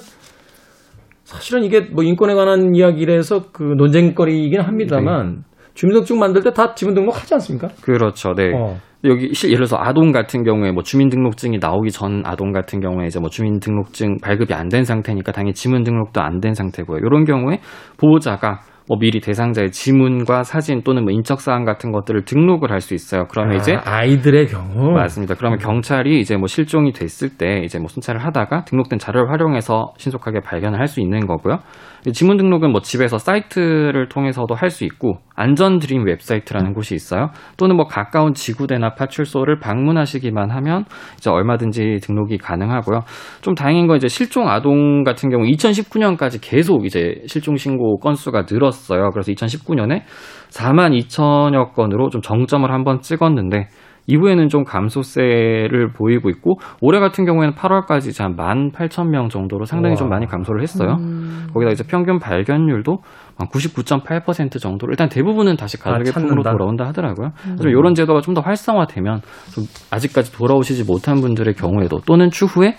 사실은 1.24 1.64
이게 1.64 1.80
뭐 1.80 2.04
인권에 2.04 2.34
관한 2.34 2.74
이야기라서 2.74 3.46
그 3.52 3.62
논쟁거리이긴 3.62 4.60
합니다만 4.60 5.44
주민등록증 5.74 6.18
만들 6.18 6.42
때 6.42 6.50
다 6.50 6.74
지문 6.74 6.94
등록하지 6.94 7.34
않습니까? 7.34 7.68
그렇죠. 7.82 8.34
네. 8.34 8.52
어. 8.54 8.78
여기 9.04 9.32
실 9.34 9.50
예를 9.50 9.66
들어서 9.66 9.76
아동 9.78 10.10
같은 10.10 10.42
경우에 10.42 10.72
뭐 10.72 10.82
주민등록증이 10.82 11.58
나오기 11.60 11.90
전 11.90 12.22
아동 12.24 12.52
같은 12.52 12.80
경우에 12.80 13.06
이제 13.06 13.20
뭐 13.20 13.28
주민등록증 13.28 14.16
발급이 14.22 14.54
안 14.54 14.68
된 14.68 14.84
상태니까 14.84 15.32
당연히 15.32 15.52
지문 15.52 15.84
등록도 15.84 16.20
안 16.20 16.40
된 16.40 16.54
상태고요. 16.54 16.98
이런 16.98 17.24
경우에 17.24 17.60
보호자가 17.98 18.60
뭐 18.88 18.98
미리 18.98 19.20
대상자의 19.20 19.72
지문과 19.72 20.44
사진 20.44 20.82
또는 20.82 21.02
뭐 21.04 21.12
인적 21.12 21.40
사항 21.40 21.64
같은 21.64 21.90
것들을 21.92 22.24
등록을 22.24 22.70
할 22.70 22.80
수 22.80 22.94
있어요. 22.94 23.26
그러면 23.28 23.56
이제 23.56 23.74
아, 23.74 23.82
아이들의 23.98 24.46
경우 24.46 24.92
맞습니다. 24.92 25.34
그러면 25.34 25.58
경찰이 25.58 26.20
이제 26.20 26.36
뭐 26.36 26.46
실종이 26.46 26.92
됐을 26.92 27.30
때 27.30 27.62
이제 27.64 27.78
뭐 27.78 27.88
순찰을 27.88 28.24
하다가 28.24 28.64
등록된 28.64 28.98
자료를 28.98 29.30
활용해서 29.32 29.94
신속하게 29.98 30.40
발견을 30.40 30.78
할 30.78 30.86
수 30.86 31.00
있는 31.00 31.26
거고요. 31.26 31.58
이 32.06 32.12
지문 32.12 32.36
등록은 32.36 32.70
뭐 32.70 32.80
집에서 32.80 33.18
사이트를 33.18 34.08
통해서도 34.08 34.54
할 34.54 34.70
수 34.70 34.84
있고 34.84 35.18
안전 35.34 35.78
드림 35.78 36.04
웹사이트라는 36.06 36.74
곳이 36.74 36.94
있어요. 36.94 37.30
또는 37.56 37.76
뭐 37.76 37.86
가까운 37.86 38.34
지구대나 38.34 38.94
파출소를 38.94 39.58
방문하시기만 39.58 40.50
하면 40.50 40.84
이제 41.16 41.30
얼마든지 41.30 42.00
등록이 42.02 42.38
가능하고요. 42.38 43.00
좀 43.40 43.54
다행인 43.54 43.86
건 43.86 43.96
이제 43.96 44.08
실종 44.08 44.48
아동 44.48 45.02
같은 45.02 45.30
경우 45.30 45.44
2019년까지 45.44 46.38
계속 46.42 46.84
이제 46.84 47.22
실종 47.26 47.56
신고 47.56 47.98
건수가 47.98 48.44
늘었어요. 48.50 49.10
그래서 49.12 49.32
2019년에 49.32 50.02
4만 50.50 50.98
2천여 50.98 51.72
건으로 51.72 52.10
좀 52.10 52.20
정점을 52.20 52.70
한번 52.70 53.00
찍었는데 53.00 53.68
이후에는 54.06 54.48
좀 54.48 54.64
감소세를 54.64 55.92
보이고 55.92 56.30
있고 56.30 56.58
올해 56.80 57.00
같은 57.00 57.24
경우에는 57.24 57.54
8월까지 57.54 58.08
이제 58.08 58.22
한 58.22 58.36
18,000명 58.36 59.30
정도로 59.30 59.64
상당히 59.64 59.96
좀 59.96 60.06
우와. 60.08 60.16
많이 60.16 60.26
감소를 60.26 60.62
했어요. 60.62 60.96
음. 61.00 61.46
거기다 61.52 61.72
이제 61.72 61.84
평균 61.84 62.18
발견율도 62.18 62.98
한99.8% 63.38 64.60
정도로 64.60 64.92
일단 64.92 65.08
대부분은 65.08 65.56
다시 65.56 65.78
가족의 65.78 66.10
아, 66.10 66.18
품으로 66.20 66.42
찾는다. 66.42 66.50
돌아온다 66.52 66.84
하더라고요. 66.86 67.30
좀 67.60 67.70
이런 67.70 67.94
제도가 67.94 68.20
좀 68.20 68.36
더 68.36 68.42
활성화되면 68.42 69.22
좀 69.54 69.64
아직까지 69.90 70.30
돌아오시지 70.32 70.84
못한 70.84 71.20
분들의 71.22 71.54
경우에도 71.54 72.00
또는 72.06 72.30
추후에 72.30 72.76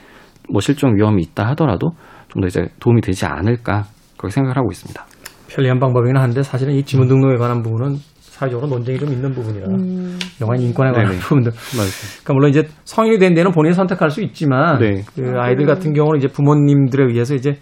뭐 0.52 0.62
실종 0.62 0.96
위험이 0.96 1.24
있다 1.24 1.48
하더라도 1.50 1.90
좀 2.30 2.42
더 2.42 2.48
이제 2.48 2.68
도움이 2.80 3.02
되지 3.02 3.26
않을까 3.26 3.86
그렇게 4.18 4.34
생각을 4.36 4.56
하고 4.56 4.70
있습니다. 4.72 5.04
편리한 5.50 5.80
방법이긴 5.80 6.16
한데 6.18 6.44
사실은 6.44 6.74
이 6.76 6.84
지문 6.84 7.08
등록에 7.08 7.38
관한 7.38 7.64
부분은 7.64 7.96
사회적으로 8.38 8.68
논쟁이 8.68 9.00
좀 9.00 9.12
있는 9.12 9.32
부분이라 9.32 9.68
음. 9.68 10.20
영화인 10.42 10.62
인권에 10.62 10.92
관한 10.92 11.08
네네. 11.10 11.22
부분들. 11.22 11.52
그러니까 11.52 12.34
물론 12.34 12.50
이제 12.52 12.68
성인이 12.86 13.18
된 13.18 13.34
데는 13.34 13.52
본인이 13.52 13.74
선택할 13.74 14.12
수 14.12 14.22
있지만 14.22 14.78
네. 14.80 15.04
그 15.16 15.34
아이들 15.40 15.66
같은 15.66 15.94
경우는 15.94 16.20
이제 16.20 16.28
부모님들에 16.28 17.06
의해서 17.06 17.34
이제 17.34 17.58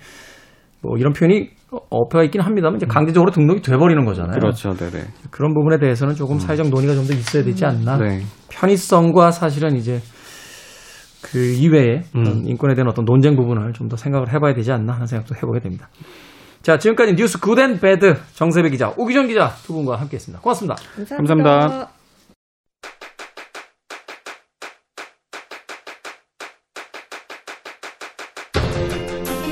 뭐 0.81 0.97
이런 0.97 1.13
표현이 1.13 1.49
어폐가 1.89 2.23
있긴 2.25 2.41
합니다만 2.41 2.75
이제 2.75 2.85
강제적으로 2.85 3.31
등록이 3.31 3.61
돼버리는 3.61 4.03
거잖아요. 4.05 4.33
그렇죠, 4.33 4.73
네네. 4.73 5.03
그런 5.31 5.53
부분에 5.53 5.77
대해서는 5.79 6.13
조금 6.15 6.39
사회적 6.39 6.69
논의가 6.69 6.93
좀 6.93 7.05
더 7.07 7.13
있어야 7.13 7.43
되지 7.43 7.65
않나. 7.65 7.97
네. 7.97 8.21
편의성과 8.49 9.31
사실은 9.31 9.75
이제 9.77 9.99
그 11.21 11.39
이외에 11.39 12.01
음. 12.15 12.43
인권에 12.45 12.75
대한 12.75 12.87
어떤 12.89 13.05
논쟁 13.05 13.35
부분을 13.35 13.73
좀 13.73 13.87
더 13.89 13.95
생각을 13.97 14.33
해봐야 14.33 14.53
되지 14.53 14.71
않나 14.71 14.93
하는 14.93 15.07
생각도 15.07 15.35
해보게 15.35 15.59
됩니다. 15.59 15.87
자, 16.65 16.79
지금까지 16.79 17.13
뉴스 17.13 17.39
Good 17.39 17.62
and 17.62 17.79
Bad 17.79 18.17
정세배 18.33 18.71
기자, 18.71 18.91
오기정 18.97 19.27
기자 19.27 19.53
두 19.63 19.73
분과 19.73 19.97
함께 19.97 20.15
했습니다. 20.15 20.41
고맙습니다. 20.41 20.73
감사합니다. 20.95 21.59
감사합니다. 21.59 21.89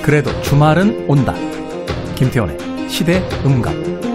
그래도 0.04 0.42
주말은 0.42 1.06
온다. 1.08 1.36
김태원의 2.16 2.90
시대 2.90 3.22
음감. 3.46 4.13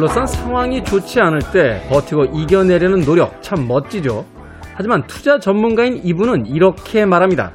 둘러싼 0.00 0.24
상황이 0.26 0.82
좋지 0.82 1.20
않을 1.20 1.40
때 1.52 1.86
버티고 1.90 2.24
이겨내려는 2.32 3.00
노력 3.04 3.42
참 3.42 3.68
멋지죠. 3.68 4.24
하지만 4.74 5.02
투자 5.06 5.38
전문가인 5.38 6.00
이분은 6.02 6.46
이렇게 6.46 7.04
말합니다. 7.04 7.52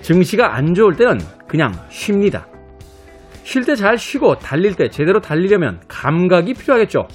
증시가 0.00 0.54
안 0.54 0.72
좋을 0.72 0.94
때는 0.96 1.18
그냥 1.46 1.72
쉽니다. 1.90 2.46
쉴 3.44 3.66
때 3.66 3.74
잘 3.74 3.98
쉬고 3.98 4.36
달릴 4.36 4.74
때 4.74 4.88
제대로 4.88 5.20
달리려면 5.20 5.80
감각이 5.86 6.54
필요하겠죠. 6.54 7.08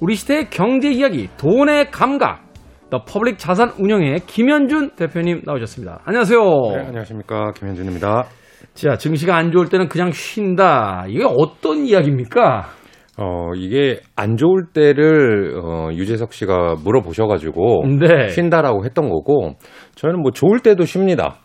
우리 0.00 0.14
시대의 0.14 0.48
경제 0.48 0.90
이야기, 0.90 1.28
돈의 1.36 1.90
감각. 1.90 2.44
더 2.88 3.04
퍼블릭 3.04 3.36
자산 3.36 3.70
운용의 3.78 4.20
김현준 4.20 4.92
대표님 4.96 5.42
나오셨습니다. 5.44 6.00
안녕하세요. 6.06 6.40
네, 6.74 6.78
안녕하십니까 6.86 7.52
김현준입니다. 7.54 8.24
자, 8.72 8.96
증시가 8.96 9.36
안 9.36 9.52
좋을 9.52 9.68
때는 9.68 9.88
그냥 9.88 10.10
쉰다. 10.10 11.04
이게 11.08 11.22
어떤 11.26 11.84
이야기입니까? 11.84 12.79
어 13.20 13.50
이게 13.54 14.00
안 14.16 14.36
좋을 14.36 14.72
때를 14.72 15.60
어, 15.62 15.90
유재석 15.92 16.32
씨가 16.32 16.76
물어보셔가지고 16.82 17.84
네. 18.00 18.28
쉰다라고 18.28 18.84
했던 18.84 19.10
거고 19.10 19.52
저희는 19.94 20.22
뭐 20.22 20.30
좋을 20.30 20.60
때도 20.60 20.84
쉽니다. 20.84 21.36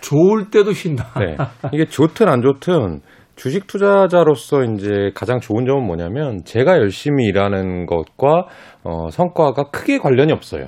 좋을 0.00 0.50
때도 0.50 0.72
쉰다. 0.72 1.20
네, 1.20 1.36
이게 1.72 1.84
좋든 1.84 2.26
안 2.26 2.40
좋든 2.40 3.00
주식 3.36 3.66
투자자로서 3.66 4.64
이제 4.64 5.10
가장 5.14 5.40
좋은 5.40 5.66
점은 5.66 5.86
뭐냐면 5.86 6.42
제가 6.44 6.78
열심히 6.78 7.24
일하는 7.26 7.86
것과 7.86 8.46
어, 8.82 9.10
성과가 9.10 9.64
크게 9.70 9.98
관련이 9.98 10.32
없어요. 10.32 10.66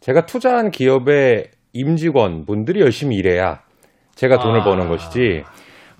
제가 0.00 0.26
투자한 0.26 0.70
기업의 0.70 1.48
임직원 1.74 2.44
분들이 2.44 2.80
열심히 2.80 3.16
일해야 3.16 3.60
제가 4.14 4.38
돈을 4.38 4.60
아. 4.60 4.64
버는 4.64 4.88
것이지. 4.88 5.42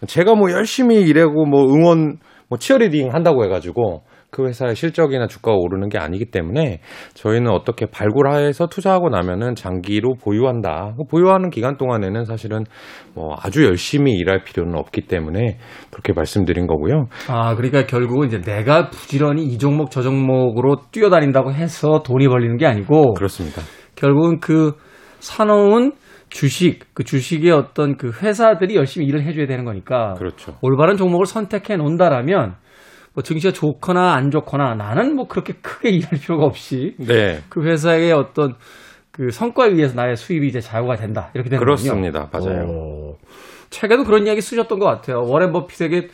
제가 0.07 0.35
뭐 0.35 0.50
열심히 0.50 1.00
일하고 1.02 1.46
뭐 1.46 1.64
응원, 1.72 2.18
뭐 2.53 2.59
치어리딩 2.59 3.15
한다고 3.15 3.47
해가지고 3.47 4.03
그 4.31 4.47
회사의 4.47 4.77
실적이나 4.77 5.27
주가가 5.27 5.57
오르는 5.57 5.88
게 5.88 5.97
아니기 5.97 6.27
때문에 6.27 6.81
저희는 7.15 7.51
어떻게 7.51 7.87
발굴해서 7.87 8.67
투자하고 8.67 9.09
나면은 9.09 9.55
장기로 9.55 10.17
보유한다. 10.23 10.93
그 10.99 11.05
보유하는 11.05 11.49
기간 11.49 11.79
동안에는 11.79 12.27
사실은 12.27 12.65
뭐 13.15 13.35
아주 13.43 13.65
열심히 13.65 14.12
일할 14.12 14.45
필요는 14.45 14.79
없기 14.79 15.07
때문에 15.07 15.57
그렇게 15.91 16.12
말씀드린 16.12 16.67
거고요. 16.67 17.07
아, 17.31 17.55
그러니까 17.55 17.87
결국은 17.87 18.27
이제 18.27 18.43
내가 18.43 18.91
부지런히 18.91 19.45
이 19.45 19.57
종목 19.57 19.91
저 19.91 20.03
종목으로 20.03 20.77
뛰어다닌다고 20.93 21.53
해서 21.55 22.03
돈이 22.03 22.29
벌리는 22.29 22.59
게 22.59 22.67
아니고 22.67 23.15
그렇습니다. 23.15 23.62
결국은 23.95 24.41
그 24.41 24.73
사놓은 25.21 25.93
주식, 26.33 26.81
그 26.95 27.05
주식의 27.05 27.51
어떤 27.53 27.97
그 27.97 28.11
회사들이 28.11 28.75
열심히 28.75 29.07
일을 29.07 29.23
해줘야 29.23 29.47
되는 29.47 29.64
거니까 29.64 30.14
그렇죠. 30.14 30.57
올바른 30.62 30.97
종목을 30.97 31.27
선택해 31.27 31.77
놓는다라면 31.77 32.57
뭐 33.14 33.23
증시가 33.23 33.53
좋거나 33.53 34.14
안 34.14 34.31
좋거나 34.31 34.75
나는 34.75 35.14
뭐 35.14 35.29
그렇게 35.29 35.53
크게 35.55 35.90
일할 35.92 36.12
필요가 36.18 36.45
없이 36.47 36.95
네. 36.99 37.40
그 37.49 37.62
회사의 37.62 38.12
어떤 38.12 38.55
그 39.11 39.31
성과에 39.31 39.68
의해서 39.68 39.95
나의 39.95 40.16
수입이 40.16 40.49
이제 40.49 40.61
좌우가 40.61 40.97
된다 40.97 41.31
이렇게 41.35 41.51
되는 41.51 41.64
거군요. 41.64 41.77
그렇습니다. 41.77 42.31
맞아요. 42.33 42.66
오. 42.66 43.18
책에도 43.68 44.05
그런 44.05 44.27
이야기 44.27 44.40
쓰셨던 44.40 44.79
것 44.79 44.87
같아요. 44.87 45.25
워렌 45.25 45.53
버핏에게 45.53 46.09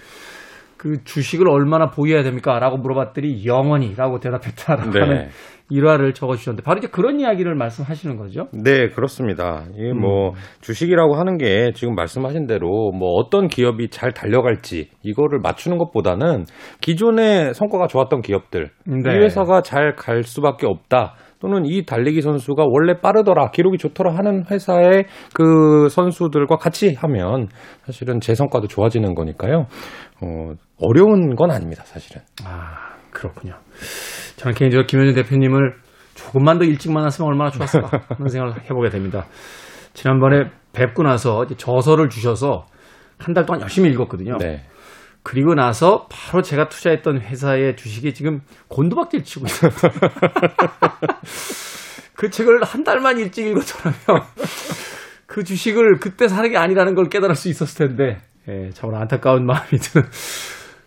그 0.78 1.02
주식을 1.04 1.48
얼마나 1.48 1.90
보유해야 1.90 2.22
됩니까? 2.22 2.58
라고 2.58 2.78
물어봤더니 2.78 3.44
영원히 3.44 3.94
라고 3.96 4.20
대답했다라고 4.20 4.90
네. 4.90 5.00
하는 5.00 5.28
일화를 5.70 6.14
적어주셨는데 6.14 6.62
바로 6.64 6.78
이제 6.78 6.88
그런 6.90 7.20
이야기를 7.20 7.54
말씀하시는 7.54 8.16
거죠. 8.16 8.46
네, 8.52 8.88
그렇습니다. 8.88 9.64
이게 9.74 9.92
뭐 9.92 10.32
주식이라고 10.62 11.16
하는 11.16 11.36
게 11.36 11.72
지금 11.74 11.94
말씀하신 11.94 12.46
대로 12.46 12.90
뭐 12.92 13.10
어떤 13.16 13.48
기업이 13.48 13.88
잘 13.90 14.12
달려갈지 14.12 14.88
이거를 15.02 15.40
맞추는 15.40 15.76
것보다는 15.76 16.44
기존에 16.80 17.52
성과가 17.52 17.86
좋았던 17.86 18.22
기업들 18.22 18.70
네. 18.86 19.14
이 19.14 19.18
회사가 19.18 19.60
잘 19.62 19.88
갈 19.96 20.22
수밖에 20.22 20.66
없다. 20.66 21.14
또는 21.40 21.64
이 21.66 21.84
달리기 21.84 22.20
선수가 22.22 22.64
원래 22.68 23.00
빠르더라, 23.00 23.50
기록이 23.50 23.78
좋더라 23.78 24.16
하는 24.16 24.44
회사의 24.50 25.04
그 25.34 25.88
선수들과 25.88 26.56
같이 26.56 26.94
하면 26.94 27.48
사실은 27.84 28.20
제 28.20 28.34
성과도 28.34 28.66
좋아지는 28.66 29.14
거니까요. 29.14 29.66
어, 30.20 30.52
어려운 30.82 31.36
건 31.36 31.50
아닙니다, 31.50 31.82
사실은. 31.84 32.22
아, 32.44 32.96
그렇군요. 33.10 33.54
저는 34.36 34.54
개인적으로 34.54 34.86
김현준 34.86 35.14
대표님을 35.22 35.74
조금만 36.14 36.58
더 36.58 36.64
일찍 36.64 36.92
만났으면 36.92 37.28
얼마나 37.28 37.50
좋았을까 37.50 37.88
하는 38.08 38.28
생각을 38.28 38.62
해보게 38.64 38.88
됩니다. 38.90 39.26
지난번에 39.94 40.50
뵙고 40.72 41.02
나서 41.02 41.46
저서를 41.46 42.08
주셔서 42.08 42.66
한 43.18 43.34
달 43.34 43.44
동안 43.46 43.60
열심히 43.62 43.90
읽었거든요. 43.90 44.36
네. 44.38 44.62
그리고 45.28 45.54
나서 45.54 46.06
바로 46.10 46.40
제가 46.40 46.70
투자했던 46.70 47.20
회사의 47.20 47.76
주식이 47.76 48.14
지금 48.14 48.40
곤두박질 48.68 49.24
치고 49.24 49.44
있어요. 49.44 49.70
그 52.16 52.30
책을 52.30 52.64
한 52.64 52.82
달만 52.82 53.18
일찍 53.18 53.46
읽었더라면 53.46 54.24
그 55.26 55.44
주식을 55.44 55.98
그때 56.00 56.28
사는 56.28 56.50
게 56.50 56.56
아니라는 56.56 56.94
걸 56.94 57.10
깨달을 57.10 57.34
수 57.34 57.50
있었을 57.50 57.88
텐데, 57.88 58.16
예, 58.48 58.70
참 58.70 58.94
안타까운 58.94 59.44
마음이 59.44 59.68
드는 59.72 60.06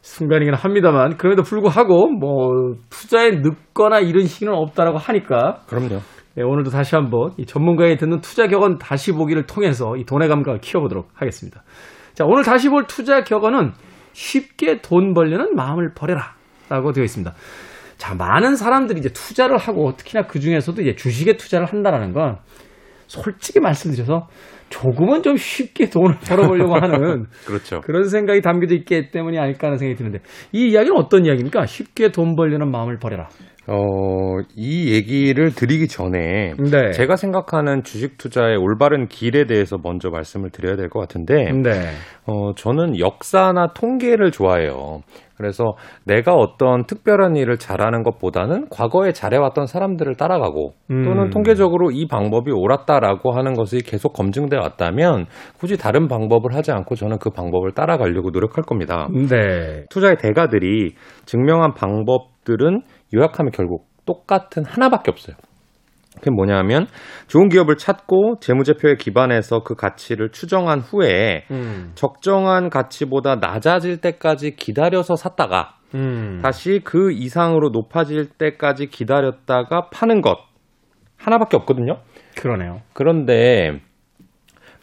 순간이긴 0.01 0.55
합니다만, 0.55 1.17
그럼에도 1.17 1.43
불구하고, 1.43 2.09
뭐, 2.09 2.73
투자에 2.89 3.41
늦거나 3.43 3.99
이런 3.99 4.25
시기는 4.25 4.51
없다라고 4.51 4.97
하니까, 4.97 5.59
그럼요. 5.67 5.99
예, 6.39 6.41
오늘도 6.41 6.71
다시 6.71 6.95
한번 6.95 7.29
이 7.37 7.45
전문가의 7.45 7.97
듣는 7.97 8.21
투자 8.21 8.47
격언 8.47 8.79
다시 8.79 9.11
보기를 9.11 9.45
통해서 9.45 9.95
이 9.97 10.03
돈의 10.03 10.29
감각을 10.29 10.61
키워보도록 10.61 11.09
하겠습니다. 11.13 11.61
자, 12.15 12.25
오늘 12.25 12.43
다시 12.43 12.69
볼 12.69 12.87
투자 12.87 13.23
격언은 13.23 13.73
쉽게 14.13 14.81
돈 14.81 15.13
벌려는 15.13 15.55
마음을 15.55 15.93
버려라. 15.93 16.35
라고 16.69 16.93
되어 16.93 17.03
있습니다. 17.03 17.33
자, 17.97 18.15
많은 18.15 18.55
사람들이 18.55 18.99
이제 18.99 19.09
투자를 19.09 19.57
하고 19.57 19.93
특히나 19.95 20.25
그 20.25 20.39
중에서도 20.39 20.81
이제 20.81 20.95
주식에 20.95 21.37
투자를 21.37 21.67
한다라는 21.67 22.13
건 22.13 22.37
솔직히 23.07 23.59
말씀드려서 23.59 24.27
조금은 24.69 25.21
좀 25.21 25.35
쉽게 25.35 25.89
돈을 25.89 26.15
벌어보려고 26.25 26.75
하는 26.75 27.25
그렇죠. 27.45 27.81
그런 27.81 28.05
생각이 28.07 28.41
담겨져 28.41 28.73
있기 28.75 29.11
때문이 29.11 29.37
아닐까 29.37 29.67
하는 29.67 29.77
생각이 29.77 29.97
드는데 29.97 30.19
이 30.53 30.69
이야기는 30.69 30.95
어떤 30.95 31.25
이야기입니까? 31.25 31.65
쉽게 31.65 32.11
돈 32.11 32.35
벌려는 32.35 32.71
마음을 32.71 32.97
버려라. 32.97 33.27
어, 33.67 34.39
이 34.55 34.91
얘기를 34.91 35.51
드리기 35.53 35.87
전에 35.87 36.53
네. 36.57 36.91
제가 36.91 37.15
생각하는 37.15 37.83
주식 37.83 38.17
투자의 38.17 38.57
올바른 38.57 39.07
길에 39.07 39.45
대해서 39.45 39.77
먼저 39.81 40.09
말씀을 40.09 40.49
드려야 40.49 40.75
될 40.75 40.89
것 40.89 40.99
같은데, 40.99 41.51
네. 41.51 41.71
어, 42.25 42.53
저는 42.55 42.99
역사나 42.99 43.73
통계를 43.73 44.31
좋아해요. 44.31 45.01
그래서 45.37 45.73
내가 46.05 46.33
어떤 46.35 46.85
특별한 46.85 47.35
일을 47.35 47.57
잘하는 47.57 48.03
것보다는 48.03 48.67
과거에 48.69 49.11
잘해왔던 49.11 49.65
사람들을 49.65 50.15
따라가고 50.15 50.73
음. 50.91 51.03
또는 51.03 51.29
통계적으로 51.31 51.89
이 51.89 52.07
방법이 52.07 52.51
옳았다라고 52.51 53.31
하는 53.31 53.53
것이 53.55 53.79
계속 53.79 54.13
검증돼 54.13 54.57
왔다면 54.57 55.25
굳이 55.57 55.77
다른 55.77 56.07
방법을 56.07 56.53
하지 56.53 56.71
않고 56.71 56.93
저는 56.93 57.17
그 57.17 57.31
방법을 57.31 57.71
따라가려고 57.71 58.29
노력할 58.29 58.63
겁니다. 58.63 59.07
네. 59.11 59.85
투자의 59.89 60.17
대가들이 60.17 60.93
증명한 61.25 61.73
방법들은 61.73 62.81
요약하면 63.13 63.51
결국 63.51 63.87
똑같은 64.05 64.65
하나밖에 64.65 65.11
없어요. 65.11 65.35
그게 66.15 66.29
뭐냐면 66.29 66.87
좋은 67.27 67.47
기업을 67.49 67.77
찾고 67.77 68.39
재무제표에 68.41 68.95
기반해서 68.95 69.63
그 69.63 69.75
가치를 69.75 70.31
추정한 70.31 70.79
후에 70.79 71.45
음. 71.51 71.91
적정한 71.95 72.69
가치보다 72.69 73.35
낮아질 73.35 73.97
때까지 73.97 74.55
기다려서 74.55 75.15
샀다가 75.15 75.77
음. 75.95 76.39
다시 76.43 76.81
그 76.83 77.11
이상으로 77.11 77.69
높아질 77.69 78.29
때까지 78.37 78.87
기다렸다가 78.87 79.89
파는 79.91 80.21
것 80.21 80.37
하나밖에 81.17 81.55
없거든요. 81.57 81.97
그러네요. 82.37 82.81
그런데 82.93 83.79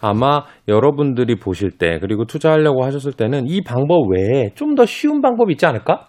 아마 0.00 0.44
여러분들이 0.68 1.36
보실 1.36 1.72
때 1.72 1.98
그리고 2.00 2.24
투자하려고 2.24 2.84
하셨을 2.84 3.12
때는 3.12 3.46
이 3.48 3.62
방법 3.62 4.10
외에 4.10 4.50
좀 4.54 4.74
더 4.76 4.86
쉬운 4.86 5.20
방법이 5.20 5.52
있지 5.52 5.66
않을까? 5.66 6.06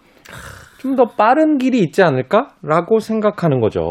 좀 0.80 0.96
더 0.96 1.06
빠른 1.06 1.58
길이 1.60 1.80
있지 1.80 2.02
않을까?라고 2.02 3.00
생각하는 3.00 3.60
거죠. 3.62 3.82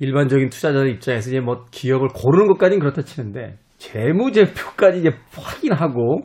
일반적인 0.00 0.48
투자자들 0.48 0.88
입장에서 0.90 1.30
이제 1.30 1.40
뭐 1.40 1.64
기업을 1.70 2.08
고르는 2.14 2.48
것까지는 2.48 2.80
그렇다 2.80 3.02
치는데 3.02 3.56
재무제표까지 3.78 5.00
이제 5.00 5.10
확인하고 5.36 6.22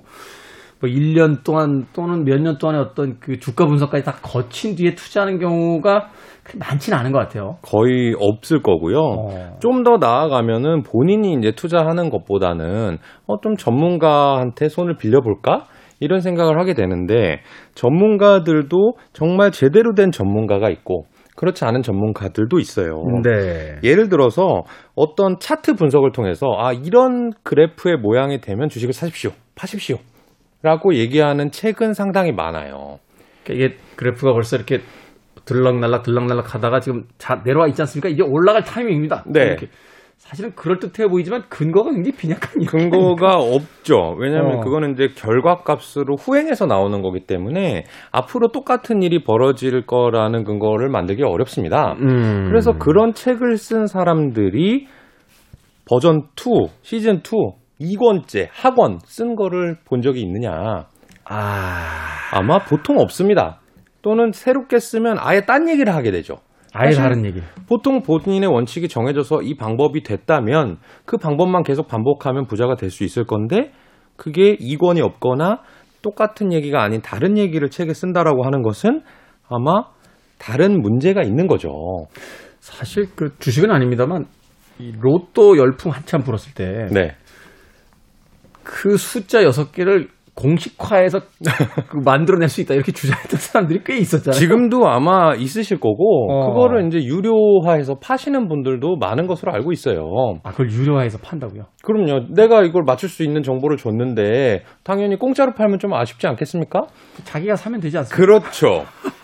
뭐 0.79 0.89
1년 0.89 1.43
동안 1.43 1.85
또는 1.93 2.23
몇 2.23 2.39
년 2.39 2.57
동안의 2.59 2.81
어떤 2.81 3.19
그 3.19 3.39
주가 3.39 3.65
분석까지 3.65 4.03
다 4.03 4.13
거친 4.21 4.75
뒤에 4.75 4.93
투자하는 4.93 5.39
경우가 5.39 6.09
그렇게 6.43 6.59
많지는 6.59 6.97
않은 6.99 7.11
것 7.11 7.17
같아요. 7.19 7.57
거의 7.63 8.13
없을 8.19 8.61
거고요. 8.61 8.99
어. 8.99 9.57
좀더 9.59 9.97
나아가면은 9.99 10.83
본인이 10.83 11.33
이제 11.33 11.51
투자하는 11.51 12.09
것보다는 12.11 12.97
어, 13.25 13.39
좀 13.41 13.55
전문가한테 13.55 14.69
손을 14.69 14.95
빌려볼까? 14.97 15.65
이런 15.99 16.21
생각을 16.21 16.59
하게 16.59 16.73
되는데 16.73 17.41
전문가들도 17.75 18.93
정말 19.13 19.51
제대로 19.51 19.93
된 19.93 20.11
전문가가 20.11 20.69
있고 20.69 21.05
그렇지 21.35 21.65
않은 21.65 21.83
전문가들도 21.83 22.59
있어요. 22.59 23.03
네. 23.23 23.75
예를 23.83 24.09
들어서 24.09 24.63
어떤 24.95 25.37
차트 25.39 25.75
분석을 25.75 26.11
통해서 26.11 26.47
아 26.57 26.73
이런 26.73 27.31
그래프의 27.43 27.97
모양이 27.97 28.41
되면 28.41 28.69
주식을 28.69 28.93
사십시오, 28.93 29.31
파십시오. 29.55 29.97
라고 30.63 30.95
얘기하는 30.95 31.51
책은 31.51 31.93
상당히 31.93 32.31
많아요. 32.31 32.97
그러니까 33.43 33.65
이게 33.65 33.77
그래프가 33.95 34.33
벌써 34.33 34.55
이렇게 34.55 34.79
들락날락 35.45 36.03
들락날락 36.03 36.55
하다가 36.55 36.79
지금 36.79 37.03
자, 37.17 37.41
내려와 37.45 37.67
있지 37.67 37.81
않습니까? 37.83 38.09
이제 38.09 38.23
올라갈 38.23 38.63
타이밍입니다. 38.63 39.23
네. 39.27 39.43
이렇게. 39.43 39.67
사실은 40.17 40.51
그럴듯해 40.55 41.07
보이지만 41.09 41.43
근거가 41.47 41.91
굉장히 41.91 42.17
빈약한 42.17 42.65
근거가 42.65 43.37
없죠. 43.37 44.15
왜냐하면 44.17 44.57
어. 44.57 44.59
그거는 44.59 44.93
이제 44.93 45.07
결과값으로 45.15 46.15
후행해서 46.15 46.65
나오는 46.65 47.01
거기 47.01 47.21
때문에 47.21 47.85
앞으로 48.11 48.49
똑같은 48.51 49.03
일이 49.03 49.23
벌어질 49.23 49.85
거라는 49.85 50.43
근거를 50.43 50.89
만들기 50.89 51.23
어렵습니다. 51.23 51.93
음. 52.01 52.47
그래서 52.49 52.73
그런 52.73 53.13
책을 53.13 53.57
쓴 53.57 53.87
사람들이 53.87 54.87
버전 55.85 56.23
2, 56.35 56.67
시즌 56.81 57.21
2, 57.79 57.95
2권째 57.95 58.47
학원 58.51 58.99
쓴 59.05 59.35
거를 59.35 59.77
본 59.85 60.01
적이 60.01 60.21
있느냐? 60.23 60.87
아, 61.23 61.87
아마 62.33 62.59
보통 62.59 62.97
없습니다. 62.99 63.59
또는 64.01 64.31
새롭게 64.33 64.79
쓰면 64.79 65.17
아예 65.19 65.41
딴 65.41 65.69
얘기를 65.69 65.93
하게 65.93 66.11
되죠. 66.11 66.37
아예 66.77 66.91
다른 66.91 67.25
얘기. 67.25 67.41
보통 67.67 68.01
본인의 68.01 68.49
원칙이 68.49 68.87
정해져서 68.87 69.41
이 69.41 69.55
방법이 69.55 70.03
됐다면 70.03 70.77
그 71.05 71.17
방법만 71.17 71.63
계속 71.63 71.87
반복하면 71.87 72.45
부자가 72.45 72.75
될 72.75 72.89
수 72.91 73.03
있을 73.03 73.25
건데 73.25 73.71
그게 74.15 74.55
이권이 74.59 75.01
없거나 75.01 75.59
똑같은 76.01 76.53
얘기가 76.53 76.81
아닌 76.81 77.01
다른 77.01 77.37
얘기를 77.37 77.69
책에 77.69 77.93
쓴다라고 77.93 78.45
하는 78.45 78.61
것은 78.61 79.01
아마 79.49 79.83
다른 80.39 80.81
문제가 80.81 81.21
있는 81.23 81.47
거죠. 81.47 81.69
사실 82.59 83.05
그 83.15 83.37
주식은 83.39 83.71
아닙니다만 83.71 84.25
이 84.79 84.93
로또 84.99 85.57
열풍 85.57 85.91
한참 85.91 86.21
불었을 86.21 86.53
때그 86.53 86.93
네. 86.93 87.15
숫자 88.97 89.43
여섯 89.43 89.71
개를 89.71 90.09
공식화해서 90.37 91.19
그 91.89 91.97
만들어낼 92.05 92.47
수 92.47 92.61
있다 92.61 92.75
이렇게 92.75 92.91
주장했던 92.91 93.39
사람들이 93.39 93.81
꽤 93.83 93.97
있었잖아요. 93.97 94.39
지금도 94.39 94.87
아마 94.87 95.33
있으실 95.35 95.79
거고 95.79 96.31
어. 96.31 96.53
그거를 96.53 96.85
이제 96.87 96.99
유료화해서 97.03 97.95
파시는 97.99 98.47
분들도 98.47 98.97
많은 98.97 99.25
것으로 99.27 99.51
알고 99.51 99.71
있어요. 99.71 100.05
아 100.43 100.51
그걸 100.51 100.69
유료화해서 100.69 101.17
판다고요? 101.17 101.63
그럼요. 101.83 102.27
내가 102.35 102.63
이걸 102.63 102.83
맞출 102.85 103.09
수 103.09 103.23
있는 103.23 103.41
정보를 103.41 103.77
줬는데 103.77 104.63
당연히 104.83 105.17
공짜로 105.17 105.53
팔면 105.53 105.79
좀 105.79 105.93
아쉽지 105.93 106.27
않겠습니까? 106.27 106.83
자기가 107.23 107.55
사면 107.55 107.79
되지 107.79 107.97
않습니까? 107.97 108.15
그렇죠. 108.15 108.83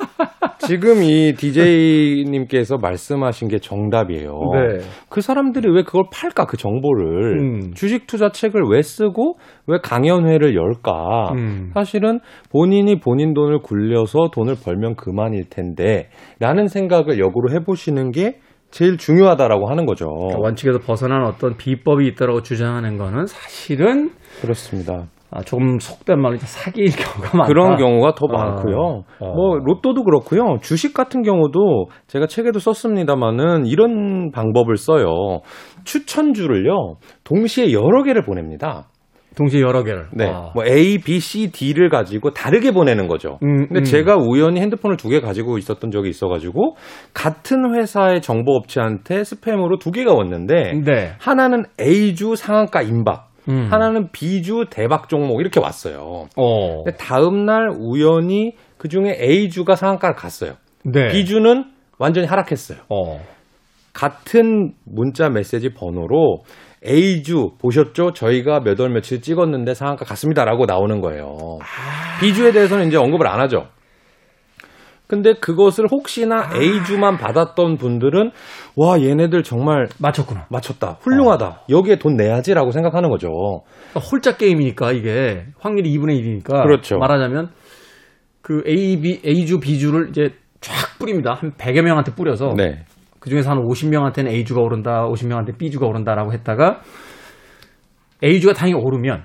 지금 0.66 1.04
이 1.04 1.34
DJ님께서 1.34 2.78
말씀하신 2.78 3.50
게 3.50 3.60
정답이에요. 3.60 4.32
네. 4.54 4.86
그 5.10 5.22
사람들이 5.22 5.70
왜 5.70 5.84
그걸 5.84 6.04
팔까, 6.12 6.46
그 6.46 6.58
정보를. 6.58 7.40
음. 7.40 7.74
주식 7.74 8.08
투자 8.08 8.30
책을 8.30 8.62
왜 8.70 8.82
쓰고, 8.82 9.38
왜 9.68 9.78
강연회를 9.82 10.56
열까. 10.56 11.32
음. 11.36 11.72
사실은 11.74 12.20
본인이 12.52 13.00
본인 13.00 13.34
돈을 13.34 13.60
굴려서 13.62 14.30
돈을 14.34 14.56
벌면 14.64 14.96
그만일 14.96 15.50
텐데, 15.50 16.10
라는 16.40 16.68
생각을 16.68 17.20
역으로 17.20 17.52
해보시는 17.52 18.12
게 18.12 18.40
제일 18.72 18.98
중요하다라고 18.98 19.70
하는 19.70 19.86
거죠. 19.86 20.08
그러니까 20.08 20.40
원칙에서 20.42 20.80
벗어난 20.80 21.24
어떤 21.26 21.58
비법이 21.58 22.08
있다고 22.08 22.42
주장하는 22.42 22.98
거는 22.98 23.28
사실은 23.28 24.10
그렇습니다. 24.42 25.06
아, 25.30 25.42
조금 25.42 25.80
속된 25.80 26.20
말로 26.20 26.38
사기일 26.38 26.90
경우가 26.96 27.38
많다. 27.38 27.48
그런 27.48 27.78
경우가 27.78 28.14
더 28.16 28.28
아. 28.30 28.38
많고요. 28.38 29.04
어. 29.20 29.34
뭐 29.34 29.58
로또도 29.64 30.04
그렇고요. 30.04 30.58
주식 30.62 30.94
같은 30.94 31.24
경우도 31.24 31.88
제가 32.08 32.28
책에도 32.28 32.60
썼습니다마는 32.60 33.66
이런 33.66 34.32
방법을 34.32 34.78
써요. 34.78 35.42
추천주를요. 35.86 36.96
동시에 37.24 37.72
여러 37.74 38.04
개를 38.04 38.24
보냅니다. 38.24 38.90
동시에 39.36 39.62
여러 39.62 39.84
개를. 39.84 40.08
네. 40.14 40.28
아. 40.28 40.52
뭐 40.54 40.66
A, 40.66 40.98
B, 41.00 41.20
C, 41.20 41.52
D를 41.52 41.90
가지고 41.90 42.32
다르게 42.32 42.72
보내는 42.72 43.08
거죠. 43.08 43.40
음, 43.44 43.68
근데 43.68 43.80
음. 43.80 43.84
제가 43.84 44.16
우연히 44.18 44.60
핸드폰을 44.62 44.98
두 44.98 45.10
개 45.10 45.20
가지고 45.20 45.58
있었던 45.58 45.92
적이 45.92 46.10
있어가지고 46.10 46.76
같은 47.14 47.76
회사의 47.76 48.22
정보업체한테 48.22 49.22
스팸으로 49.22 49.80
두 49.80 49.92
개가 49.92 50.14
왔는데 50.14 50.82
네. 50.86 51.14
하나는 51.20 51.66
A주 51.80 52.36
상한가 52.36 52.82
임박, 52.82 53.30
음. 53.50 53.68
하나는 53.72 54.10
B주 54.12 54.66
대박 54.70 55.10
종목 55.10 55.42
이렇게 55.42 55.60
왔어요. 55.60 56.28
어. 56.36 56.84
근데 56.84 56.98
다음 56.98 57.46
날 57.46 57.70
우연히 57.78 58.54
그 58.78 58.88
중에 58.88 59.18
A주가 59.20 59.76
상한가를 59.76 60.16
갔어요. 60.16 60.54
네. 60.86 61.08
B주는 61.12 61.66
완전히 62.00 62.28
하락했어요. 62.28 62.80
어. 62.90 63.20
같은 63.94 64.74
문자 64.86 65.30
메시지 65.30 65.70
번호로 65.74 66.44
A주 66.86 67.52
보셨죠? 67.62 68.14
저희가 68.14 68.60
몇 68.62 68.80
월 68.80 68.90
며칠 68.90 69.22
찍었는데 69.22 69.74
상한가 69.74 70.06
갔습니다라고 70.06 70.66
나오는 70.66 71.00
거예요. 71.02 71.60
B주에 72.22 72.52
대해서는 72.52 72.88
이제 72.88 72.98
언급을 72.98 73.28
안 73.28 73.40
하죠. 73.42 73.68
근데 75.08 75.34
그것을 75.34 75.86
혹시나 75.92 76.50
A주만 76.56 77.18
받았던 77.18 77.78
분들은 77.78 78.32
와 78.76 79.00
얘네들 79.02 79.44
정말 79.44 79.88
맞췄구나. 80.00 80.48
맞췄다 80.50 80.98
훌륭하다 81.02 81.64
여기에 81.70 81.98
돈 81.98 82.16
내야지라고 82.16 82.72
생각하는 82.72 83.10
거죠. 83.10 83.30
그러니까 83.92 84.00
홀짝 84.12 84.38
게임이니까 84.38 84.92
이게 84.94 85.46
확률이 85.60 85.96
2분의 85.96 86.20
1이니까 86.20 86.64
그렇죠. 86.64 86.98
말하자면 86.98 87.50
그 88.42 88.64
A, 88.68 89.00
B, 89.00 89.22
A주, 89.26 89.60
B주를 89.60 90.10
이제 90.10 90.34
쫙 90.62 90.74
뿌립니다. 90.98 91.34
한 91.40 91.52
100여 91.58 91.82
명한테 91.82 92.14
뿌려서 92.16 92.54
네. 92.58 92.84
그 93.24 93.30
중에서 93.30 93.52
한 93.52 93.60
50명한테는 93.60 94.28
A주가 94.28 94.60
오른다, 94.60 95.08
50명한테 95.08 95.58
B주가 95.58 95.88
오른다라고 95.88 96.34
했다가 96.34 96.82
A주가 98.22 98.52
당연히 98.54 98.84
오르면 98.84 99.24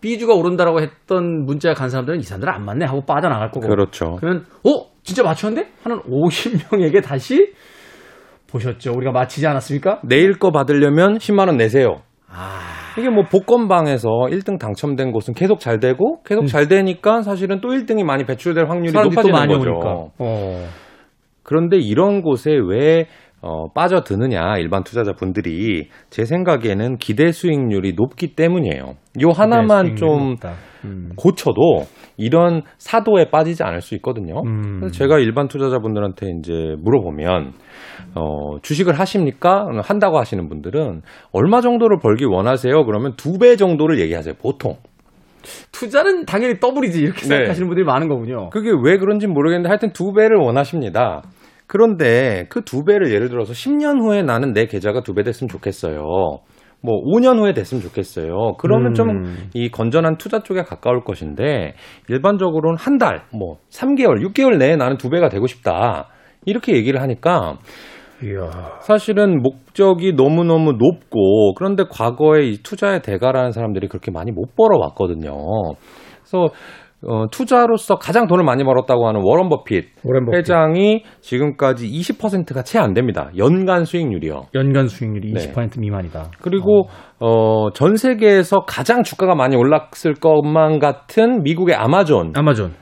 B주가 0.00 0.32
오른다라고 0.32 0.80
했던 0.80 1.44
문자가 1.44 1.74
간 1.74 1.88
사람들은 1.88 2.20
이 2.20 2.22
사람들은 2.22 2.52
안 2.52 2.64
맞네 2.64 2.84
하고 2.84 3.04
빠져나갈 3.04 3.50
거고. 3.50 3.66
그렇죠. 3.66 4.14
그러면 4.20 4.44
어 4.64 4.86
진짜 5.02 5.24
맞췄는데 5.24 5.70
하는 5.82 5.98
50명에게 6.02 7.02
다시 7.02 7.52
보셨죠? 8.48 8.92
우리가 8.92 9.10
맞히지 9.10 9.44
않았습니까? 9.44 10.02
내일 10.04 10.38
거 10.38 10.52
받으려면 10.52 11.18
10만 11.18 11.48
원 11.48 11.56
내세요. 11.56 12.02
아, 12.28 12.60
이게 12.96 13.10
뭐 13.10 13.24
복권방에서 13.24 14.08
1등 14.30 14.60
당첨된 14.60 15.10
곳은 15.10 15.34
계속 15.34 15.58
잘 15.58 15.80
되고 15.80 16.22
계속 16.22 16.46
잘 16.46 16.68
되니까 16.68 17.22
사실은 17.22 17.60
또 17.60 17.70
1등이 17.70 18.04
많이 18.04 18.24
배출될 18.24 18.68
확률이 18.68 18.92
높아지는 18.92 19.32
많이 19.32 19.52
거죠. 19.52 19.68
오니까. 19.68 19.88
어. 20.18 20.68
그런데 21.42 21.76
이런 21.78 22.22
곳에 22.22 22.52
왜 22.52 23.08
어, 23.42 23.66
빠져드느냐 23.74 24.56
일반 24.58 24.84
투자자 24.84 25.12
분들이 25.12 25.88
제 26.10 26.24
생각에는 26.24 26.96
기대 26.98 27.32
수익률이 27.32 27.94
높기 27.96 28.34
때문이에요. 28.34 28.94
요 29.22 29.28
하나만 29.34 29.86
네, 29.88 29.94
좀. 29.96 30.36
음. 30.84 31.10
고쳐도 31.16 31.84
이런 32.16 32.62
사도에 32.78 33.30
빠지지 33.30 33.62
않을 33.62 33.80
수 33.80 33.94
있거든요. 33.96 34.42
음. 34.44 34.78
그래서 34.80 34.92
제가 34.94 35.18
일반 35.18 35.46
투자자 35.48 35.78
분들한테 35.78 36.26
이제 36.38 36.52
물어보면 36.80 37.52
어, 38.14 38.58
주식을 38.62 38.98
하십니까? 38.98 39.66
한다고 39.82 40.18
하시는 40.18 40.48
분들은 40.48 41.02
얼마 41.32 41.60
정도를 41.60 41.98
벌기 42.00 42.24
원하세요? 42.24 42.84
그러면 42.84 43.14
두 43.16 43.38
배 43.38 43.56
정도를 43.56 43.98
얘기하세요. 44.00 44.34
보통. 44.40 44.76
투자는 45.72 46.24
당연히 46.26 46.60
더블이지 46.60 47.00
이렇게 47.00 47.22
네. 47.22 47.26
생각하시는 47.28 47.66
분들이 47.68 47.84
많은 47.84 48.08
거군요. 48.08 48.50
그게 48.50 48.70
왜 48.70 48.98
그런지 48.98 49.26
모르겠는데 49.26 49.68
하여튼 49.68 49.92
두 49.92 50.12
배를 50.12 50.36
원하십니다. 50.36 51.22
그런데 51.66 52.46
그 52.48 52.62
두 52.64 52.84
배를 52.84 53.12
예를 53.12 53.28
들어서 53.28 53.52
10년 53.52 54.00
후에 54.00 54.22
나는 54.22 54.52
내 54.52 54.66
계좌가 54.66 55.02
두 55.02 55.14
배 55.14 55.22
됐으면 55.22 55.48
좋겠어요. 55.48 56.02
뭐 56.84 57.00
5년 57.04 57.38
후에 57.38 57.52
됐으면 57.52 57.80
좋겠어요. 57.80 58.54
그러면 58.58 58.88
음. 58.88 58.94
좀이 59.52 59.70
건전한 59.70 60.16
투자 60.16 60.40
쪽에 60.40 60.62
가까울 60.62 61.04
것인데 61.04 61.74
일반적으로는 62.08 62.76
한 62.76 62.98
달, 62.98 63.22
뭐 63.32 63.58
3개월, 63.70 64.20
6개월 64.26 64.58
내에 64.58 64.74
나는 64.76 64.96
두 64.96 65.08
배가 65.08 65.28
되고 65.28 65.46
싶다. 65.46 66.08
이렇게 66.44 66.74
얘기를 66.74 67.00
하니까 67.00 67.58
이야. 68.24 68.78
사실은 68.80 69.42
목적이 69.42 70.14
너무너무 70.14 70.72
높고 70.72 71.54
그런데 71.54 71.84
과거에 71.88 72.42
이 72.46 72.56
투자의 72.62 73.00
대가라는 73.02 73.52
사람들이 73.52 73.86
그렇게 73.88 74.10
많이 74.10 74.32
못 74.32 74.56
벌어왔거든요. 74.56 75.32
그래서 76.20 76.52
어, 77.06 77.26
투자로서 77.30 77.96
가장 77.96 78.26
돈을 78.26 78.44
많이 78.44 78.64
벌었다고 78.64 79.08
하는 79.08 79.20
워런 79.24 79.48
버핏 79.48 79.86
오랜 80.04 80.24
버핏. 80.24 80.38
회장이 80.38 81.04
지금까지 81.20 81.88
20%가 81.88 82.62
채 82.62 82.78
안 82.78 82.94
됩니다. 82.94 83.30
연간 83.36 83.84
수익률이요. 83.84 84.42
연간 84.54 84.88
수익률이 84.88 85.32
네. 85.32 85.52
20% 85.52 85.80
미만이다. 85.80 86.30
그리고 86.40 86.88
어, 87.20 87.70
전 87.72 87.96
세계에서 87.96 88.64
가장 88.66 89.02
주가가 89.02 89.34
많이 89.34 89.56
올랐을 89.56 90.14
것만 90.20 90.78
같은 90.78 91.42
미국의 91.42 91.74
아마존의 91.74 92.32
아마존 92.36 92.74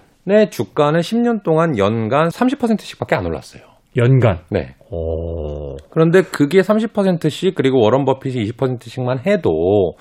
주가는 0.50 1.00
10년 1.00 1.42
동안 1.42 1.76
연간 1.78 2.28
30%씩밖에 2.28 3.16
안 3.16 3.26
올랐어요. 3.26 3.62
연간. 3.96 4.38
네. 4.50 4.74
오. 4.90 5.76
그런데 5.90 6.22
그게 6.22 6.60
30%씩 6.60 7.54
그리고 7.56 7.80
워런 7.82 8.04
버핏이 8.04 8.44
20%씩만 8.44 9.20
해도 9.26 9.94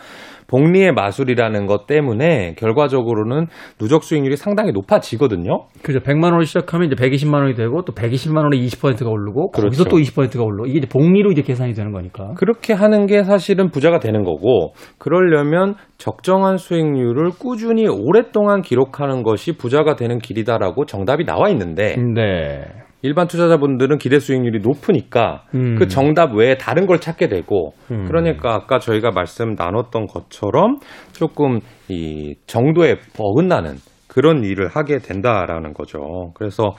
복리의 0.49 0.93
마술이라는 0.93 1.67
것 1.67 1.87
때문에 1.87 2.55
결과적으로는 2.57 3.47
누적 3.77 4.03
수익률이 4.03 4.35
상당히 4.35 4.71
높아지거든요. 4.71 5.65
그죠. 5.81 5.99
100만 5.99 6.31
원을 6.31 6.45
시작하면 6.45 6.91
이제 6.91 6.95
120만 6.95 7.35
원이 7.35 7.53
되고 7.55 7.83
또 7.83 7.93
120만 7.93 8.43
원에 8.43 8.57
20%가 8.57 9.09
오르고 9.09 9.51
거기서 9.51 9.83
그렇죠. 9.83 9.89
또 9.89 9.97
20%가 9.97 10.43
오르고 10.43 10.65
이게 10.67 10.79
이제 10.79 10.87
복리로 10.87 11.31
이제 11.31 11.41
계산이 11.41 11.73
되는 11.73 11.91
거니까. 11.91 12.33
그렇게 12.35 12.73
하는 12.73 13.05
게 13.05 13.23
사실은 13.23 13.69
부자가 13.69 13.99
되는 13.99 14.23
거고 14.23 14.73
그러려면 14.97 15.75
적정한 15.97 16.57
수익률을 16.57 17.31
꾸준히 17.39 17.87
오랫동안 17.87 18.61
기록하는 18.61 19.23
것이 19.23 19.57
부자가 19.57 19.95
되는 19.95 20.17
길이다라고 20.19 20.85
정답이 20.85 21.25
나와 21.25 21.49
있는데 21.49 21.95
네. 21.97 22.63
일반 23.01 23.27
투자자분들은 23.27 23.97
기대 23.97 24.19
수익률이 24.19 24.59
높으니까 24.59 25.43
음. 25.55 25.75
그 25.75 25.87
정답 25.87 26.35
외에 26.35 26.57
다른 26.57 26.85
걸 26.85 26.99
찾게 26.99 27.29
되고 27.29 27.73
음. 27.91 28.05
그러니까 28.05 28.53
아까 28.53 28.79
저희가 28.79 29.11
말씀 29.11 29.55
나눴던 29.55 30.07
것처럼 30.07 30.79
조금 31.13 31.59
이 31.87 32.35
정도에 32.45 32.97
어긋나는 33.17 33.75
그런 34.07 34.43
일을 34.43 34.67
하게 34.67 34.97
된다라는 34.97 35.73
거죠. 35.73 36.31
그래서 36.33 36.75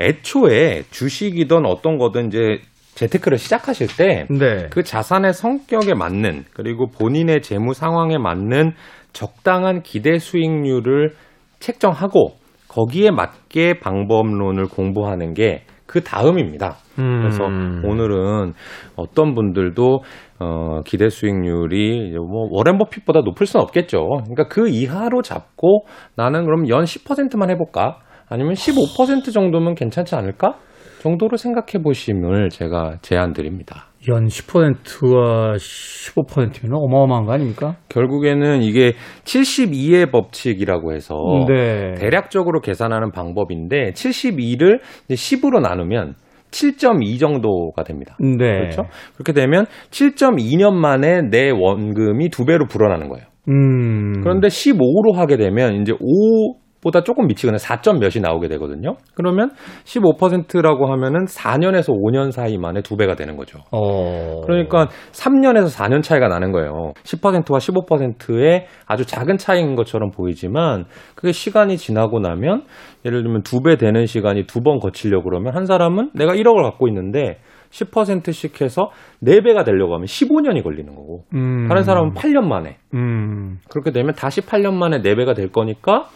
애초에 0.00 0.82
주식이든 0.90 1.64
어떤 1.64 1.96
거든 1.96 2.26
이제 2.26 2.58
재테크를 2.94 3.38
시작하실 3.38 3.88
때 3.96 4.26
네. 4.30 4.68
그 4.70 4.82
자산의 4.82 5.32
성격에 5.32 5.94
맞는 5.94 6.44
그리고 6.52 6.88
본인의 6.90 7.42
재무 7.42 7.74
상황에 7.74 8.18
맞는 8.18 8.72
적당한 9.12 9.82
기대 9.82 10.18
수익률을 10.18 11.14
책정하고 11.58 12.36
거기에 12.74 13.10
맞게 13.10 13.80
방법론을 13.80 14.66
공부하는 14.68 15.34
게 15.34 15.64
그 15.86 16.02
다음입니다. 16.02 16.76
그래서 16.96 17.46
음. 17.46 17.82
오늘은 17.84 18.54
어떤 18.96 19.34
분들도 19.34 20.00
어, 20.40 20.80
기대 20.84 21.08
수익률이 21.08 22.14
뭐 22.16 22.48
워렌 22.50 22.78
버핏보다 22.78 23.20
높을 23.20 23.46
수는 23.46 23.62
없겠죠. 23.62 23.98
그러니까 24.08 24.48
그 24.48 24.68
이하로 24.68 25.22
잡고 25.22 25.86
나는 26.16 26.44
그럼 26.44 26.68
연 26.68 26.84
10%만 26.84 27.50
해볼까? 27.50 27.98
아니면 28.28 28.54
15% 28.54 29.32
정도면 29.32 29.74
괜찮지 29.74 30.14
않을까? 30.14 30.56
정도로 31.02 31.36
생각해 31.36 31.82
보심을 31.82 32.48
제가 32.48 32.96
제안 33.02 33.34
드립니다. 33.34 33.88
연 34.08 34.26
10%와 34.26 35.54
15%면 35.54 36.74
어마어마한 36.74 37.24
거 37.24 37.32
아닙니까? 37.32 37.76
결국에는 37.88 38.62
이게 38.62 38.92
72의 39.24 40.10
법칙이라고 40.10 40.92
해서 40.92 41.14
네. 41.48 41.94
대략적으로 41.94 42.60
계산하는 42.60 43.12
방법인데 43.12 43.92
72를 43.92 44.80
10으로 45.10 45.60
나누면 45.60 46.14
7.2 46.50 47.18
정도가 47.18 47.82
됩니다. 47.84 48.16
네. 48.20 48.36
그렇죠? 48.36 48.84
그렇게 49.14 49.32
되면 49.32 49.64
7.2년 49.90 50.74
만에 50.74 51.22
내 51.22 51.50
원금이 51.50 52.28
두 52.28 52.44
배로 52.44 52.66
불어나는 52.66 53.08
거예요. 53.08 53.26
음. 53.48 54.20
그런데 54.22 54.48
15로 54.48 55.14
하게 55.14 55.36
되면 55.36 55.80
이제 55.80 55.92
5 55.92 56.63
보다 56.84 57.02
조금 57.02 57.26
미치거나 57.26 57.56
4점 57.56 57.98
몇이 57.98 58.22
나오게 58.22 58.46
되거든요. 58.48 58.94
그러면 59.16 59.50
15%라고 59.84 60.86
하면은 60.92 61.24
4년에서 61.24 61.88
5년 61.88 62.30
사이 62.30 62.56
만에 62.58 62.82
두 62.82 62.96
배가 62.96 63.16
되는 63.16 63.36
거죠. 63.36 63.58
어. 63.72 64.42
그러니까 64.44 64.88
3년에서 65.12 65.74
4년 65.76 66.02
차이가 66.02 66.28
나는 66.28 66.52
거예요. 66.52 66.92
10%와 67.02 67.58
15%의 67.58 68.66
아주 68.86 69.04
작은 69.04 69.38
차이인 69.38 69.74
것처럼 69.74 70.10
보이지만 70.12 70.84
그게 71.16 71.32
시간이 71.32 71.76
지나고 71.78 72.20
나면 72.20 72.62
예를 73.04 73.22
들면 73.24 73.42
두 73.42 73.64
배 73.64 73.76
되는 73.76 74.04
시간이 74.06 74.46
두 74.46 74.60
번 74.60 74.78
거치려고 74.78 75.24
그러면 75.24 75.54
한 75.56 75.64
사람은 75.66 76.10
내가 76.14 76.34
1억을 76.34 76.62
갖고 76.62 76.86
있는데 76.88 77.38
10%씩 77.70 78.60
해서 78.60 78.90
4배가 79.22 79.64
되려고 79.64 79.94
하면 79.94 80.06
15년이 80.06 80.62
걸리는 80.62 80.94
거고 80.94 81.24
음. 81.34 81.66
다른 81.68 81.82
사람은 81.82 82.12
8년 82.14 82.44
만에 82.46 82.76
음. 82.94 83.58
그렇게 83.70 83.90
되면 83.90 84.14
다시 84.14 84.40
8년 84.42 84.74
만에 84.74 85.00
4배가 85.00 85.34
될 85.34 85.48
거니까 85.50 86.06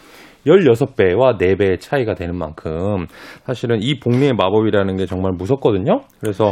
16배와 0.45 1.37
4배의 1.37 1.79
차이가 1.79 2.13
되는 2.13 2.37
만큼 2.37 3.07
사실은 3.43 3.79
이 3.81 3.99
복리의 3.99 4.33
마법이라는 4.33 4.95
게 4.97 5.05
정말 5.05 5.33
무섭거든요. 5.37 6.01
그래서 6.19 6.51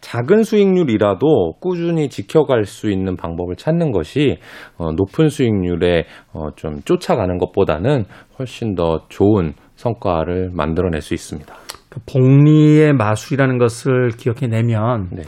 작은 0.00 0.44
수익률이라도 0.44 1.54
꾸준히 1.60 2.08
지켜갈 2.08 2.64
수 2.64 2.90
있는 2.90 3.16
방법을 3.16 3.56
찾는 3.56 3.90
것이 3.90 4.38
어, 4.76 4.92
높은 4.92 5.28
수익률에 5.28 6.04
어, 6.32 6.50
좀 6.56 6.80
쫓아가는 6.82 7.36
것보다는 7.38 8.04
훨씬 8.38 8.74
더 8.74 9.06
좋은 9.08 9.54
성과를 9.74 10.50
만들어낼 10.52 11.00
수 11.00 11.14
있습니다. 11.14 11.52
그 11.88 12.00
복리의 12.10 12.92
마술이라는 12.92 13.58
것을 13.58 14.10
기억해내면 14.10 15.08
네. 15.10 15.22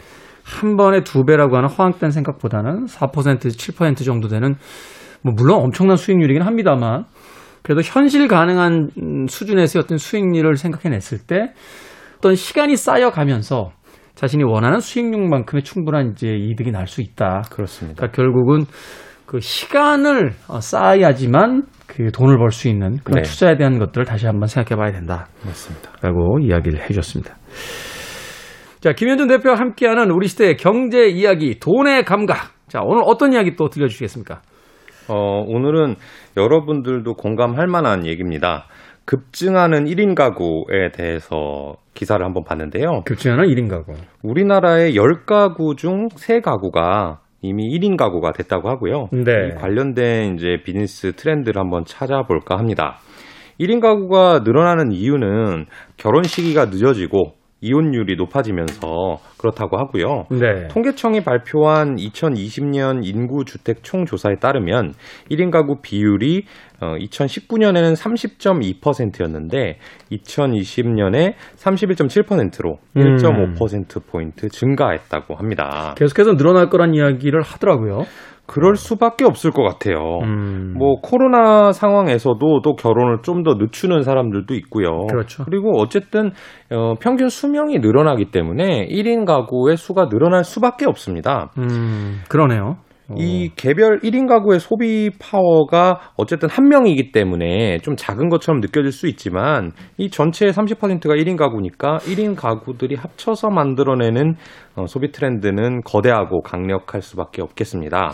한 0.44 0.76
번에 0.76 1.02
두 1.02 1.24
배라고 1.24 1.56
하는 1.56 1.68
허황된 1.68 2.10
생각보다는 2.10 2.86
4% 2.86 3.38
7% 3.38 4.04
정도 4.04 4.28
되는 4.28 4.54
뭐 5.22 5.34
물론 5.36 5.60
엄청난 5.62 5.96
수익률이긴 5.96 6.42
합니다만 6.42 7.04
그래도 7.62 7.82
현실 7.82 8.28
가능한 8.28 8.90
음, 9.02 9.26
수준에서의 9.26 9.82
어떤 9.84 9.98
수익률을 9.98 10.56
생각해냈을 10.56 11.18
때 11.26 11.52
어떤 12.18 12.34
시간이 12.34 12.76
쌓여가면서 12.76 13.72
자신이 14.14 14.44
원하는 14.44 14.80
수익률만큼의 14.80 15.62
충분한 15.62 16.12
이제 16.12 16.28
이득이 16.28 16.70
날 16.70 16.86
수 16.86 17.00
있다. 17.00 17.42
그렇습니다. 17.50 17.96
그러니까 17.98 18.16
결국은 18.16 18.66
그 19.24 19.40
시간을 19.40 20.32
어, 20.48 20.60
쌓아야지만 20.60 21.62
그 21.86 22.10
돈을 22.12 22.36
벌 22.36 22.50
수 22.50 22.68
있는 22.68 22.98
그런 23.04 23.22
네. 23.22 23.28
투자에 23.28 23.56
대한 23.56 23.78
것들을 23.78 24.04
다시 24.04 24.26
한번 24.26 24.48
생각해 24.48 24.76
봐야 24.78 24.92
된다. 24.92 25.28
맞습니다. 25.46 25.92
라고 26.02 26.38
이야기를 26.40 26.88
해줬습니다. 26.90 27.36
자, 28.80 28.92
김현준 28.92 29.28
대표와 29.28 29.56
함께하는 29.58 30.10
우리 30.10 30.26
시대의 30.26 30.56
경제 30.56 31.06
이야기, 31.08 31.58
돈의 31.60 32.04
감각. 32.04 32.52
자, 32.68 32.80
오늘 32.82 33.02
어떤 33.04 33.32
이야기 33.32 33.54
또 33.56 33.68
들려주시겠습니까? 33.68 34.40
어, 35.10 35.44
오늘은 35.46 35.96
여러분들도 36.36 37.14
공감할 37.14 37.66
만한 37.66 38.06
얘기입니다. 38.06 38.66
급증하는 39.04 39.86
1인 39.86 40.14
가구에 40.14 40.92
대해서 40.92 41.74
기사를 41.94 42.24
한번 42.24 42.44
봤는데요. 42.44 43.02
급증하는 43.04 43.46
1인 43.48 43.68
가구. 43.68 43.94
우리나라의 44.22 44.94
10가구 44.94 45.76
중 45.76 46.08
3가구가 46.08 47.18
이미 47.42 47.76
1인 47.76 47.96
가구가 47.96 48.32
됐다고 48.32 48.68
하고요. 48.68 49.08
네. 49.12 49.48
이 49.48 49.54
관련된 49.58 50.36
이제 50.36 50.58
비즈니스 50.64 51.12
트렌드를 51.12 51.60
한번 51.60 51.84
찾아볼까 51.84 52.56
합니다. 52.56 52.98
1인 53.58 53.80
가구가 53.80 54.40
늘어나는 54.44 54.92
이유는 54.92 55.66
결혼 55.96 56.22
시기가 56.22 56.66
늦어지고 56.66 57.34
이혼율이 57.60 58.16
높아지면서 58.16 59.18
그렇다고 59.38 59.78
하고요. 59.78 60.26
네. 60.30 60.68
통계청이 60.68 61.22
발표한 61.22 61.96
2020년 61.96 63.00
인구 63.04 63.44
주택 63.44 63.82
총조사에 63.82 64.36
따르면 64.36 64.94
1인 65.30 65.50
가구 65.50 65.80
비율이 65.82 66.44
어, 66.80 66.94
2019년에는 66.96 67.94
30.2%였는데 67.94 69.78
2020년에 70.12 71.34
31.7%로 71.56 72.78
음. 72.96 73.16
1.5% 73.16 74.06
포인트 74.06 74.48
증가했다고 74.48 75.34
합니다. 75.34 75.94
계속해서 75.96 76.36
늘어날 76.36 76.70
거란 76.70 76.94
이야기를 76.94 77.42
하더라고요. 77.42 78.04
그럴 78.50 78.74
수밖에 78.74 79.24
없을 79.24 79.52
것 79.52 79.62
같아요. 79.62 80.18
음. 80.24 80.74
뭐 80.76 80.96
코로나 81.00 81.70
상황에서도 81.70 82.62
또 82.62 82.74
결혼을 82.74 83.18
좀 83.22 83.40
더 83.44 83.54
늦추는 83.54 84.02
사람들도 84.02 84.54
있고요. 84.54 85.06
그렇죠. 85.08 85.44
그리고 85.44 85.80
어쨌든 85.80 86.32
어, 86.70 86.94
평균 87.00 87.28
수명이 87.30 87.78
늘어나기 87.78 88.30
때문에 88.30 88.86
1인 88.88 89.24
가구의 89.24 89.76
수가 89.78 90.08
늘어날 90.10 90.44
수밖에 90.44 90.84
없습니다. 90.86 91.50
음, 91.56 92.20
그러네요. 92.28 92.76
어. 93.10 93.14
이 93.16 93.50
개별 93.56 93.98
1인 94.00 94.28
가구의 94.28 94.60
소비 94.60 95.10
파워가 95.18 96.12
어쨌든 96.16 96.48
한 96.48 96.68
명이기 96.68 97.12
때문에 97.12 97.78
좀 97.78 97.96
작은 97.96 98.28
것처럼 98.28 98.60
느껴질 98.60 98.92
수 98.92 99.08
있지만 99.08 99.72
이 99.98 100.10
전체의 100.10 100.52
30%가 100.52 101.14
1인 101.14 101.36
가구니까 101.36 101.98
1인 101.98 102.36
가구들이 102.36 102.94
합쳐서 102.94 103.50
만들어내는 103.50 104.34
어, 104.76 104.86
소비 104.86 105.10
트렌드는 105.10 105.82
거대하고 105.82 106.42
강력할 106.42 107.02
수밖에 107.02 107.42
없겠습니다. 107.42 108.12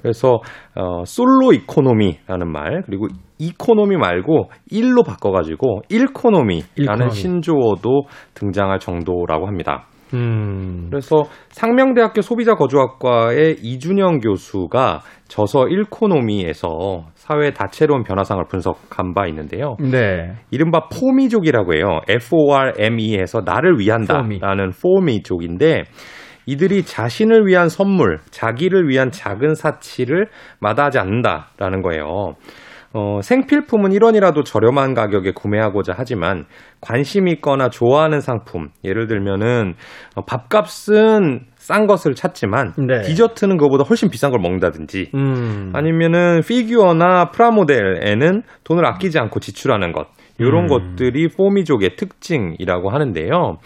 그래서 0.00 0.38
어, 0.76 1.04
솔로 1.04 1.52
이코노미라는 1.52 2.50
말 2.50 2.82
그리고 2.86 3.08
economy 3.38 3.96
말고 3.96 4.50
일로 4.70 5.02
바꿔가지고 5.02 5.82
일코노미라는 5.88 6.66
일코노미. 6.76 7.10
신조어도 7.10 8.02
등장할 8.34 8.78
정도라고 8.78 9.46
합니다. 9.46 9.86
음. 10.14 10.88
그래서 10.90 11.24
상명대학교 11.50 12.20
소비자주거학과의 12.20 13.56
이준영 13.62 14.20
교수가 14.20 15.00
저서 15.28 15.68
일코노미에서 15.68 17.06
사회 17.14 17.50
다채로운 17.52 18.02
변화상을 18.02 18.42
분석한 18.48 19.14
바 19.14 19.26
있는데요. 19.26 19.76
네. 19.80 20.32
이른바 20.50 20.88
포미족이라고 20.88 21.74
해요. 21.74 22.00
F-O-R-M-E에서 22.08 23.42
나를 23.44 23.72
for 23.72 23.78
me. 23.78 23.84
위한다라는 23.84 24.70
포미 24.80 25.22
족인데 25.22 25.84
이들이 26.46 26.82
자신을 26.84 27.46
위한 27.46 27.68
선물, 27.68 28.20
자기를 28.30 28.88
위한 28.88 29.10
작은 29.10 29.54
사치를 29.54 30.28
마다하지 30.60 30.98
않는다라는 30.98 31.82
거예요. 31.82 32.36
어, 32.94 33.20
생필품은 33.22 33.90
1원이라도 33.90 34.44
저렴한 34.44 34.94
가격에 34.94 35.32
구매하고자 35.32 35.92
하지만 35.96 36.46
관심 36.80 37.28
있거나 37.28 37.68
좋아하는 37.68 38.20
상품, 38.20 38.68
예를 38.82 39.06
들면은 39.06 39.74
어, 40.14 40.24
밥값은 40.24 41.40
싼 41.56 41.86
것을 41.86 42.14
찾지만 42.14 42.72
네. 42.78 43.02
디저트는 43.02 43.58
그거보다 43.58 43.84
훨씬 43.84 44.08
비싼 44.08 44.30
걸 44.30 44.40
먹는다든지 44.40 45.10
음. 45.14 45.72
아니면은 45.74 46.40
피규어나 46.40 47.30
프라모델에는 47.30 48.42
돈을 48.64 48.86
아끼지 48.86 49.18
않고 49.18 49.40
지출하는 49.40 49.92
것 49.92 50.06
이런 50.38 50.64
음. 50.64 50.66
것들이 50.68 51.28
포미족의 51.28 51.96
특징이라고 51.96 52.90
하는데요. 52.90 53.58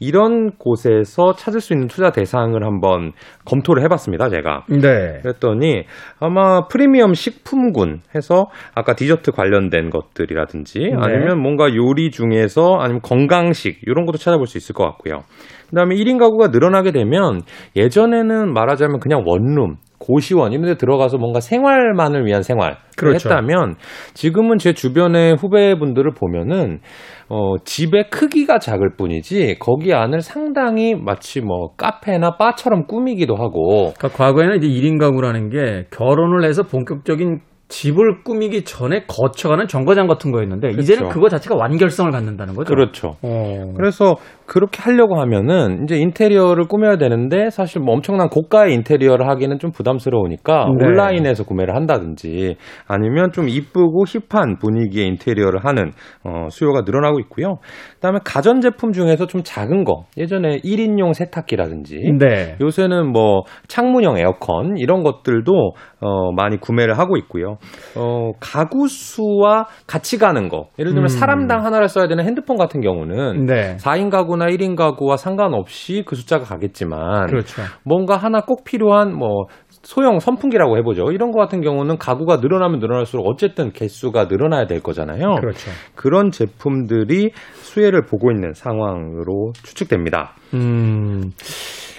이런 0.00 0.52
곳에서 0.58 1.34
찾을 1.34 1.60
수 1.60 1.74
있는 1.74 1.86
투자 1.86 2.10
대상을 2.10 2.60
한번 2.64 3.12
검토를 3.44 3.82
해봤습니다, 3.84 4.30
제가. 4.30 4.64
네. 4.68 5.20
그랬더니 5.22 5.84
아마 6.18 6.66
프리미엄 6.66 7.14
식품군 7.14 8.00
해서 8.14 8.46
아까 8.74 8.94
디저트 8.94 9.32
관련된 9.32 9.90
것들이라든지 9.90 10.94
아니면 10.96 11.40
뭔가 11.40 11.74
요리 11.74 12.10
중에서 12.10 12.78
아니면 12.80 13.00
건강식 13.02 13.80
이런 13.86 14.06
것도 14.06 14.16
찾아볼 14.16 14.46
수 14.46 14.56
있을 14.58 14.74
것 14.74 14.84
같고요. 14.84 15.22
그다음에 15.70 15.94
1인 15.96 16.18
가구가 16.18 16.48
늘어나게 16.48 16.92
되면 16.92 17.40
예전에는 17.76 18.52
말하자면 18.52 19.00
그냥 19.00 19.22
원룸 19.24 19.76
고시원 20.00 20.52
이런 20.52 20.64
데 20.64 20.74
들어가서 20.76 21.18
뭔가 21.18 21.40
생활만을 21.40 22.24
위한 22.24 22.42
생활을 22.42 22.76
그렇죠. 22.96 23.28
했다면 23.28 23.76
지금은 24.14 24.58
제 24.58 24.72
주변의 24.72 25.36
후배분들을 25.36 26.12
보면은 26.14 26.80
어, 27.28 27.56
집의 27.64 28.08
크기가 28.10 28.58
작을 28.58 28.96
뿐이지 28.96 29.56
거기 29.60 29.92
안을 29.92 30.22
상당히 30.22 30.94
마치 30.94 31.40
뭐 31.40 31.74
카페나 31.76 32.38
바처럼 32.38 32.86
꾸미기도 32.86 33.36
하고 33.36 33.92
그러니까 33.96 34.08
과거에는 34.08 34.56
이제 34.56 34.66
1인 34.66 34.98
가구라는 34.98 35.50
게 35.50 35.86
결혼을 35.90 36.44
해서 36.44 36.62
본격적인 36.62 37.40
집을 37.70 38.24
꾸미기 38.24 38.64
전에 38.64 39.04
거쳐가는 39.06 39.68
정거장 39.68 40.08
같은 40.08 40.32
거였는데 40.32 40.70
이제는 40.72 41.08
그거 41.08 41.28
자체가 41.28 41.56
완결성을 41.56 42.10
갖는다는 42.10 42.54
거죠. 42.54 42.74
그렇죠. 42.74 43.12
어. 43.22 43.72
그래서 43.76 44.16
그렇게 44.44 44.82
하려고 44.82 45.20
하면은 45.20 45.84
이제 45.84 45.96
인테리어를 45.96 46.66
꾸며야 46.66 46.96
되는데 46.98 47.50
사실 47.50 47.80
뭐 47.80 47.94
엄청난 47.94 48.28
고가의 48.28 48.74
인테리어를 48.74 49.28
하기는 49.28 49.60
좀 49.60 49.70
부담스러우니까 49.70 50.66
네. 50.76 50.84
온라인에서 50.84 51.44
구매를 51.44 51.76
한다든지 51.76 52.56
아니면 52.88 53.30
좀 53.30 53.48
이쁘고 53.48 54.04
힙한 54.04 54.58
분위기의 54.58 55.06
인테리어를 55.06 55.64
하는 55.64 55.92
어, 56.24 56.48
수요가 56.50 56.80
늘어나고 56.84 57.20
있고요. 57.20 57.58
그다음에 57.94 58.18
가전 58.24 58.60
제품 58.60 58.90
중에서 58.90 59.28
좀 59.28 59.42
작은 59.44 59.84
거 59.84 60.06
예전에 60.16 60.58
1인용 60.64 61.14
세탁기라든지 61.14 62.00
네. 62.18 62.56
요새는 62.60 63.12
뭐 63.12 63.42
창문형 63.68 64.18
에어컨 64.18 64.76
이런 64.76 65.04
것들도 65.04 65.52
어, 66.00 66.32
많이 66.32 66.58
구매를 66.58 66.98
하고 66.98 67.16
있고요. 67.16 67.58
어, 67.96 68.32
가구 68.40 68.88
수와 68.88 69.66
같이 69.86 70.18
가는 70.18 70.48
거. 70.48 70.68
예를 70.78 70.92
들면 70.92 71.04
음. 71.04 71.08
사람당 71.08 71.64
하나를 71.64 71.88
써야 71.88 72.08
되는 72.08 72.24
핸드폰 72.24 72.56
같은 72.56 72.80
경우는 72.80 73.46
네. 73.46 73.76
4인 73.76 74.10
가구나 74.10 74.46
1인 74.46 74.76
가구와 74.76 75.16
상관없이 75.16 76.04
그 76.06 76.16
숫자가 76.16 76.44
가겠지만 76.44 77.26
그렇죠. 77.26 77.62
뭔가 77.84 78.16
하나 78.16 78.40
꼭 78.40 78.64
필요한 78.64 79.14
뭐 79.14 79.46
소형 79.82 80.18
선풍기라고 80.18 80.76
해보죠. 80.78 81.10
이런 81.12 81.30
거 81.30 81.38
같은 81.38 81.62
경우는 81.62 81.98
가구가 81.98 82.36
늘어나면 82.36 82.80
늘어날수록 82.80 83.26
어쨌든 83.26 83.72
개수가 83.72 84.26
늘어나야 84.26 84.66
될 84.66 84.80
거잖아요. 84.80 85.36
그렇죠. 85.40 85.70
그런 85.94 86.30
제품들이 86.30 87.30
수혜를 87.54 88.02
보고 88.02 88.30
있는 88.30 88.52
상황으로 88.52 89.52
추측됩니다. 89.62 90.34
음. 90.54 91.30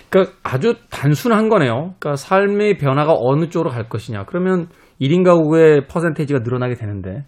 그러니까 0.10 0.36
아주 0.44 0.76
단순한 0.90 1.48
거네요. 1.50 1.94
그러니까 1.98 2.16
삶의 2.18 2.78
변화가 2.78 3.16
어느 3.18 3.48
쪽으로 3.48 3.70
갈 3.70 3.88
것이냐. 3.88 4.26
그러면 4.26 4.68
1인 5.02 5.26
가구의 5.26 5.88
퍼센테이지가 5.88 6.40
늘어나게 6.44 6.76
되는데 6.76 7.26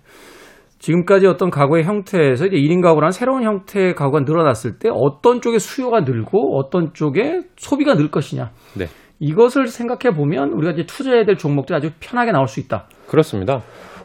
지금까지 0.79 1.27
어떤 1.27 1.49
가구의 1.49 1.85
형태에서 1.85 2.45
이제 2.45 2.57
1인 2.57 2.81
가구라는 2.81 3.11
새로운 3.11 3.43
형태의 3.43 3.95
가구가 3.95 4.21
늘어났을 4.21 4.79
때 4.79 4.89
어떤 4.91 5.41
쪽에 5.41 5.57
수요가 5.57 6.01
늘고 6.01 6.57
어떤 6.57 6.93
쪽에 6.93 7.41
소비가 7.55 7.95
늘 7.95 8.11
것이냐. 8.11 8.51
네. 8.77 8.87
이것을 9.19 9.67
생각해 9.67 10.15
보면 10.15 10.51
우리가 10.51 10.73
이제 10.73 10.85
투자해야 10.85 11.23
될 11.23 11.37
종목들이 11.37 11.77
아주 11.77 11.91
편하게 12.01 12.33
나올 12.33 12.47
수 12.47 12.59
있다. 12.59 12.87
그렇습니다. 13.07 13.61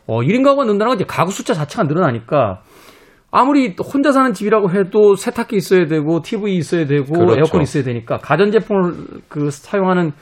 어, 0.06 0.20
1인 0.20 0.44
가구가 0.44 0.64
는다는 0.64 0.90
건 0.90 0.96
이제 0.96 1.04
가구 1.04 1.32
숫자 1.32 1.52
자체가 1.52 1.82
늘어나니까 1.84 2.62
아무리 3.30 3.74
혼자 3.92 4.12
사는 4.12 4.32
집이라고 4.32 4.70
해도 4.70 5.16
세탁기 5.16 5.56
있어야 5.56 5.86
되고 5.86 6.22
TV 6.22 6.56
있어야 6.56 6.86
되고 6.86 7.12
그렇죠. 7.12 7.34
에어컨 7.36 7.62
있어야 7.62 7.82
되니까 7.82 8.18
가전 8.18 8.50
제품을 8.52 8.94
그 9.28 9.50
사용하는 9.50 10.12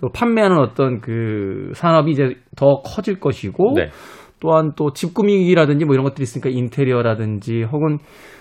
그 0.00 0.08
판매하는 0.08 0.58
어떤 0.58 1.00
그 1.00 1.72
산업이 1.74 2.10
이제 2.10 2.34
더 2.56 2.80
커질 2.82 3.20
것이고 3.20 3.74
네. 3.76 3.90
또한 4.40 4.72
또 4.74 4.90
집 4.94 5.12
꾸미기라든지 5.12 5.84
뭐 5.84 5.94
이런 5.94 6.04
것들이 6.04 6.22
있으니까 6.22 6.48
인테리어라든지 6.48 7.62
혹은 7.64 7.98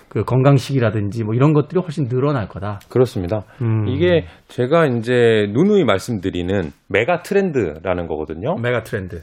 그 0.07 0.23
건강식이라든지 0.23 1.23
뭐 1.25 1.35
이런 1.35 1.51
것들이 1.53 1.79
훨씬 1.81 2.07
늘어날 2.07 2.47
거다. 2.47 2.79
그렇습니다. 2.89 3.43
음. 3.61 3.87
이게 3.87 4.25
제가 4.47 4.85
이제 4.87 5.47
누누이 5.53 5.83
말씀드리는 5.83 6.71
메가 6.87 7.21
트렌드라는 7.21 8.07
거거든요. 8.07 8.55
메가 8.55 8.83
트렌드. 8.83 9.17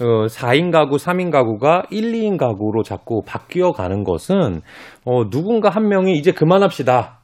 어, 0.00 0.26
4인 0.26 0.70
가구, 0.70 0.96
3인 0.96 1.30
가구가 1.30 1.84
1, 1.90 2.12
2인 2.12 2.36
가구로 2.36 2.82
자꾸 2.82 3.22
바뀌어 3.26 3.72
가는 3.72 4.04
것은 4.04 4.60
어, 5.04 5.30
누군가 5.30 5.70
한 5.70 5.88
명이 5.88 6.12
이제 6.12 6.32
그만합시다. 6.32 7.20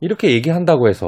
이렇게 0.00 0.30
얘기한다고 0.32 0.88
해서 0.88 1.06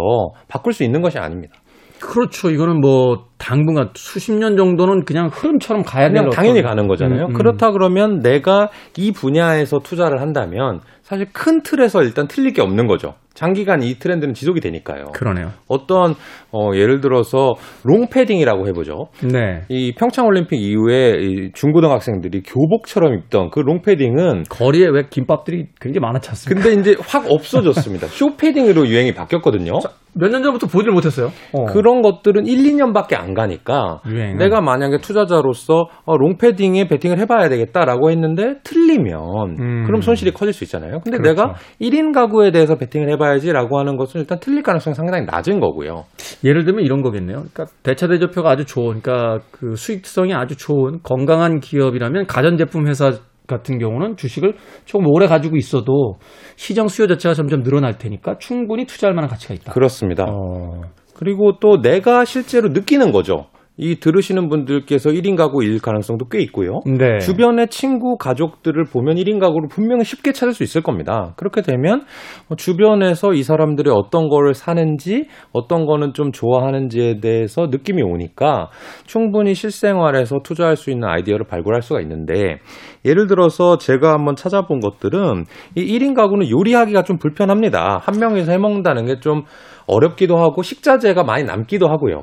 바꿀 0.48 0.74
수 0.74 0.84
있는 0.84 1.00
것이 1.00 1.18
아닙니다. 1.18 1.54
그렇죠. 2.02 2.50
이거는 2.50 2.80
뭐 2.80 3.26
당분간 3.38 3.90
수십 3.94 4.32
년 4.32 4.56
정도는 4.56 5.04
그냥 5.04 5.28
흐름처럼 5.32 5.82
가야 5.84 6.06
어떤- 6.06 6.30
당연히 6.30 6.62
가는 6.62 6.88
거잖아요. 6.88 7.26
음, 7.26 7.30
음. 7.30 7.32
그렇다 7.34 7.70
그러면 7.70 8.18
내가 8.20 8.68
이 8.96 9.12
분야에서 9.12 9.78
투자를 9.78 10.20
한다면 10.20 10.80
사실 11.02 11.26
큰 11.32 11.62
틀에서 11.62 12.02
일단 12.02 12.26
틀릴 12.26 12.52
게 12.52 12.60
없는 12.62 12.86
거죠. 12.86 13.14
장기간 13.34 13.82
이 13.82 13.94
트렌드는 13.94 14.34
지속이 14.34 14.60
되니까요. 14.60 15.06
그러네요. 15.14 15.50
어떤 15.68 16.14
어, 16.52 16.70
예를 16.74 17.00
들어서 17.00 17.54
롱패딩이라고 17.84 18.66
해보죠. 18.68 19.08
네. 19.32 19.62
이 19.68 19.94
평창 19.96 20.26
올림픽 20.26 20.60
이후에 20.60 21.16
이 21.20 21.50
중고등학생들이 21.54 22.42
교복처럼 22.42 23.14
입던 23.14 23.50
그 23.50 23.60
롱패딩은 23.60 24.44
거리에 24.48 24.86
왜 24.88 25.02
김밥들이 25.08 25.66
굉장히 25.80 26.00
많았지 26.00 26.28
않습니까? 26.30 26.62
근데 26.68 26.80
이제 26.80 26.96
확 27.00 27.24
없어졌습니다. 27.30 28.06
쇼패딩으로 28.12 28.86
유행이 28.86 29.14
바뀌었거든요. 29.14 29.72
몇 30.14 30.28
년 30.30 30.42
전부터 30.42 30.66
보지를 30.66 30.92
못했어요. 30.92 31.30
어. 31.54 31.64
그런 31.72 32.02
것들은 32.02 32.46
1, 32.46 32.58
2년밖에 32.74 33.14
안 33.18 33.32
가니까 33.32 34.00
유행은. 34.06 34.36
내가 34.36 34.60
만약에 34.60 34.98
투자자로서 34.98 35.86
어, 36.04 36.16
롱패딩에 36.18 36.86
베팅을 36.88 37.18
해봐야 37.18 37.48
되겠다라고 37.48 38.10
했는데 38.10 38.56
틀리면 38.62 39.16
음. 39.58 39.84
그럼 39.86 40.02
손실이 40.02 40.32
커질 40.32 40.52
수 40.52 40.64
있잖아요. 40.64 41.00
근데 41.02 41.16
그렇죠. 41.16 41.30
내가 41.42 41.54
1인 41.80 42.12
가구에 42.12 42.50
대해서 42.50 42.76
베팅을 42.76 43.10
해봐 43.12 43.21
야지라고 43.26 43.78
하는 43.78 43.96
것은 43.96 44.20
일단 44.20 44.38
틀릴 44.40 44.62
가능성이 44.62 44.94
상당히 44.94 45.24
낮은 45.24 45.60
거고요. 45.60 46.04
예를 46.44 46.64
들면 46.64 46.84
이런 46.84 47.02
거겠네요. 47.02 47.38
그러니까 47.38 47.66
대차 47.82 48.08
대조표가 48.08 48.50
아주 48.50 48.64
좋은, 48.64 49.00
그러니까 49.00 49.44
그 49.50 49.76
수익성이 49.76 50.34
아주 50.34 50.56
좋은 50.56 51.00
건강한 51.02 51.60
기업이라면 51.60 52.26
가전제품 52.26 52.86
회사 52.86 53.12
같은 53.46 53.78
경우는 53.78 54.16
주식을 54.16 54.54
조금 54.84 55.06
오래 55.08 55.26
가지고 55.26 55.56
있어도 55.56 56.14
시장 56.56 56.88
수요 56.88 57.06
자체가 57.06 57.34
점점 57.34 57.62
늘어날 57.62 57.98
테니까 57.98 58.36
충분히 58.38 58.86
투자할 58.86 59.14
만한 59.14 59.28
가치가 59.28 59.54
있다. 59.54 59.72
그렇습니다. 59.72 60.24
어, 60.28 60.82
그리고 61.14 61.58
또 61.60 61.80
내가 61.80 62.24
실제로 62.24 62.68
느끼는 62.68 63.12
거죠. 63.12 63.46
이 63.78 63.96
들으시는 63.96 64.50
분들께서 64.50 65.10
1인 65.10 65.36
가구 65.36 65.64
일 65.64 65.80
가능성도 65.80 66.26
꽤 66.28 66.40
있고요. 66.42 66.80
네. 66.84 67.18
주변의 67.18 67.68
친구, 67.68 68.18
가족들을 68.18 68.84
보면 68.84 69.16
1인 69.16 69.40
가구를 69.40 69.68
분명히 69.70 70.04
쉽게 70.04 70.32
찾을 70.32 70.52
수 70.52 70.62
있을 70.62 70.82
겁니다. 70.82 71.32
그렇게 71.36 71.62
되면 71.62 72.02
어, 72.50 72.56
주변에서 72.56 73.32
이 73.32 73.42
사람들이 73.42 73.88
어떤 73.90 74.28
거를 74.28 74.52
사는지, 74.52 75.24
어떤 75.52 75.86
거는 75.86 76.12
좀 76.12 76.32
좋아하는지에 76.32 77.20
대해서 77.20 77.68
느낌이 77.70 78.02
오니까 78.02 78.68
충분히 79.06 79.54
실생활에서 79.54 80.40
투자할 80.44 80.76
수 80.76 80.90
있는 80.90 81.08
아이디어를 81.08 81.46
발굴할 81.46 81.80
수가 81.80 82.02
있는데, 82.02 82.58
예를 83.06 83.26
들어서 83.26 83.78
제가 83.78 84.12
한번 84.12 84.36
찾아본 84.36 84.80
것들은 84.80 85.44
이 85.76 85.98
1인 85.98 86.14
가구는 86.14 86.50
요리하기가 86.50 87.02
좀 87.04 87.16
불편합니다. 87.16 88.00
한 88.02 88.20
명이서 88.20 88.52
해 88.52 88.58
먹는다는 88.58 89.06
게 89.06 89.22
좀 89.22 89.44
어렵기도 89.86 90.36
하고 90.36 90.62
식자재가 90.62 91.24
많이 91.24 91.44
남기도 91.44 91.88
하고요. 91.88 92.22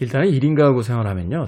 일단은 0.00 0.28
1인 0.30 0.56
가구 0.56 0.82
생활하면요. 0.82 1.46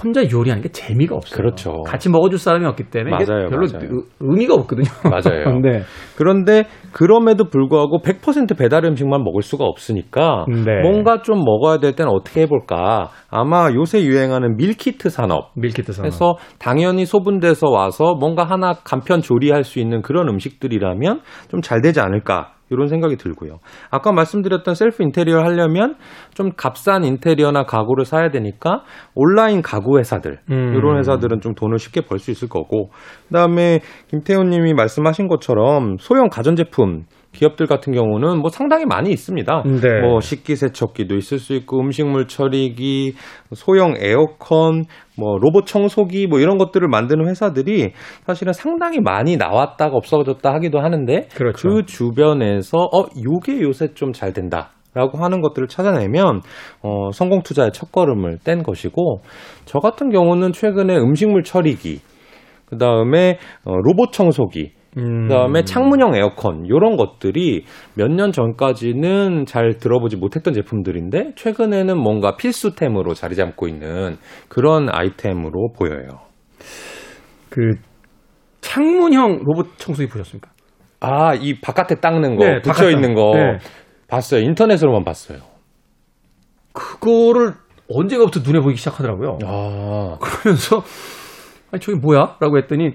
혼자 0.00 0.22
요리하는 0.30 0.62
게 0.62 0.68
재미가 0.68 1.16
없어요. 1.16 1.36
그렇죠. 1.36 1.82
같이 1.82 2.08
먹어줄 2.08 2.38
사람이 2.38 2.64
없기 2.66 2.84
때문에 2.84 3.10
맞아요, 3.10 3.48
별로 3.48 3.66
맞아요. 3.72 3.88
의- 3.90 4.02
의미가 4.20 4.54
없거든요. 4.54 4.86
맞아요. 5.02 5.58
네. 5.58 5.82
그런데 6.16 6.66
그럼에도 6.92 7.46
불구하고 7.48 8.00
100% 8.00 8.56
배달 8.56 8.84
음식만 8.84 9.24
먹을 9.24 9.42
수가 9.42 9.64
없으니까 9.64 10.44
네. 10.48 10.82
뭔가 10.82 11.22
좀 11.22 11.42
먹어야 11.44 11.78
될 11.78 11.96
때는 11.96 12.12
어떻게 12.12 12.42
해볼까? 12.42 13.08
아마 13.28 13.70
요새 13.74 14.04
유행하는 14.04 14.56
밀키트 14.56 15.08
산업. 15.10 15.50
밀키트 15.56 15.90
산업. 15.92 16.06
해서 16.06 16.36
당연히 16.60 17.04
소분돼서 17.04 17.68
와서 17.68 18.14
뭔가 18.14 18.44
하나 18.44 18.74
간편 18.84 19.20
조리할 19.20 19.64
수 19.64 19.80
있는 19.80 20.00
그런 20.02 20.28
음식들이라면 20.28 21.22
좀 21.50 21.60
잘 21.60 21.80
되지 21.80 21.98
않을까 22.00 22.52
이런 22.72 22.88
생각이 22.88 23.16
들고요. 23.16 23.58
아까 23.90 24.12
말씀드렸던 24.12 24.74
셀프 24.74 25.02
인테리어 25.02 25.38
하려면 25.40 25.96
좀 26.34 26.50
값싼 26.56 27.04
인테리어나 27.04 27.64
가구를 27.64 28.04
사야 28.04 28.30
되니까 28.30 28.82
온라인 29.14 29.60
가구 29.62 29.98
회사들 29.98 30.38
음. 30.50 30.74
이런 30.74 30.98
회사들은 30.98 31.40
좀 31.40 31.54
돈을 31.54 31.78
쉽게 31.78 32.02
벌 32.02 32.18
수 32.18 32.30
있을 32.30 32.48
거고 32.48 32.90
그다음에 33.28 33.80
김태훈 34.08 34.50
님이 34.50 34.74
말씀하신 34.74 35.26
것처럼 35.26 35.96
소형 35.98 36.28
가전제품 36.28 37.04
기업들 37.32 37.66
같은 37.66 37.92
경우는 37.92 38.38
뭐 38.38 38.50
상당히 38.50 38.84
많이 38.86 39.10
있습니다. 39.10 39.62
네. 39.64 40.00
뭐 40.02 40.20
식기세척기도 40.20 41.16
있을 41.16 41.38
수 41.38 41.54
있고 41.54 41.80
음식물 41.80 42.28
처리기, 42.28 43.14
소형 43.54 43.94
에어컨, 43.98 44.84
뭐 45.18 45.36
로봇 45.38 45.66
청소기 45.66 46.26
뭐 46.26 46.38
이런 46.38 46.58
것들을 46.58 46.86
만드는 46.88 47.28
회사들이 47.28 47.92
사실은 48.24 48.52
상당히 48.52 49.00
많이 49.00 49.36
나왔다가 49.36 49.96
없어졌다 49.96 50.52
하기도 50.54 50.80
하는데 50.80 51.28
그렇죠. 51.34 51.68
그 51.68 51.84
주변에서 51.86 52.78
어 52.78 53.06
요게 53.22 53.60
요새 53.62 53.88
좀 53.94 54.12
잘 54.12 54.32
된다. 54.32 54.70
라고 54.94 55.16
하는 55.18 55.40
것들을 55.40 55.68
찾아내면 55.68 56.42
어, 56.82 57.10
성공 57.12 57.42
투자의 57.42 57.72
첫 57.72 57.90
걸음을 57.92 58.38
뗀 58.44 58.62
것이고 58.62 59.22
저 59.64 59.78
같은 59.78 60.10
경우는 60.10 60.52
최근에 60.52 60.98
음식물 60.98 61.44
처리기 61.44 62.00
그 62.66 62.76
다음에 62.76 63.38
어, 63.64 63.72
로봇 63.74 64.12
청소기 64.12 64.72
음. 64.98 65.26
그다음에 65.28 65.62
창문형 65.64 66.14
에어컨 66.14 66.66
이런 66.66 66.96
것들이 66.96 67.64
몇 67.94 68.08
년 68.10 68.30
전까지는 68.30 69.46
잘 69.46 69.78
들어보지 69.78 70.16
못했던 70.16 70.52
제품들인데 70.52 71.32
최근에는 71.36 71.96
뭔가 71.98 72.36
필수템으로 72.36 73.14
자리 73.14 73.34
잡고 73.34 73.68
있는 73.68 74.16
그런 74.48 74.88
아이템으로 74.90 75.72
보여요. 75.78 76.08
그 77.48 77.72
창문형 78.60 79.44
로봇 79.44 79.78
청소기 79.78 80.08
보셨습니까? 80.08 80.50
아, 81.00 81.34
이 81.34 81.60
바깥에 81.60 81.96
닦는 81.96 82.36
거, 82.36 82.44
네, 82.44 82.60
붙여 82.60 82.88
있는 82.90 83.14
거 83.14 83.32
네. 83.34 83.58
봤어요. 84.08 84.40
인터넷으로만 84.42 85.04
봤어요. 85.04 85.38
그거를 86.72 87.54
언제가부터 87.90 88.40
눈에 88.40 88.60
보이기 88.60 88.78
시작하더라고요. 88.78 89.38
아, 89.44 90.16
그러면서 90.20 90.82
아니 91.70 91.80
저게 91.80 91.98
뭐야? 91.98 92.36
라고 92.40 92.56
했더니 92.58 92.92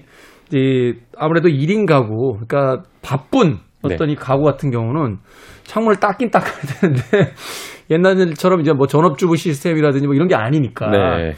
이제 0.48 1.00
아무래도 1.16 1.48
1인 1.48 1.86
가구 1.86 2.38
그러니까 2.38 2.82
바쁜 3.02 3.58
어떤 3.82 4.10
이 4.10 4.16
가구 4.16 4.42
같은 4.42 4.70
경우는 4.70 5.18
창문을 5.64 6.00
닦긴 6.00 6.30
닦아야 6.30 6.60
되는데 6.80 7.32
옛날처럼 7.90 8.60
이제 8.60 8.72
뭐 8.72 8.86
전업주부 8.86 9.36
시스템이라든지 9.36 10.06
뭐 10.06 10.14
이런 10.14 10.28
게 10.28 10.34
아니니까 10.34 10.90
네. 10.90 11.34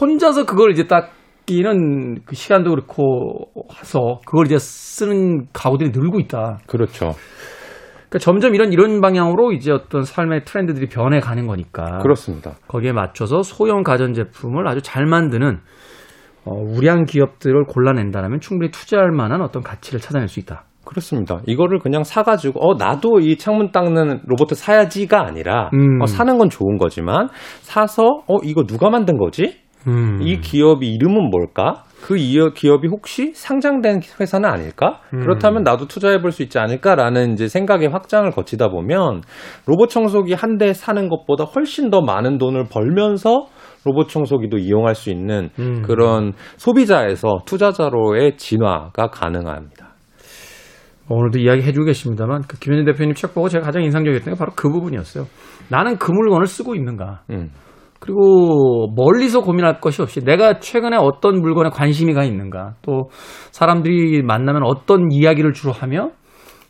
혼자서 0.00 0.44
그걸 0.44 0.72
이제 0.72 0.86
닦기는 0.86 2.24
그 2.24 2.34
시간도 2.34 2.70
그렇고 2.70 3.50
해서 3.80 4.20
그걸 4.26 4.46
이제 4.46 4.58
쓰는 4.58 5.46
가구들이 5.52 5.90
늘고 5.90 6.20
있다. 6.20 6.58
그렇죠. 6.66 7.14
그러니까 8.08 8.18
점점 8.20 8.54
이런 8.54 8.72
이런 8.72 9.00
방향으로 9.00 9.52
이제 9.52 9.72
어떤 9.72 10.02
삶의 10.02 10.44
트렌드들이 10.44 10.88
변해 10.88 11.20
가는 11.20 11.46
거니까. 11.46 11.98
그렇습니다. 11.98 12.56
거기에 12.66 12.92
맞춰서 12.92 13.42
소형 13.42 13.82
가전 13.82 14.14
제품을 14.14 14.66
아주 14.66 14.80
잘 14.82 15.06
만드는 15.06 15.60
어, 16.48 16.54
우량 16.60 17.04
기업들을 17.04 17.64
골라낸다면 17.66 18.40
충분히 18.40 18.70
투자할 18.70 19.10
만한 19.10 19.42
어떤 19.42 19.62
가치를 19.62 20.00
찾아낼 20.00 20.28
수 20.28 20.40
있다. 20.40 20.64
그렇습니다. 20.84 21.40
이거를 21.46 21.80
그냥 21.80 22.02
사가지고, 22.02 22.60
어, 22.60 22.74
나도 22.78 23.20
이 23.20 23.36
창문 23.36 23.72
닦는 23.72 24.22
로봇 24.26 24.48
사야지가 24.56 25.20
아니라, 25.26 25.68
음. 25.74 26.00
어, 26.00 26.06
사는 26.06 26.38
건 26.38 26.48
좋은 26.48 26.78
거지만, 26.78 27.28
사서, 27.60 28.22
어, 28.26 28.38
이거 28.42 28.64
누가 28.64 28.88
만든 28.88 29.18
거지? 29.18 29.56
음. 29.86 30.18
이 30.22 30.40
기업이 30.40 30.90
이름은 30.90 31.30
뭘까? 31.30 31.84
그 32.02 32.16
이- 32.16 32.38
기업이 32.54 32.88
혹시 32.88 33.32
상장된 33.34 34.00
회사는 34.20 34.48
아닐까? 34.48 35.00
음. 35.12 35.20
그렇다면 35.20 35.62
나도 35.62 35.86
투자해 35.88 36.20
볼 36.22 36.30
수 36.32 36.42
있지 36.42 36.58
않을까라는 36.58 37.32
이제 37.32 37.48
생각의 37.48 37.88
확장을 37.88 38.30
거치다 38.30 38.68
보면 38.68 39.22
로봇 39.66 39.90
청소기 39.90 40.32
한 40.34 40.58
대 40.58 40.72
사는 40.72 41.08
것보다 41.08 41.44
훨씬 41.44 41.90
더 41.90 42.00
많은 42.00 42.38
돈을 42.38 42.64
벌면서 42.70 43.46
로봇 43.88 44.08
청소기도 44.08 44.58
이용할 44.58 44.94
수 44.94 45.10
있는 45.10 45.50
음. 45.58 45.82
그런 45.82 46.32
소비자에서 46.56 47.38
투자자로의 47.46 48.36
진화가 48.36 49.08
가능합니다. 49.08 49.88
오늘도 51.10 51.38
이야기 51.38 51.62
해주고 51.62 51.86
계십니다만 51.86 52.42
그 52.46 52.58
김현진 52.58 52.84
대표님 52.84 53.14
책 53.14 53.34
보고 53.34 53.48
제가 53.48 53.64
가장 53.64 53.82
인상적이었던 53.82 54.34
게 54.34 54.38
바로 54.38 54.52
그 54.54 54.68
부분이었어요. 54.68 55.24
나는 55.70 55.96
그 55.96 56.12
물건을 56.12 56.46
쓰고 56.46 56.74
있는가. 56.74 57.22
음. 57.30 57.50
그리고 58.00 58.92
멀리서 58.94 59.40
고민할 59.40 59.80
것이 59.80 60.02
없이 60.02 60.20
내가 60.20 60.60
최근에 60.60 60.96
어떤 60.96 61.40
물건에 61.40 61.70
관심이 61.70 62.12
가 62.12 62.24
있는가. 62.24 62.74
또 62.82 63.08
사람들이 63.50 64.22
만나면 64.22 64.62
어떤 64.64 65.10
이야기를 65.10 65.52
주로 65.52 65.72
하며 65.72 66.10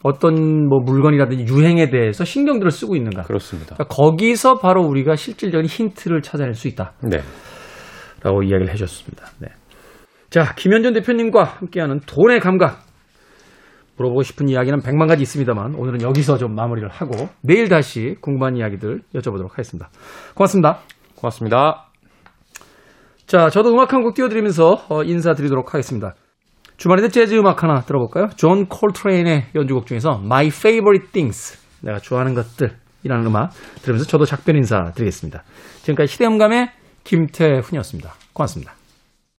어떤 0.03 0.68
뭐 0.68 0.78
물건이라든지 0.80 1.53
유행에 1.53 1.90
대해서 1.90 2.24
신경들을 2.24 2.70
쓰고 2.70 2.94
있는가. 2.96 3.22
그렇습니다. 3.22 3.74
그러니까 3.74 3.94
거기서 3.94 4.59
바로 4.59 4.82
우리가 4.82 5.16
실질적인 5.16 5.66
힌트를 5.66 6.22
찾아낼 6.22 6.55
수 6.55 6.68
있다. 6.68 6.92
네. 7.03 7.18
라고 8.22 8.42
이야기를 8.42 8.72
해줬습니다. 8.72 9.26
네. 9.40 9.49
자, 10.30 10.55
김현준 10.55 10.92
대표님과 10.94 11.44
함께하는 11.44 12.01
돈의 12.07 12.40
감각. 12.40 12.86
물어보고 13.96 14.22
싶은 14.22 14.49
이야기는 14.49 14.80
백만 14.82 15.09
가지 15.09 15.22
있습니다만 15.22 15.74
오늘은 15.74 16.03
여기서 16.03 16.38
좀 16.38 16.55
마무리를 16.55 16.88
하고 16.88 17.28
내일 17.42 17.68
다시 17.68 18.14
궁금한 18.20 18.57
이야기들 18.57 19.01
여쭤보도록 19.16 19.51
하겠습니다. 19.51 19.90
고맙습니다. 20.36 20.78
고맙습니다. 21.16 21.86
자, 23.26 23.51
저도 23.51 23.72
음악 23.72 23.92
한 23.92 24.03
곡 24.03 24.14
띄워드리면서 24.14 24.84
어, 24.88 25.03
인사드리도록 25.03 25.74
하겠습니다. 25.74 26.14
주말에는 26.79 27.11
재즈 27.11 27.35
음악 27.35 27.64
하나 27.64 27.81
들어볼까요? 27.81 28.29
존 28.37 28.66
콜트레인의 28.66 29.49
연주곡 29.55 29.87
중에서 29.87 30.20
My 30.22 30.47
Favorite 30.47 31.11
Things, 31.11 31.59
내가 31.83 31.99
좋아하는 31.99 32.35
것들이라는 32.35 33.26
음악 33.26 33.51
들으면서 33.83 34.07
저도 34.07 34.24
작별 34.24 34.57
인사 34.57 34.93
드리겠습니다. 34.93 35.43
지금까지 35.83 36.12
시대음감의 36.12 36.70
김태훈이었습니다. 37.03 38.14
고맙습니다. 38.33 38.78